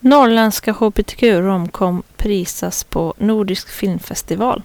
Norrländska 0.00 0.72
hbtq-romcom 0.72 2.02
prisas 2.16 2.84
på 2.84 3.14
Nordisk 3.18 3.68
filmfestival. 3.68 4.62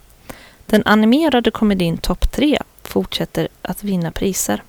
Den 0.74 0.84
animerade 0.86 1.52
komedin 1.52 1.98
Topp 1.98 2.32
3 2.32 2.60
fortsätter 2.84 3.48
att 3.62 3.84
vinna 3.84 4.12
priser. 4.12 4.64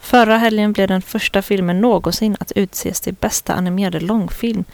Förra 0.00 0.38
helgen 0.38 0.72
blev 0.72 0.88
den 0.88 1.02
första 1.02 1.42
filmen 1.42 1.80
någonsin 1.80 2.36
att 2.40 2.52
utses 2.52 3.00
till 3.00 3.14
bästa 3.14 3.54
animerade 3.54 4.00
långfilm 4.00 4.64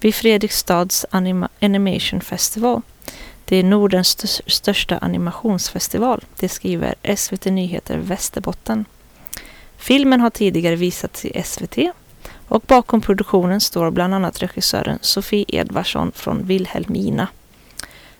vid 0.00 0.14
Fredrikstads 0.14 1.06
Anima 1.10 1.48
Animation 1.60 2.20
Festival. 2.20 2.82
Det 3.44 3.56
är 3.56 3.62
Nordens 3.62 4.24
st- 4.24 4.50
största 4.50 4.98
animationsfestival, 4.98 6.24
det 6.38 6.48
skriver 6.48 6.94
SVT 7.16 7.44
Nyheter 7.44 7.98
Västerbotten. 7.98 8.84
Filmen 9.76 10.20
har 10.20 10.30
tidigare 10.30 10.76
visats 10.76 11.24
i 11.24 11.42
SVT 11.44 11.78
och 12.48 12.62
bakom 12.66 13.00
produktionen 13.00 13.60
står 13.60 13.90
bland 13.90 14.14
annat 14.14 14.42
regissören 14.42 14.98
Sofie 15.00 15.44
Edvardsson 15.48 16.12
från 16.14 16.46
Vilhelmina. 16.46 17.28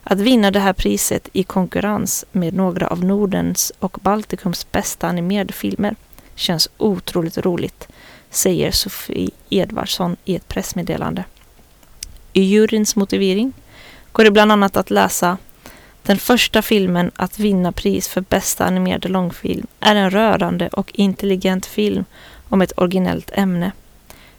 Att 0.03 0.19
vinna 0.19 0.51
det 0.51 0.59
här 0.59 0.73
priset 0.73 1.29
i 1.33 1.43
konkurrens 1.43 2.25
med 2.31 2.53
några 2.53 2.87
av 2.87 3.03
Nordens 3.03 3.71
och 3.79 3.97
Baltikums 4.01 4.71
bästa 4.71 5.07
animerade 5.07 5.53
filmer 5.53 5.95
känns 6.35 6.69
otroligt 6.77 7.37
roligt, 7.37 7.87
säger 8.29 8.71
Sofie 8.71 9.29
Edvardsson 9.49 10.15
i 10.25 10.35
ett 10.35 10.47
pressmeddelande. 10.47 11.23
I 12.33 12.41
juryns 12.41 12.95
motivering 12.95 13.53
går 14.11 14.23
det 14.23 14.31
bland 14.31 14.51
annat 14.51 14.77
att 14.77 14.91
läsa 14.91 15.37
den 16.03 16.17
första 16.17 16.61
filmen 16.61 17.11
att 17.15 17.39
vinna 17.39 17.71
pris 17.71 18.07
för 18.07 18.21
bästa 18.21 18.65
animerade 18.65 19.07
långfilm 19.07 19.67
är 19.79 19.95
en 19.95 20.09
rörande 20.11 20.67
och 20.67 20.91
intelligent 20.93 21.65
film 21.65 22.05
om 22.49 22.61
ett 22.61 22.73
originellt 22.77 23.31
ämne. 23.33 23.71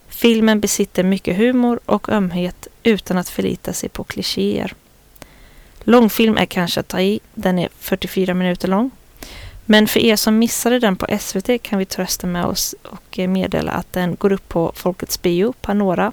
Filmen 0.08 0.60
besitter 0.60 1.02
mycket 1.02 1.36
humor 1.36 1.80
och 1.86 2.08
ömhet 2.08 2.68
utan 2.82 3.18
att 3.18 3.28
förlita 3.28 3.72
sig 3.72 3.88
på 3.88 4.04
klichéer. 4.04 4.74
Långfilm 5.84 6.36
är 6.36 6.46
kanske 6.46 6.80
att 6.80 6.88
ta 6.88 7.00
i. 7.00 7.20
Den 7.34 7.58
är 7.58 7.68
44 7.78 8.34
minuter 8.34 8.68
lång. 8.68 8.90
Men 9.64 9.86
för 9.88 10.00
er 10.00 10.16
som 10.16 10.38
missade 10.38 10.78
den 10.78 10.96
på 10.96 11.06
SVT 11.20 11.62
kan 11.62 11.78
vi 11.78 11.84
trösta 11.84 12.26
med 12.26 12.44
oss 12.44 12.74
och 12.82 13.18
meddela 13.28 13.72
att 13.72 13.92
den 13.92 14.14
går 14.14 14.32
upp 14.32 14.48
på 14.48 14.72
Folkets 14.74 15.22
bio, 15.22 15.54
Panora, 15.60 16.12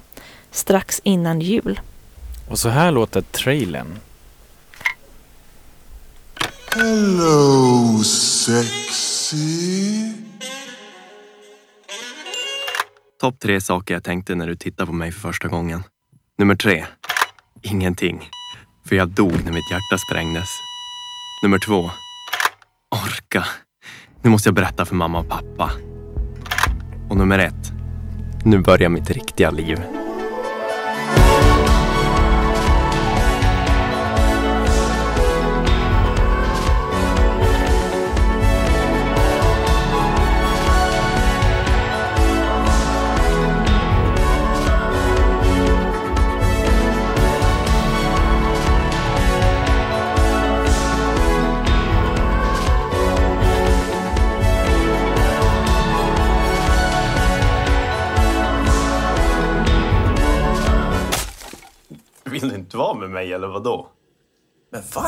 strax 0.50 1.00
innan 1.04 1.40
jul. 1.40 1.80
Och 2.48 2.58
så 2.58 2.68
här 2.68 2.92
låter 2.92 3.20
trailern. 3.20 3.98
Hello, 6.74 8.02
sexy. 8.04 9.42
Topp 13.20 13.40
tre 13.40 13.60
saker 13.60 13.94
jag 13.94 14.04
tänkte 14.04 14.34
när 14.34 14.46
du 14.46 14.56
tittade 14.56 14.86
på 14.86 14.92
mig 14.92 15.12
för 15.12 15.20
första 15.20 15.48
gången. 15.48 15.82
Nummer 16.38 16.54
tre. 16.54 16.86
Ingenting. 17.62 18.28
För 18.84 18.96
jag 18.96 19.08
dog 19.08 19.44
när 19.44 19.52
mitt 19.52 19.70
hjärta 19.70 19.98
sprängdes. 20.08 20.48
Nummer 21.42 21.58
två. 21.66 21.90
Orka. 23.04 23.44
Nu 24.22 24.30
måste 24.30 24.48
jag 24.48 24.54
berätta 24.54 24.84
för 24.84 24.94
mamma 24.94 25.18
och 25.18 25.28
pappa. 25.28 25.70
Och 27.10 27.16
nummer 27.16 27.38
ett. 27.38 27.72
Nu 28.44 28.58
börjar 28.58 28.88
mitt 28.88 29.10
riktiga 29.10 29.50
liv. 29.50 30.01
Eller 63.42 63.52
vad 63.52 63.64
då? 63.64 63.88
Men 64.72 64.82
va? 64.94 65.06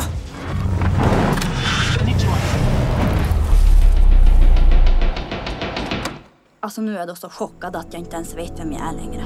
Alltså 6.60 6.80
nu 6.80 6.94
är 6.94 6.98
jag 6.98 7.08
då 7.08 7.14
så 7.14 7.28
chockad 7.28 7.76
att 7.76 7.86
jag 7.90 8.00
inte 8.00 8.16
ens 8.16 8.34
vet 8.36 8.52
vem 8.60 8.72
jag 8.72 8.80
är 8.88 8.92
längre. 8.92 9.24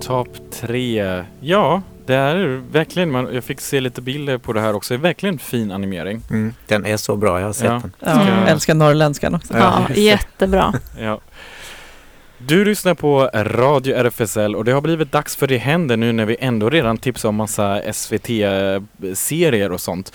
Topp 0.00 0.28
tre. 0.50 1.24
Ja, 1.40 1.82
det 2.06 2.14
är 2.14 2.62
verkligen, 2.72 3.10
man, 3.10 3.34
jag 3.34 3.44
fick 3.44 3.60
se 3.60 3.80
lite 3.80 4.02
bilder 4.02 4.38
på 4.38 4.52
det 4.52 4.60
här 4.60 4.74
också. 4.74 4.94
Det 4.94 4.98
är 4.98 5.02
verkligen 5.02 5.38
fin 5.38 5.72
animering. 5.72 6.22
Mm, 6.30 6.54
den 6.66 6.86
är 6.86 6.96
så 6.96 7.16
bra, 7.16 7.40
jag 7.40 7.46
har 7.46 7.52
sett 7.52 7.64
Ja. 7.64 7.80
den. 7.82 7.92
Ja, 7.98 8.22
Mm. 8.22 8.46
Älskar 8.46 8.74
norrländskan 8.74 9.34
också. 9.34 9.56
Ja, 9.58 9.86
jättebra. 9.94 10.74
Ja. 11.00 11.20
Du 12.46 12.64
lyssnar 12.64 12.94
på 12.94 13.30
Radio 13.34 13.94
RFSL 13.96 14.56
och 14.56 14.64
det 14.64 14.72
har 14.72 14.80
blivit 14.80 15.12
dags 15.12 15.36
för 15.36 15.46
Det 15.46 15.58
händer 15.58 15.96
nu 15.96 16.12
när 16.12 16.26
vi 16.26 16.36
ändå 16.40 16.70
redan 16.70 16.98
tipsar 16.98 17.28
om 17.28 17.34
massa 17.34 17.92
SVT-serier 17.92 19.72
och 19.72 19.80
sånt. 19.80 20.12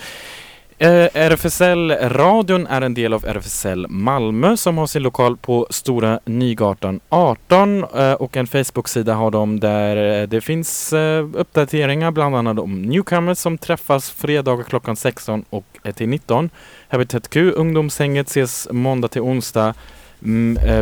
Eh, 0.78 1.08
RFSL-radion 1.14 2.66
är 2.66 2.80
en 2.80 2.94
del 2.94 3.12
av 3.12 3.24
RFSL 3.24 3.86
Malmö 3.88 4.56
som 4.56 4.78
har 4.78 4.86
sin 4.86 5.02
lokal 5.02 5.36
på 5.36 5.66
Stora 5.70 6.20
Nygatan 6.24 7.00
18 7.08 7.84
eh, 7.84 8.12
och 8.12 8.36
en 8.36 8.46
Facebook-sida 8.46 9.14
har 9.14 9.30
de 9.30 9.60
där 9.60 10.20
eh, 10.20 10.28
det 10.28 10.40
finns 10.40 10.92
uppdateringar 11.32 12.10
bland 12.10 12.36
annat 12.36 12.58
om 12.58 12.82
newcomers 12.82 13.38
som 13.38 13.58
träffas 13.58 14.10
fredagar 14.10 14.64
klockan 14.64 14.96
16 14.96 15.44
och 15.50 15.78
till 15.94 16.08
19. 16.08 16.50
Habitat 16.88 17.28
Q, 17.30 17.52
ungdomshänget 17.52 18.26
ses 18.26 18.68
måndag 18.70 19.08
till 19.08 19.22
onsdag 19.22 19.74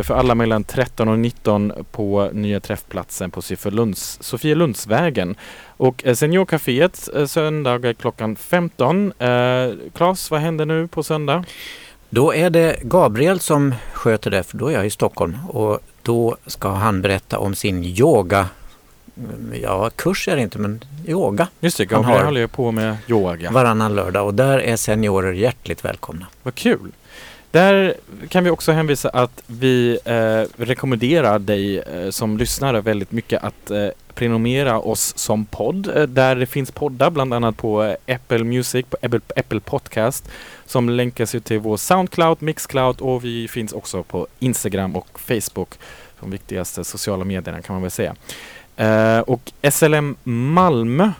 för 0.03 0.11
alla 0.11 0.35
mellan 0.35 0.63
13 0.63 1.07
och 1.07 1.19
19 1.19 1.73
på 1.91 2.29
nya 2.33 2.59
träffplatsen 2.59 3.31
på 3.31 3.41
Sofielunds, 3.41 4.17
Sofielundsvägen. 4.21 5.35
Och 5.67 6.05
eh, 6.05 6.13
Seniorcaféet 6.15 7.09
eh, 7.15 7.25
söndagar 7.25 7.93
klockan 7.93 8.35
15. 8.35 9.11
Eh, 9.19 9.27
Claes, 9.95 10.31
vad 10.31 10.39
händer 10.39 10.65
nu 10.65 10.87
på 10.87 11.03
söndag? 11.03 11.43
Då 12.09 12.33
är 12.33 12.49
det 12.49 12.79
Gabriel 12.83 13.39
som 13.39 13.75
sköter 13.93 14.31
det, 14.31 14.43
för 14.43 14.57
då 14.57 14.67
är 14.67 14.73
jag 14.73 14.85
i 14.85 14.89
Stockholm. 14.89 15.37
Och 15.49 15.79
då 16.03 16.37
ska 16.45 16.69
han 16.69 17.01
berätta 17.01 17.39
om 17.39 17.55
sin 17.55 17.83
yoga, 17.83 18.47
ja 19.61 19.89
kurs 19.95 20.27
är 20.27 20.35
det 20.35 20.41
inte, 20.41 20.59
men 20.59 20.83
yoga. 21.07 21.47
Just 21.59 21.77
det, 21.77 21.91
Han 21.91 22.01
Gabriel 22.01 22.19
har- 22.19 22.25
håller 22.25 22.41
ju 22.41 22.47
på 22.47 22.71
med 22.71 22.97
yoga. 23.07 23.51
Varannan 23.51 23.95
lördag 23.95 24.25
och 24.25 24.33
där 24.33 24.59
är 24.59 24.75
seniorer 24.75 25.33
hjärtligt 25.33 25.85
välkomna. 25.85 26.25
Vad 26.43 26.55
kul! 26.55 26.91
Där 27.51 27.95
kan 28.29 28.43
vi 28.43 28.49
också 28.49 28.71
hänvisa 28.71 29.09
att 29.09 29.43
vi 29.47 29.99
eh, 30.05 30.63
rekommenderar 30.63 31.39
dig 31.39 31.79
eh, 31.79 32.09
som 32.09 32.37
lyssnare 32.37 32.81
väldigt 32.81 33.11
mycket 33.11 33.43
att 33.43 33.71
eh, 33.71 33.87
prenumerera 34.13 34.79
oss 34.79 35.17
som 35.17 35.45
podd. 35.45 35.97
Eh, 35.97 36.03
där 36.03 36.35
det 36.35 36.45
finns 36.45 36.71
poddar 36.71 37.09
bland 37.09 37.33
annat 37.33 37.57
på 37.57 37.83
eh, 37.83 38.15
Apple 38.15 38.43
Music, 38.43 38.85
på 38.89 38.97
Apple, 39.01 39.19
Apple 39.35 39.59
Podcast 39.59 40.29
som 40.65 40.89
länkas 40.89 41.35
ju 41.35 41.39
till 41.39 41.59
vår 41.59 41.77
Soundcloud, 41.77 42.41
Mixcloud 42.41 43.01
och 43.01 43.25
vi 43.25 43.47
finns 43.47 43.73
också 43.73 44.03
på 44.03 44.27
Instagram 44.39 44.95
och 44.95 45.19
Facebook. 45.19 45.69
De 46.19 46.31
viktigaste 46.31 46.83
sociala 46.83 47.25
medierna 47.25 47.61
kan 47.61 47.73
man 47.73 47.81
väl 47.81 47.91
säga. 47.91 48.15
Eh, 48.77 49.19
och 49.19 49.51
SLM 49.71 50.15
Malmö 50.23 51.11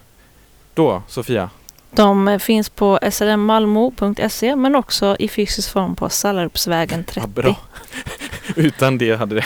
då, 0.73 1.03
Sofia? 1.07 1.49
De 1.91 2.39
finns 2.39 2.69
på 2.69 2.99
slmmalmo.se 3.11 4.55
men 4.55 4.75
också 4.75 5.15
i 5.19 5.27
fysisk 5.27 5.71
form 5.71 5.95
på 5.95 6.09
Sallarupsvägen 6.09 7.03
30. 7.03 7.19
Ja, 7.19 7.41
bra. 7.41 7.55
Utan 8.55 8.97
det 8.97 9.15
hade 9.15 9.35
det 9.35 9.45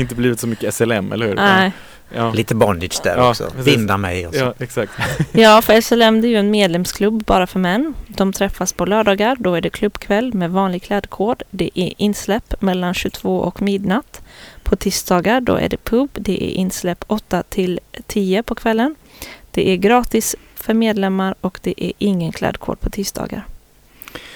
inte 0.00 0.14
blivit 0.14 0.40
så 0.40 0.46
mycket 0.46 0.74
SLM, 0.74 1.12
eller 1.12 1.26
hur? 1.26 1.34
Nej. 1.34 1.72
Ja. 2.14 2.32
Lite 2.32 2.54
bondage 2.54 3.00
där 3.04 3.16
Ja, 3.16 3.30
också. 3.30 3.50
precis. 3.50 3.64
Binda 3.64 3.96
mig 3.96 4.26
och 4.26 4.34
så. 4.34 4.40
Ja, 4.40 4.54
exakt. 4.58 4.92
Ja, 5.32 5.62
för 5.62 5.80
SLM 5.80 6.20
det 6.20 6.26
är 6.26 6.30
ju 6.30 6.36
en 6.36 6.50
medlemsklubb 6.50 7.24
bara 7.24 7.46
för 7.46 7.58
män. 7.58 7.94
De 8.06 8.32
träffas 8.32 8.72
på 8.72 8.84
lördagar. 8.86 9.36
Då 9.40 9.54
är 9.54 9.60
det 9.60 9.70
klubbkväll 9.70 10.34
med 10.34 10.50
vanlig 10.50 10.82
klädkod. 10.82 11.42
Det 11.50 11.70
är 11.74 11.92
insläpp 11.96 12.54
mellan 12.62 12.94
22 12.94 13.38
och 13.38 13.62
midnatt. 13.62 14.20
På 14.62 14.76
tisdagar 14.76 15.40
då 15.40 15.54
är 15.54 15.68
det 15.68 15.84
pub. 15.84 16.10
Det 16.12 16.44
är 16.44 16.50
insläpp 16.50 17.04
8 17.06 17.42
till 17.42 17.80
10 18.06 18.42
på 18.42 18.54
kvällen. 18.54 18.94
Det 19.50 19.70
är 19.70 19.76
gratis 19.76 20.36
för 20.68 20.74
medlemmar 20.74 21.34
och 21.40 21.58
det 21.62 21.84
är 21.84 21.92
ingen 21.98 22.32
klädkod 22.32 22.80
på 22.80 22.90
tisdagar. 22.90 23.46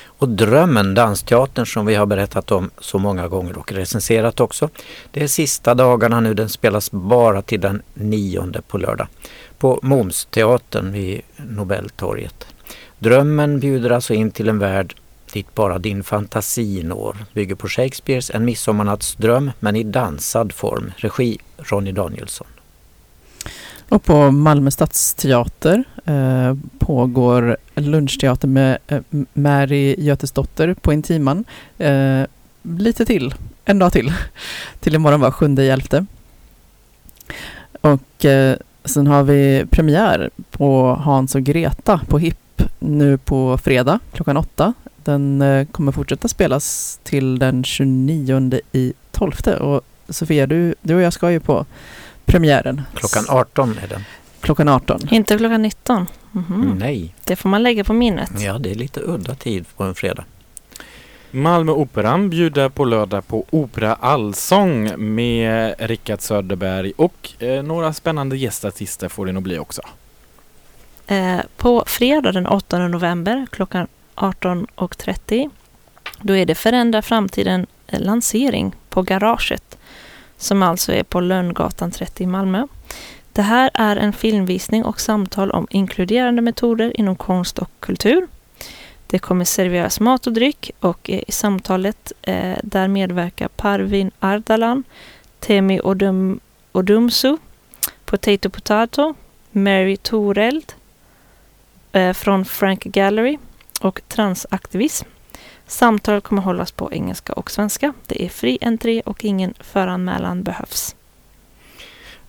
Och 0.04 0.28
Drömmen, 0.28 0.94
dansteatern 0.94 1.66
som 1.66 1.86
vi 1.86 1.94
har 1.94 2.06
berättat 2.06 2.50
om 2.50 2.70
så 2.78 2.98
många 2.98 3.28
gånger 3.28 3.58
och 3.58 3.72
recenserat 3.72 4.40
också. 4.40 4.68
Det 5.10 5.22
är 5.22 5.26
sista 5.26 5.74
dagarna 5.74 6.20
nu, 6.20 6.34
den 6.34 6.48
spelas 6.48 6.90
bara 6.90 7.42
till 7.42 7.60
den 7.60 7.82
nionde 7.94 8.62
på 8.62 8.78
lördag. 8.78 9.06
På 9.58 9.80
Momsteatern 9.82 10.92
vid 10.92 11.20
Nobeltorget. 11.36 12.46
Drömmen 12.98 13.60
bjuder 13.60 13.90
alltså 13.90 14.14
in 14.14 14.30
till 14.30 14.48
en 14.48 14.58
värld 14.58 14.94
dit 15.32 15.54
bara 15.54 15.78
din 15.78 16.04
fantasi 16.04 16.82
når. 16.82 17.16
Bygger 17.32 17.54
på 17.54 17.68
Shakespeares 17.68 18.30
En 18.30 18.44
midsommarnattsdröm 18.44 19.50
men 19.60 19.76
i 19.76 19.82
dansad 19.82 20.52
form. 20.52 20.92
Regi 20.96 21.38
Ronny 21.56 21.92
Danielsson. 21.92 22.51
Och 23.92 24.04
på 24.04 24.30
Malmö 24.30 24.70
stadsteater 24.70 25.84
eh, 26.04 26.54
pågår 26.78 27.56
lunchteater 27.74 28.48
med 28.48 28.78
eh, 28.86 29.00
Mary 29.32 29.94
Götesdotter 29.98 30.74
på 30.74 30.92
Intiman. 30.92 31.44
Eh, 31.78 32.22
lite 32.62 33.04
till, 33.04 33.34
en 33.64 33.78
dag 33.78 33.92
till. 33.92 34.12
Till 34.80 34.94
imorgon 34.94 35.20
var 35.20 35.30
sjunde 35.30 35.64
elfte. 35.64 36.06
Och 37.80 38.24
eh, 38.24 38.56
sen 38.84 39.06
har 39.06 39.22
vi 39.22 39.66
premiär 39.70 40.30
på 40.50 40.94
Hans 40.94 41.34
och 41.34 41.42
Greta 41.42 42.00
på 42.08 42.18
HIP 42.18 42.62
nu 42.78 43.18
på 43.18 43.58
fredag 43.58 43.98
klockan 44.12 44.36
åtta. 44.36 44.74
Den 45.04 45.42
eh, 45.42 45.66
kommer 45.66 45.92
fortsätta 45.92 46.28
spelas 46.28 46.98
till 47.02 47.38
den 47.38 47.64
29 47.64 48.60
i 48.72 48.92
12. 49.10 49.32
Och 49.60 49.80
Sofia, 50.08 50.46
du, 50.46 50.74
du 50.82 50.94
och 50.94 51.02
jag 51.02 51.12
ska 51.12 51.30
ju 51.30 51.40
på 51.40 51.66
premiären. 52.32 52.82
Klockan 52.94 53.24
18 53.28 53.78
är 53.82 53.88
den. 53.88 54.04
Klockan 54.40 54.68
18. 54.68 55.00
Inte 55.10 55.36
klockan 55.38 55.62
19. 55.62 56.06
Mhm. 56.32 56.76
Nej, 56.78 57.14
Det 57.24 57.36
får 57.36 57.48
man 57.48 57.62
lägga 57.62 57.84
på 57.84 57.92
minnet. 57.92 58.30
ja 58.40 58.58
det 58.58 58.70
är 58.70 58.74
lite 58.74 59.00
udda 59.00 59.34
tid 59.34 59.64
på 59.76 59.84
en 59.84 59.94
fredag. 59.94 60.24
Malmö 61.30 61.72
Operan 61.72 62.30
bjuder 62.30 62.68
på 62.68 62.84
lördag 62.84 63.26
på 63.26 63.44
Opera 63.50 63.94
Allsång 63.94 64.92
med 65.14 65.74
Rickard 65.78 66.20
Söderberg 66.20 66.92
och 66.96 67.30
eh, 67.38 67.62
några 67.62 67.92
spännande 67.92 68.36
gästartister 68.36 69.08
får 69.08 69.26
det 69.26 69.32
nog 69.32 69.42
bli 69.42 69.58
också. 69.58 69.82
Eh, 71.06 71.38
på 71.56 71.84
fredag 71.86 72.32
den 72.32 72.46
8 72.46 72.88
november 72.88 73.46
klockan 73.52 73.86
18.30 74.16 75.50
då 76.20 76.36
är 76.36 76.46
det 76.46 76.54
Förändra 76.54 77.02
framtiden 77.02 77.66
eh, 77.86 78.00
lansering 78.00 78.74
på 78.88 79.02
Garaget 79.02 79.71
som 80.42 80.62
alltså 80.62 80.92
är 80.92 81.02
på 81.02 81.20
Lönngatan 81.20 81.90
30 81.90 82.22
i 82.22 82.26
Malmö. 82.26 82.66
Det 83.32 83.42
här 83.42 83.70
är 83.74 83.96
en 83.96 84.12
filmvisning 84.12 84.84
och 84.84 85.00
samtal 85.00 85.50
om 85.50 85.66
inkluderande 85.70 86.42
metoder 86.42 87.00
inom 87.00 87.16
konst 87.16 87.58
och 87.58 87.70
kultur. 87.80 88.28
Det 89.06 89.18
kommer 89.18 89.44
serveras 89.44 90.00
mat 90.00 90.26
och 90.26 90.32
dryck 90.32 90.70
och 90.80 91.10
i 91.10 91.32
samtalet 91.32 92.12
eh, 92.22 92.58
där 92.62 92.88
medverkar 92.88 93.48
Parvin 93.48 94.10
Ardalan, 94.18 94.84
Temi 95.40 95.80
Odum, 95.80 96.40
Odumsu, 96.72 97.36
Potato 98.04 98.50
Potato, 98.50 99.14
Mary 99.50 99.96
Toreld 99.96 100.72
eh, 101.92 102.12
från 102.12 102.44
Frank 102.44 102.84
Gallery 102.84 103.38
och 103.80 104.00
Transaktivism. 104.08 105.08
Samtal 105.72 106.20
kommer 106.20 106.42
hållas 106.42 106.72
på 106.72 106.92
engelska 106.92 107.32
och 107.32 107.50
svenska. 107.50 107.92
Det 108.06 108.24
är 108.24 108.28
fri 108.28 108.58
entré 108.60 109.00
och 109.00 109.24
ingen 109.24 109.54
föranmälan 109.60 110.42
behövs. 110.42 110.96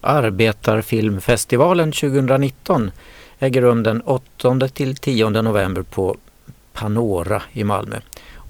Arbetarfilmfestivalen 0.02 1.92
2019 1.92 2.92
äger 3.40 3.62
rum 3.62 3.84
den 3.84 4.02
8 4.02 4.68
till 4.68 4.96
10 4.96 5.30
november 5.30 5.82
på 5.82 6.18
Panora 6.74 7.42
i 7.52 7.64
Malmö. 7.64 7.96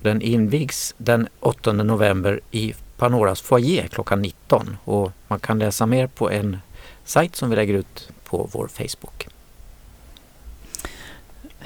Den 0.01 0.21
invigs 0.21 0.95
den 0.97 1.27
8 1.39 1.71
november 1.71 2.39
i 2.51 2.73
Panoras 2.97 3.41
foyer 3.41 3.87
klockan 3.87 4.21
19 4.21 4.77
och 4.83 5.11
man 5.27 5.39
kan 5.39 5.59
läsa 5.59 5.85
mer 5.85 6.07
på 6.07 6.29
en 6.29 6.57
sajt 7.05 7.35
som 7.35 7.49
vi 7.49 7.55
lägger 7.55 7.73
ut 7.73 8.09
på 8.25 8.49
vår 8.51 8.67
Facebook. 8.67 9.27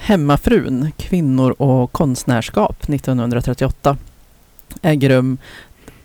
Hemmafrun, 0.08 0.92
kvinnor 0.96 1.54
och 1.58 1.92
konstnärskap 1.92 2.88
1938 2.88 3.96
äger 4.82 5.08
rum 5.08 5.38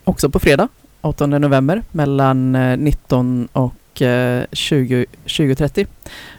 också 0.03 0.29
på 0.29 0.39
fredag 0.39 0.67
8 1.01 1.25
november 1.25 1.83
mellan 1.91 2.55
eh, 2.55 2.77
19 2.77 3.47
och 3.53 4.01
eh, 4.01 4.45
20, 4.51 5.05
20.30 5.25 5.87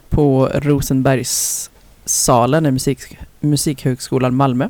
på 0.08 0.50
Rosenbergssalen 0.54 2.66
i 2.66 2.70
musik, 2.70 3.18
Musikhögskolan 3.40 4.34
Malmö. 4.34 4.68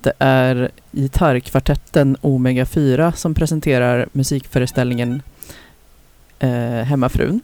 Det 0.00 0.12
är 0.18 0.70
gitarrkvartetten 0.92 2.16
Omega 2.20 2.66
4 2.66 3.12
som 3.12 3.34
presenterar 3.34 4.08
musikföreställningen 4.12 5.22
eh, 6.38 6.84
Hemmafrun. 6.84 7.40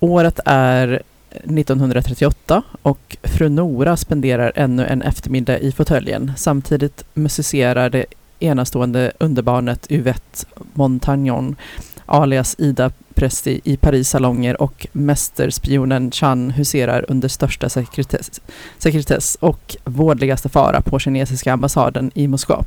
Året 0.00 0.40
är 0.44 1.02
1938 1.44 2.62
och 2.82 3.16
fru 3.22 3.48
Nora 3.48 3.96
spenderar 3.96 4.52
ännu 4.54 4.86
en 4.86 5.02
eftermiddag 5.02 5.58
i 5.58 5.72
fåtöljen. 5.72 6.32
Samtidigt 6.36 7.04
musicerar 7.14 7.90
det 7.90 8.04
enastående 8.38 9.12
underbarnet 9.18 9.86
Yvette 9.90 10.46
Montagnon 10.74 11.56
alias 12.06 12.54
Ida 12.58 12.90
Presti 13.14 13.60
i 13.64 13.76
Paris 13.76 14.08
salonger 14.08 14.62
och 14.62 14.86
mästerspionen 14.92 16.10
Chan 16.10 16.50
huserar 16.50 17.04
under 17.08 17.28
största 17.28 17.68
sekretess, 17.68 18.40
sekretess 18.78 19.36
och 19.40 19.76
vårdligaste 19.84 20.48
fara 20.48 20.80
på 20.80 20.98
kinesiska 20.98 21.52
ambassaden 21.52 22.10
i 22.14 22.28
Moskva. 22.28 22.64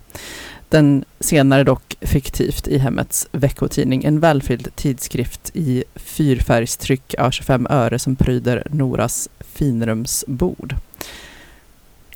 Den 0.69 1.05
senare 1.19 1.63
dock 1.63 1.95
fiktivt 2.01 2.67
i 2.67 2.77
hemmets 2.77 3.27
veckotidning, 3.31 4.03
en 4.03 4.19
välfylld 4.19 4.75
tidskrift 4.75 5.51
i 5.53 5.83
fyrfärgstryck 5.95 7.15
av 7.19 7.31
25 7.31 7.67
öre 7.69 7.99
som 7.99 8.15
pryder 8.15 8.63
Noras 8.69 9.29
finrumsbord. 9.39 10.75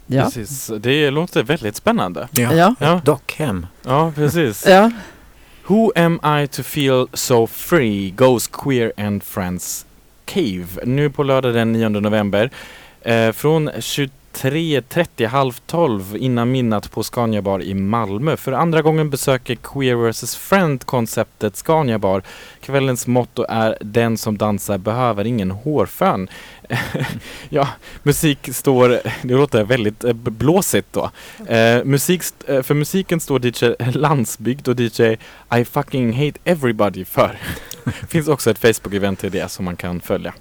Ja. 0.07 0.23
Precis, 0.23 0.71
det 0.79 1.11
låter 1.11 1.43
väldigt 1.43 1.75
spännande. 1.75 2.27
Ja, 2.31 2.53
ja. 2.53 2.75
ja. 2.79 3.01
Dockhem. 3.05 3.65
Ja, 3.83 4.11
precis. 4.15 4.65
ja. 4.67 4.91
Who 5.67 5.91
am 5.95 6.19
I 6.41 6.47
to 6.47 6.63
feel 6.63 7.07
so 7.13 7.47
free? 7.47 8.11
Goes 8.11 8.47
Queer 8.47 8.91
and 8.97 9.23
Friends 9.23 9.85
Cave. 10.25 10.65
Nu 10.85 11.09
på 11.09 11.23
lördag 11.23 11.53
den 11.53 11.71
9 11.71 11.89
november. 11.89 12.51
Eh, 13.01 13.31
från 13.31 13.69
3.30 14.33 15.27
halv 15.27 15.53
12 15.65 16.17
innan 16.17 16.51
midnatt 16.51 16.91
på 16.91 17.03
Scania 17.03 17.41
Bar 17.41 17.61
i 17.61 17.73
Malmö. 17.73 18.37
För 18.37 18.51
andra 18.51 18.81
gången 18.81 19.09
besöker 19.09 19.55
Queer 19.55 19.95
vs 19.95 20.35
Friend-konceptet 20.35 21.55
Scania 21.55 21.99
Bar. 21.99 22.21
Kvällens 22.61 23.07
motto 23.07 23.45
är 23.49 23.77
Den 23.81 24.17
som 24.17 24.37
dansar 24.37 24.77
behöver 24.77 25.25
ingen 25.25 25.51
hårfön. 25.51 26.27
ja, 27.49 27.67
musik 28.03 28.49
står, 28.53 28.89
det 29.21 29.33
låter 29.33 29.63
väldigt 29.63 30.03
eh, 30.03 30.13
blåsigt 30.13 30.87
då. 30.91 31.11
Eh, 31.47 31.83
musik, 31.83 32.23
eh, 32.47 32.61
för 32.61 32.73
musiken 32.73 33.19
står 33.19 33.45
DJ 33.45 33.75
Landsbygd 33.91 34.67
och 34.67 34.79
DJ 34.79 35.17
I 35.59 35.65
fucking 35.65 36.13
hate 36.13 36.39
everybody 36.43 37.05
för. 37.05 37.39
finns 38.09 38.27
också 38.27 38.51
ett 38.51 38.59
Facebook-event 38.59 39.15
till 39.15 39.31
det 39.31 39.51
som 39.51 39.65
man 39.65 39.75
kan 39.75 40.01
följa. 40.01 40.33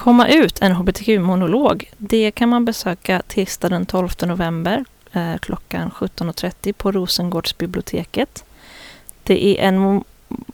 Komma 0.00 0.28
ut, 0.28 0.58
en 0.62 0.72
hbtq-monolog. 0.72 1.90
Det 1.98 2.30
kan 2.30 2.48
man 2.48 2.64
besöka 2.64 3.22
tisdag 3.28 3.68
den 3.68 3.86
12 3.86 4.10
november 4.22 4.84
eh, 5.12 5.36
klockan 5.36 5.90
17.30 5.90 6.72
på 6.72 6.92
Rosengårdsbiblioteket. 6.92 8.44
Det 9.22 9.46
är 9.46 9.68
en 9.68 10.04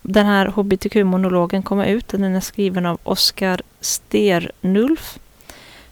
den 0.02 0.26
här 0.26 0.46
hbtq-monologen 0.46 1.62
kommer 1.62 1.86
ut. 1.86 2.08
Den 2.08 2.34
är 2.34 2.40
skriven 2.40 2.86
av 2.86 2.98
Oskar 3.02 3.62
Sternulf. 3.80 5.18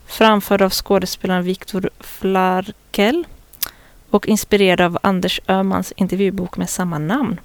Framförd 0.06 0.62
av 0.62 0.70
skådespelaren 0.70 1.44
Viktor 1.44 1.90
Flarkel. 2.00 3.24
Och 4.10 4.28
inspirerad 4.28 4.80
av 4.80 4.98
Anders 5.02 5.40
Öhmans 5.48 5.92
intervjubok 5.96 6.56
med 6.56 6.70
samma 6.70 6.98
namn. 6.98 7.40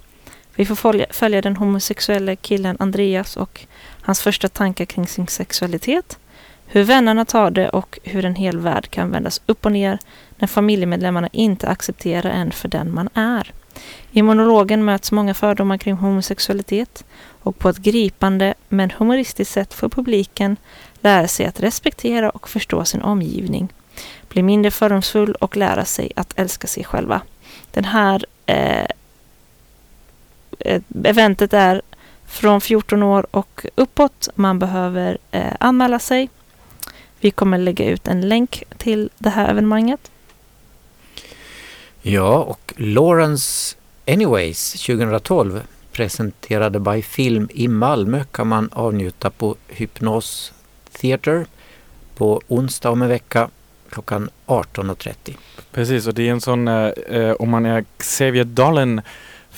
Vi 0.54 0.66
får 0.66 0.74
följa, 0.74 1.06
följa 1.10 1.42
den 1.42 1.56
homosexuella 1.56 2.36
killen 2.36 2.76
Andreas 2.80 3.36
och 3.36 3.66
hans 4.10 4.20
första 4.20 4.48
tankar 4.48 4.84
kring 4.84 5.06
sin 5.06 5.28
sexualitet. 5.28 6.18
Hur 6.66 6.82
vännerna 6.82 7.24
tar 7.24 7.50
det 7.50 7.68
och 7.68 7.98
hur 8.02 8.24
en 8.24 8.34
hel 8.34 8.58
värld 8.58 8.90
kan 8.90 9.10
vändas 9.10 9.40
upp 9.46 9.66
och 9.66 9.72
ner 9.72 9.98
när 10.36 10.48
familjemedlemmarna 10.48 11.28
inte 11.32 11.68
accepterar 11.68 12.30
en 12.30 12.50
för 12.50 12.68
den 12.68 12.94
man 12.94 13.08
är. 13.14 13.52
I 14.10 14.22
monologen 14.22 14.84
möts 14.84 15.12
många 15.12 15.34
fördomar 15.34 15.78
kring 15.78 15.94
homosexualitet 15.94 17.04
och 17.42 17.58
på 17.58 17.68
ett 17.68 17.78
gripande 17.78 18.54
men 18.68 18.90
humoristiskt 18.90 19.54
sätt 19.54 19.74
får 19.74 19.88
publiken 19.88 20.56
lära 21.00 21.28
sig 21.28 21.46
att 21.46 21.60
respektera 21.60 22.30
och 22.30 22.48
förstå 22.48 22.84
sin 22.84 23.02
omgivning, 23.02 23.68
bli 24.28 24.42
mindre 24.42 24.70
fördomsfull 24.70 25.34
och 25.34 25.56
lära 25.56 25.84
sig 25.84 26.12
att 26.16 26.38
älska 26.38 26.66
sig 26.66 26.84
själva. 26.84 27.22
Den 27.70 27.84
här 27.84 28.24
eh, 28.46 28.86
eh 30.58 30.82
eventet 31.04 31.52
är 31.52 31.82
från 32.30 32.60
14 32.60 33.02
år 33.02 33.26
och 33.30 33.66
uppåt. 33.74 34.28
Man 34.34 34.58
behöver 34.58 35.18
eh, 35.30 35.52
anmäla 35.60 35.98
sig. 35.98 36.28
Vi 37.20 37.30
kommer 37.30 37.58
lägga 37.58 37.84
ut 37.84 38.08
en 38.08 38.28
länk 38.28 38.62
till 38.76 39.10
det 39.18 39.30
här 39.30 39.48
evenemanget. 39.48 40.10
Ja, 42.02 42.38
och 42.38 42.74
Lawrence 42.76 43.76
Anyways 44.06 44.72
2012 44.72 45.62
presenterade 45.92 46.80
by 46.80 47.02
Film 47.02 47.48
i 47.52 47.68
Malmö 47.68 48.24
kan 48.24 48.46
man 48.46 48.68
avnjuta 48.72 49.30
på 49.30 49.56
Hypnos 49.68 50.52
Theater 50.92 51.46
på 52.14 52.40
onsdag 52.48 52.90
om 52.90 53.02
en 53.02 53.08
vecka 53.08 53.50
klockan 53.90 54.30
18.30. 54.46 55.36
Precis, 55.72 56.06
och 56.06 56.14
det 56.14 56.28
är 56.28 56.32
en 56.32 56.40
sån, 56.40 56.68
eh, 56.68 56.88
eh 57.08 57.32
om 57.32 57.50
man 57.50 57.66
är 57.66 57.84
Xavier 57.96 58.44
Dolan 58.44 59.00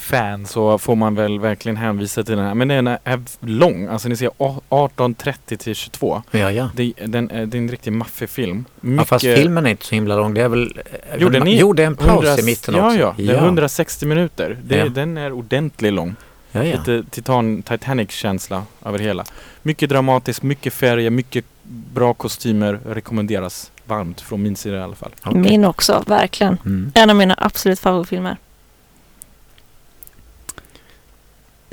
fan 0.03 0.47
så 0.47 0.79
får 0.79 0.97
man 0.97 1.15
väl 1.15 1.41
verkligen 1.41 1.77
hänvisa 1.77 2.23
till 2.23 2.37
den 2.37 2.47
här. 2.47 2.55
Men 2.55 2.69
den 2.69 2.87
är 2.87 3.23
lång, 3.41 3.87
alltså 3.87 4.09
ni 4.09 4.17
ser 4.17 4.29
18.30 4.29 5.57
till 5.57 5.75
22. 5.75 6.23
Ja, 6.31 6.51
ja. 6.51 6.71
Det, 6.77 6.93
den, 7.07 7.27
det 7.29 7.35
är 7.35 7.57
en 7.57 7.69
riktig 7.69 7.93
maffig 7.93 8.31
film. 8.31 8.65
Ja, 8.81 9.05
fast 9.05 9.25
filmen 9.25 9.67
är 9.67 9.71
inte 9.71 9.87
så 9.87 9.95
himla 9.95 10.17
lång. 10.17 10.35
Det 10.35 10.43
är 10.43 10.49
väl... 10.49 10.81
Jo, 11.19 11.29
den 11.29 11.49
är, 11.49 11.61
jo, 11.61 11.73
det 11.73 11.83
är 11.83 11.87
en 11.87 11.97
paus 11.97 12.25
100, 12.25 12.39
i 12.39 12.43
mitten 12.43 12.75
ja, 12.75 12.87
också. 12.87 12.99
Ja, 12.99 13.15
ja. 13.17 13.33
Det 13.33 13.39
är 13.39 13.45
160 13.45 14.07
minuter. 14.07 14.59
Det, 14.65 14.77
ja. 14.77 14.89
Den 14.89 15.17
är 15.19 15.33
ordentligt 15.33 15.93
lång. 15.93 16.17
Ja, 16.53 16.65
ja. 16.65 16.77
Lite 16.77 17.05
Titan, 17.11 17.63
Titanic-känsla 17.63 18.63
över 18.85 18.99
hela. 18.99 19.25
Mycket 19.63 19.89
dramatiskt, 19.89 20.43
mycket 20.43 20.73
färger, 20.73 21.11
mycket 21.11 21.45
bra 21.95 22.15
kostymer. 22.15 22.81
Rekommenderas 22.87 23.71
varmt 23.85 24.21
från 24.21 24.43
min 24.43 24.57
sida 24.57 24.77
i 24.77 24.81
alla 24.81 24.95
fall. 24.95 25.11
Okay. 25.25 25.41
Min 25.41 25.65
också, 25.65 26.05
verkligen. 26.07 26.59
Mm. 26.65 26.93
En 26.95 27.11
av 27.11 27.17
mina 27.17 27.35
absolut 27.39 27.81
favoritfilmer. 27.81 28.37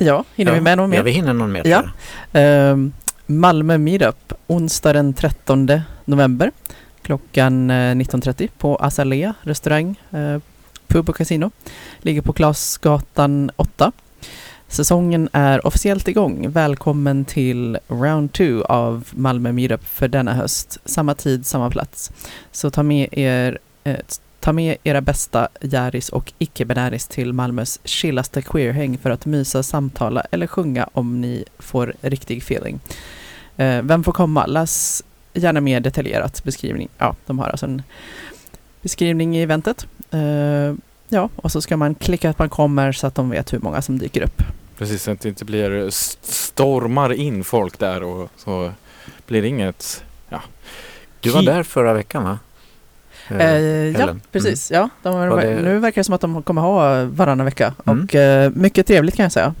Ja, 0.00 0.24
hinner 0.34 0.52
ja, 0.52 0.54
vi 0.54 0.60
med 0.60 0.76
någon 0.76 0.90
mer? 0.90 0.96
Ja, 0.96 1.02
vi 1.02 1.10
hinner 1.10 1.32
någon 1.32 1.52
mer. 1.52 1.66
Ja. 1.66 2.72
Uh, 2.72 2.88
Malmö 3.26 3.78
Meetup, 3.78 4.32
onsdag 4.46 4.92
den 4.92 5.14
13 5.14 5.70
november 6.04 6.50
klockan 7.02 7.70
19.30 7.70 8.42
eh, 8.42 8.48
på 8.58 8.76
Azalea 8.76 9.34
restaurang, 9.42 10.00
uh, 10.14 10.38
pub 10.86 11.08
och 11.08 11.16
casino. 11.16 11.50
Ligger 11.98 12.22
på 12.22 12.32
Klasgatan 12.32 13.50
8. 13.56 13.92
Säsongen 14.68 15.28
är 15.32 15.66
officiellt 15.66 16.08
igång. 16.08 16.50
Välkommen 16.50 17.24
till 17.24 17.78
round 17.88 18.32
2 18.32 18.62
av 18.64 19.08
Malmö 19.10 19.52
Meetup 19.52 19.84
för 19.84 20.08
denna 20.08 20.34
höst. 20.34 20.78
Samma 20.84 21.14
tid, 21.14 21.46
samma 21.46 21.70
plats. 21.70 22.12
Så 22.52 22.70
ta 22.70 22.82
med 22.82 23.08
er 23.12 23.58
ett 23.84 24.20
Ta 24.40 24.52
med 24.52 24.76
era 24.84 25.00
bästa 25.00 25.48
järis 25.60 26.08
och 26.08 26.32
icke-binäris 26.38 27.06
till 27.08 27.32
Malmös 27.32 27.80
chillaste 27.84 28.42
queerhäng 28.42 28.98
för 28.98 29.10
att 29.10 29.26
mysa, 29.26 29.62
samtala 29.62 30.20
eller 30.30 30.46
sjunga 30.46 30.88
om 30.92 31.20
ni 31.20 31.44
får 31.58 31.94
riktig 32.00 32.38
feeling. 32.38 32.80
Eh, 33.56 33.82
vem 33.82 34.04
får 34.04 34.12
komma? 34.12 34.46
Läs 34.46 35.02
gärna 35.34 35.60
mer 35.60 35.80
detaljerat 35.80 36.44
beskrivning. 36.44 36.88
Ja, 36.98 37.16
de 37.26 37.38
har 37.38 37.48
alltså 37.48 37.66
en 37.66 37.82
beskrivning 38.82 39.36
i 39.36 39.42
eventet. 39.42 39.86
Eh, 40.10 40.74
ja, 41.08 41.28
och 41.36 41.52
så 41.52 41.60
ska 41.60 41.76
man 41.76 41.94
klicka 41.94 42.30
att 42.30 42.38
man 42.38 42.48
kommer 42.48 42.92
så 42.92 43.06
att 43.06 43.14
de 43.14 43.30
vet 43.30 43.52
hur 43.52 43.58
många 43.58 43.82
som 43.82 43.98
dyker 43.98 44.22
upp. 44.22 44.42
Precis, 44.78 45.02
så 45.02 45.10
att 45.10 45.20
det 45.20 45.28
inte 45.28 45.44
blir 45.44 45.86
st- 45.88 46.18
stormar 46.22 47.12
in 47.12 47.44
folk 47.44 47.78
där 47.78 48.02
och 48.02 48.30
så 48.36 48.72
blir 49.26 49.42
det 49.42 49.48
inget... 49.48 50.04
Ja. 50.28 50.40
Du 51.20 51.30
var 51.30 51.42
där 51.42 51.62
förra 51.62 51.92
veckan 51.94 52.24
va? 52.24 52.38
Eh, 53.38 53.46
ja, 53.46 54.02
Ellen. 54.02 54.20
precis. 54.32 54.70
Ja, 54.70 54.88
de, 55.02 55.28
det- 55.30 55.62
Nu 55.62 55.78
verkar 55.78 56.00
det 56.00 56.04
som 56.04 56.14
att 56.14 56.20
de 56.20 56.42
kommer 56.42 56.62
ha 56.62 57.04
varannan 57.04 57.44
vecka. 57.44 57.74
Mm. 57.86 58.04
Och 58.04 58.14
eh, 58.14 58.50
mycket 58.54 58.86
trevligt 58.86 59.16
kan 59.16 59.22
jag 59.22 59.32
säga. 59.32 59.54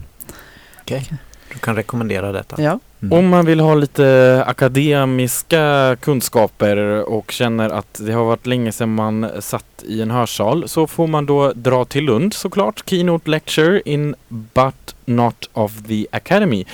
Okej, 0.80 1.12
du 1.52 1.58
kan 1.58 1.76
rekommendera 1.76 2.32
detta. 2.32 2.62
Ja. 2.62 2.78
Mm. 3.02 3.18
Om 3.18 3.28
man 3.28 3.46
vill 3.46 3.60
ha 3.60 3.74
lite 3.74 4.44
akademiska 4.46 5.96
kunskaper 6.00 6.76
och 7.08 7.30
känner 7.30 7.70
att 7.70 8.00
det 8.06 8.12
har 8.12 8.24
varit 8.24 8.46
länge 8.46 8.72
sedan 8.72 8.94
man 8.94 9.26
satt 9.40 9.64
i 9.82 10.02
en 10.02 10.10
hörsal 10.10 10.68
så 10.68 10.86
får 10.86 11.06
man 11.06 11.26
då 11.26 11.52
dra 11.52 11.84
till 11.84 12.04
Lund 12.04 12.34
såklart. 12.34 12.82
Keynote 12.86 13.30
lecture 13.30 13.82
in 13.84 14.14
But 14.28 14.94
Not 15.04 15.50
of 15.52 15.72
the 15.88 16.06
Academy. 16.12 16.64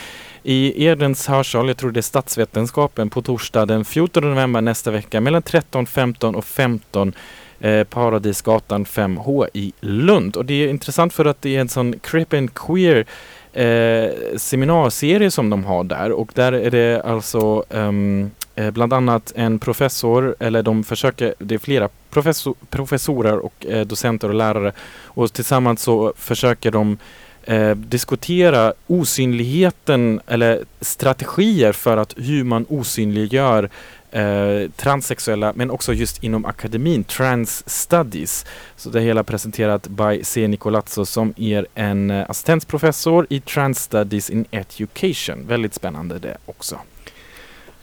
I 0.49 0.85
Edens 0.87 1.27
hörsal, 1.27 1.69
jag 1.69 1.77
tror 1.77 1.91
det 1.91 2.01
är 2.01 2.03
statsvetenskapen, 2.03 3.11
på 3.11 3.23
torsdag 3.23 3.67
den 3.67 3.85
14 3.85 4.31
november 4.31 4.61
nästa 4.61 4.91
vecka 4.91 5.21
mellan 5.21 5.43
13, 5.43 5.87
15 5.87 6.35
och 6.35 6.45
15 6.45 7.13
eh, 7.61 7.85
Paradisgatan 7.85 8.85
5H 8.85 9.49
i 9.53 9.73
Lund. 9.81 10.37
Och 10.37 10.45
det 10.45 10.55
är 10.55 10.69
intressant 10.69 11.13
för 11.13 11.25
att 11.25 11.43
det 11.43 11.57
är 11.57 11.61
en 11.61 11.69
sån 11.69 11.99
crip 11.99 12.33
and 12.33 12.55
queer 12.55 13.07
eh, 13.53 14.37
seminarserie 14.37 15.31
som 15.31 15.51
de 15.51 15.65
har 15.65 15.85
där 15.85 16.13
och 16.13 16.31
där 16.35 16.53
är 16.53 16.71
det 16.71 17.03
alltså 17.03 17.65
ehm, 17.71 18.31
eh, 18.55 18.71
bland 18.71 18.93
annat 18.93 19.33
en 19.37 19.59
professor, 19.59 20.37
eller 20.41 20.63
de 20.63 20.85
försöker, 20.85 21.35
det 21.39 21.55
är 21.55 21.59
flera 21.59 21.89
professor, 22.11 22.55
professorer 22.71 23.39
och 23.39 23.67
eh, 23.67 23.87
docenter 23.87 24.29
och 24.29 24.35
lärare 24.35 24.73
och 25.05 25.33
tillsammans 25.33 25.83
så 25.83 26.13
försöker 26.17 26.71
de 26.71 26.99
eh, 27.47 27.77
diskutera 27.77 28.73
osynligheten 28.87 30.21
eller 30.27 30.65
strategier 30.81 31.73
för 31.73 31.97
att 31.97 32.15
hur 32.17 32.45
man 32.45 32.67
osynliggör 32.69 33.71
eh, 34.11 34.71
transsexuella 34.77 35.53
men 35.57 35.71
också 35.71 35.93
just 35.93 36.23
inom 36.23 36.45
akademin, 36.45 37.05
trans 37.05 37.69
studies. 37.69 38.47
Så 38.77 38.91
det 38.91 39.01
hela 39.01 39.23
presenterat 39.23 39.89
by 39.89 40.25
C. 40.25 40.49
Nicolazzo 40.49 41.05
som 41.05 41.35
är 41.37 41.67
en 41.75 42.11
eh, 42.11 42.31
assistensprofessor 42.31 43.27
i 43.31 43.41
trans 43.41 43.83
studies 43.83 44.31
in 44.31 44.45
education. 44.51 45.47
Väldigt 45.47 45.75
spännande 45.75 46.19
det 46.19 46.37
också. 46.47 46.79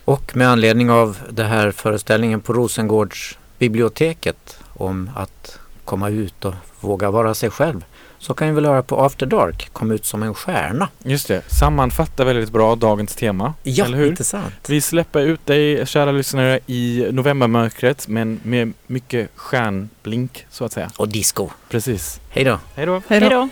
Och 0.06 0.36
med 0.36 0.50
anledning 0.50 0.90
av 0.90 1.18
den 1.30 1.46
här 1.46 1.72
föreställningen 1.72 2.42
på 2.42 2.54
Rosengårdsbiblioteket 2.54 4.60
om 4.74 5.10
att 5.16 5.60
komma 5.86 6.10
ut 6.10 6.46
och 6.46 6.54
våga 6.80 7.12
vara 7.12 7.34
sig 7.34 7.50
själv 7.50 7.86
så 8.24 8.34
kan 8.34 8.48
vi 8.48 8.54
väl 8.54 8.66
höra 8.66 8.84
på 8.84 9.02
After 9.02 9.26
Dark, 9.26 9.70
kom 9.74 9.92
ut 9.92 10.06
som 10.06 10.24
en 10.24 10.34
stjärna. 10.34 10.90
Just 11.04 11.28
det, 11.28 11.42
sammanfattar 11.48 12.26
väldigt 12.26 12.52
bra 12.52 12.76
dagens 12.76 13.16
tema. 13.16 13.54
Ja, 13.64 13.86
eller 13.86 13.98
hur? 13.98 14.08
intressant. 14.08 14.70
Vi 14.70 14.82
släpper 14.82 15.22
ut 15.22 15.46
dig, 15.46 15.86
kära 15.86 16.12
lyssnare, 16.12 16.60
i 16.66 17.08
novembermörkret 17.12 18.08
men 18.08 18.40
med 18.44 18.74
mycket 18.88 19.30
stjärnblink 19.36 20.46
så 20.50 20.66
att 20.66 20.72
säga. 20.72 20.92
Och 20.98 21.08
disco. 21.08 21.50
Precis. 21.70 22.20
Hej 22.30 22.44
då. 22.44 22.60
Hej 22.76 22.86
då. 22.86 23.02
Hej 23.08 23.20
då. 23.20 23.26
Hej 23.26 23.36
då! 23.36 23.50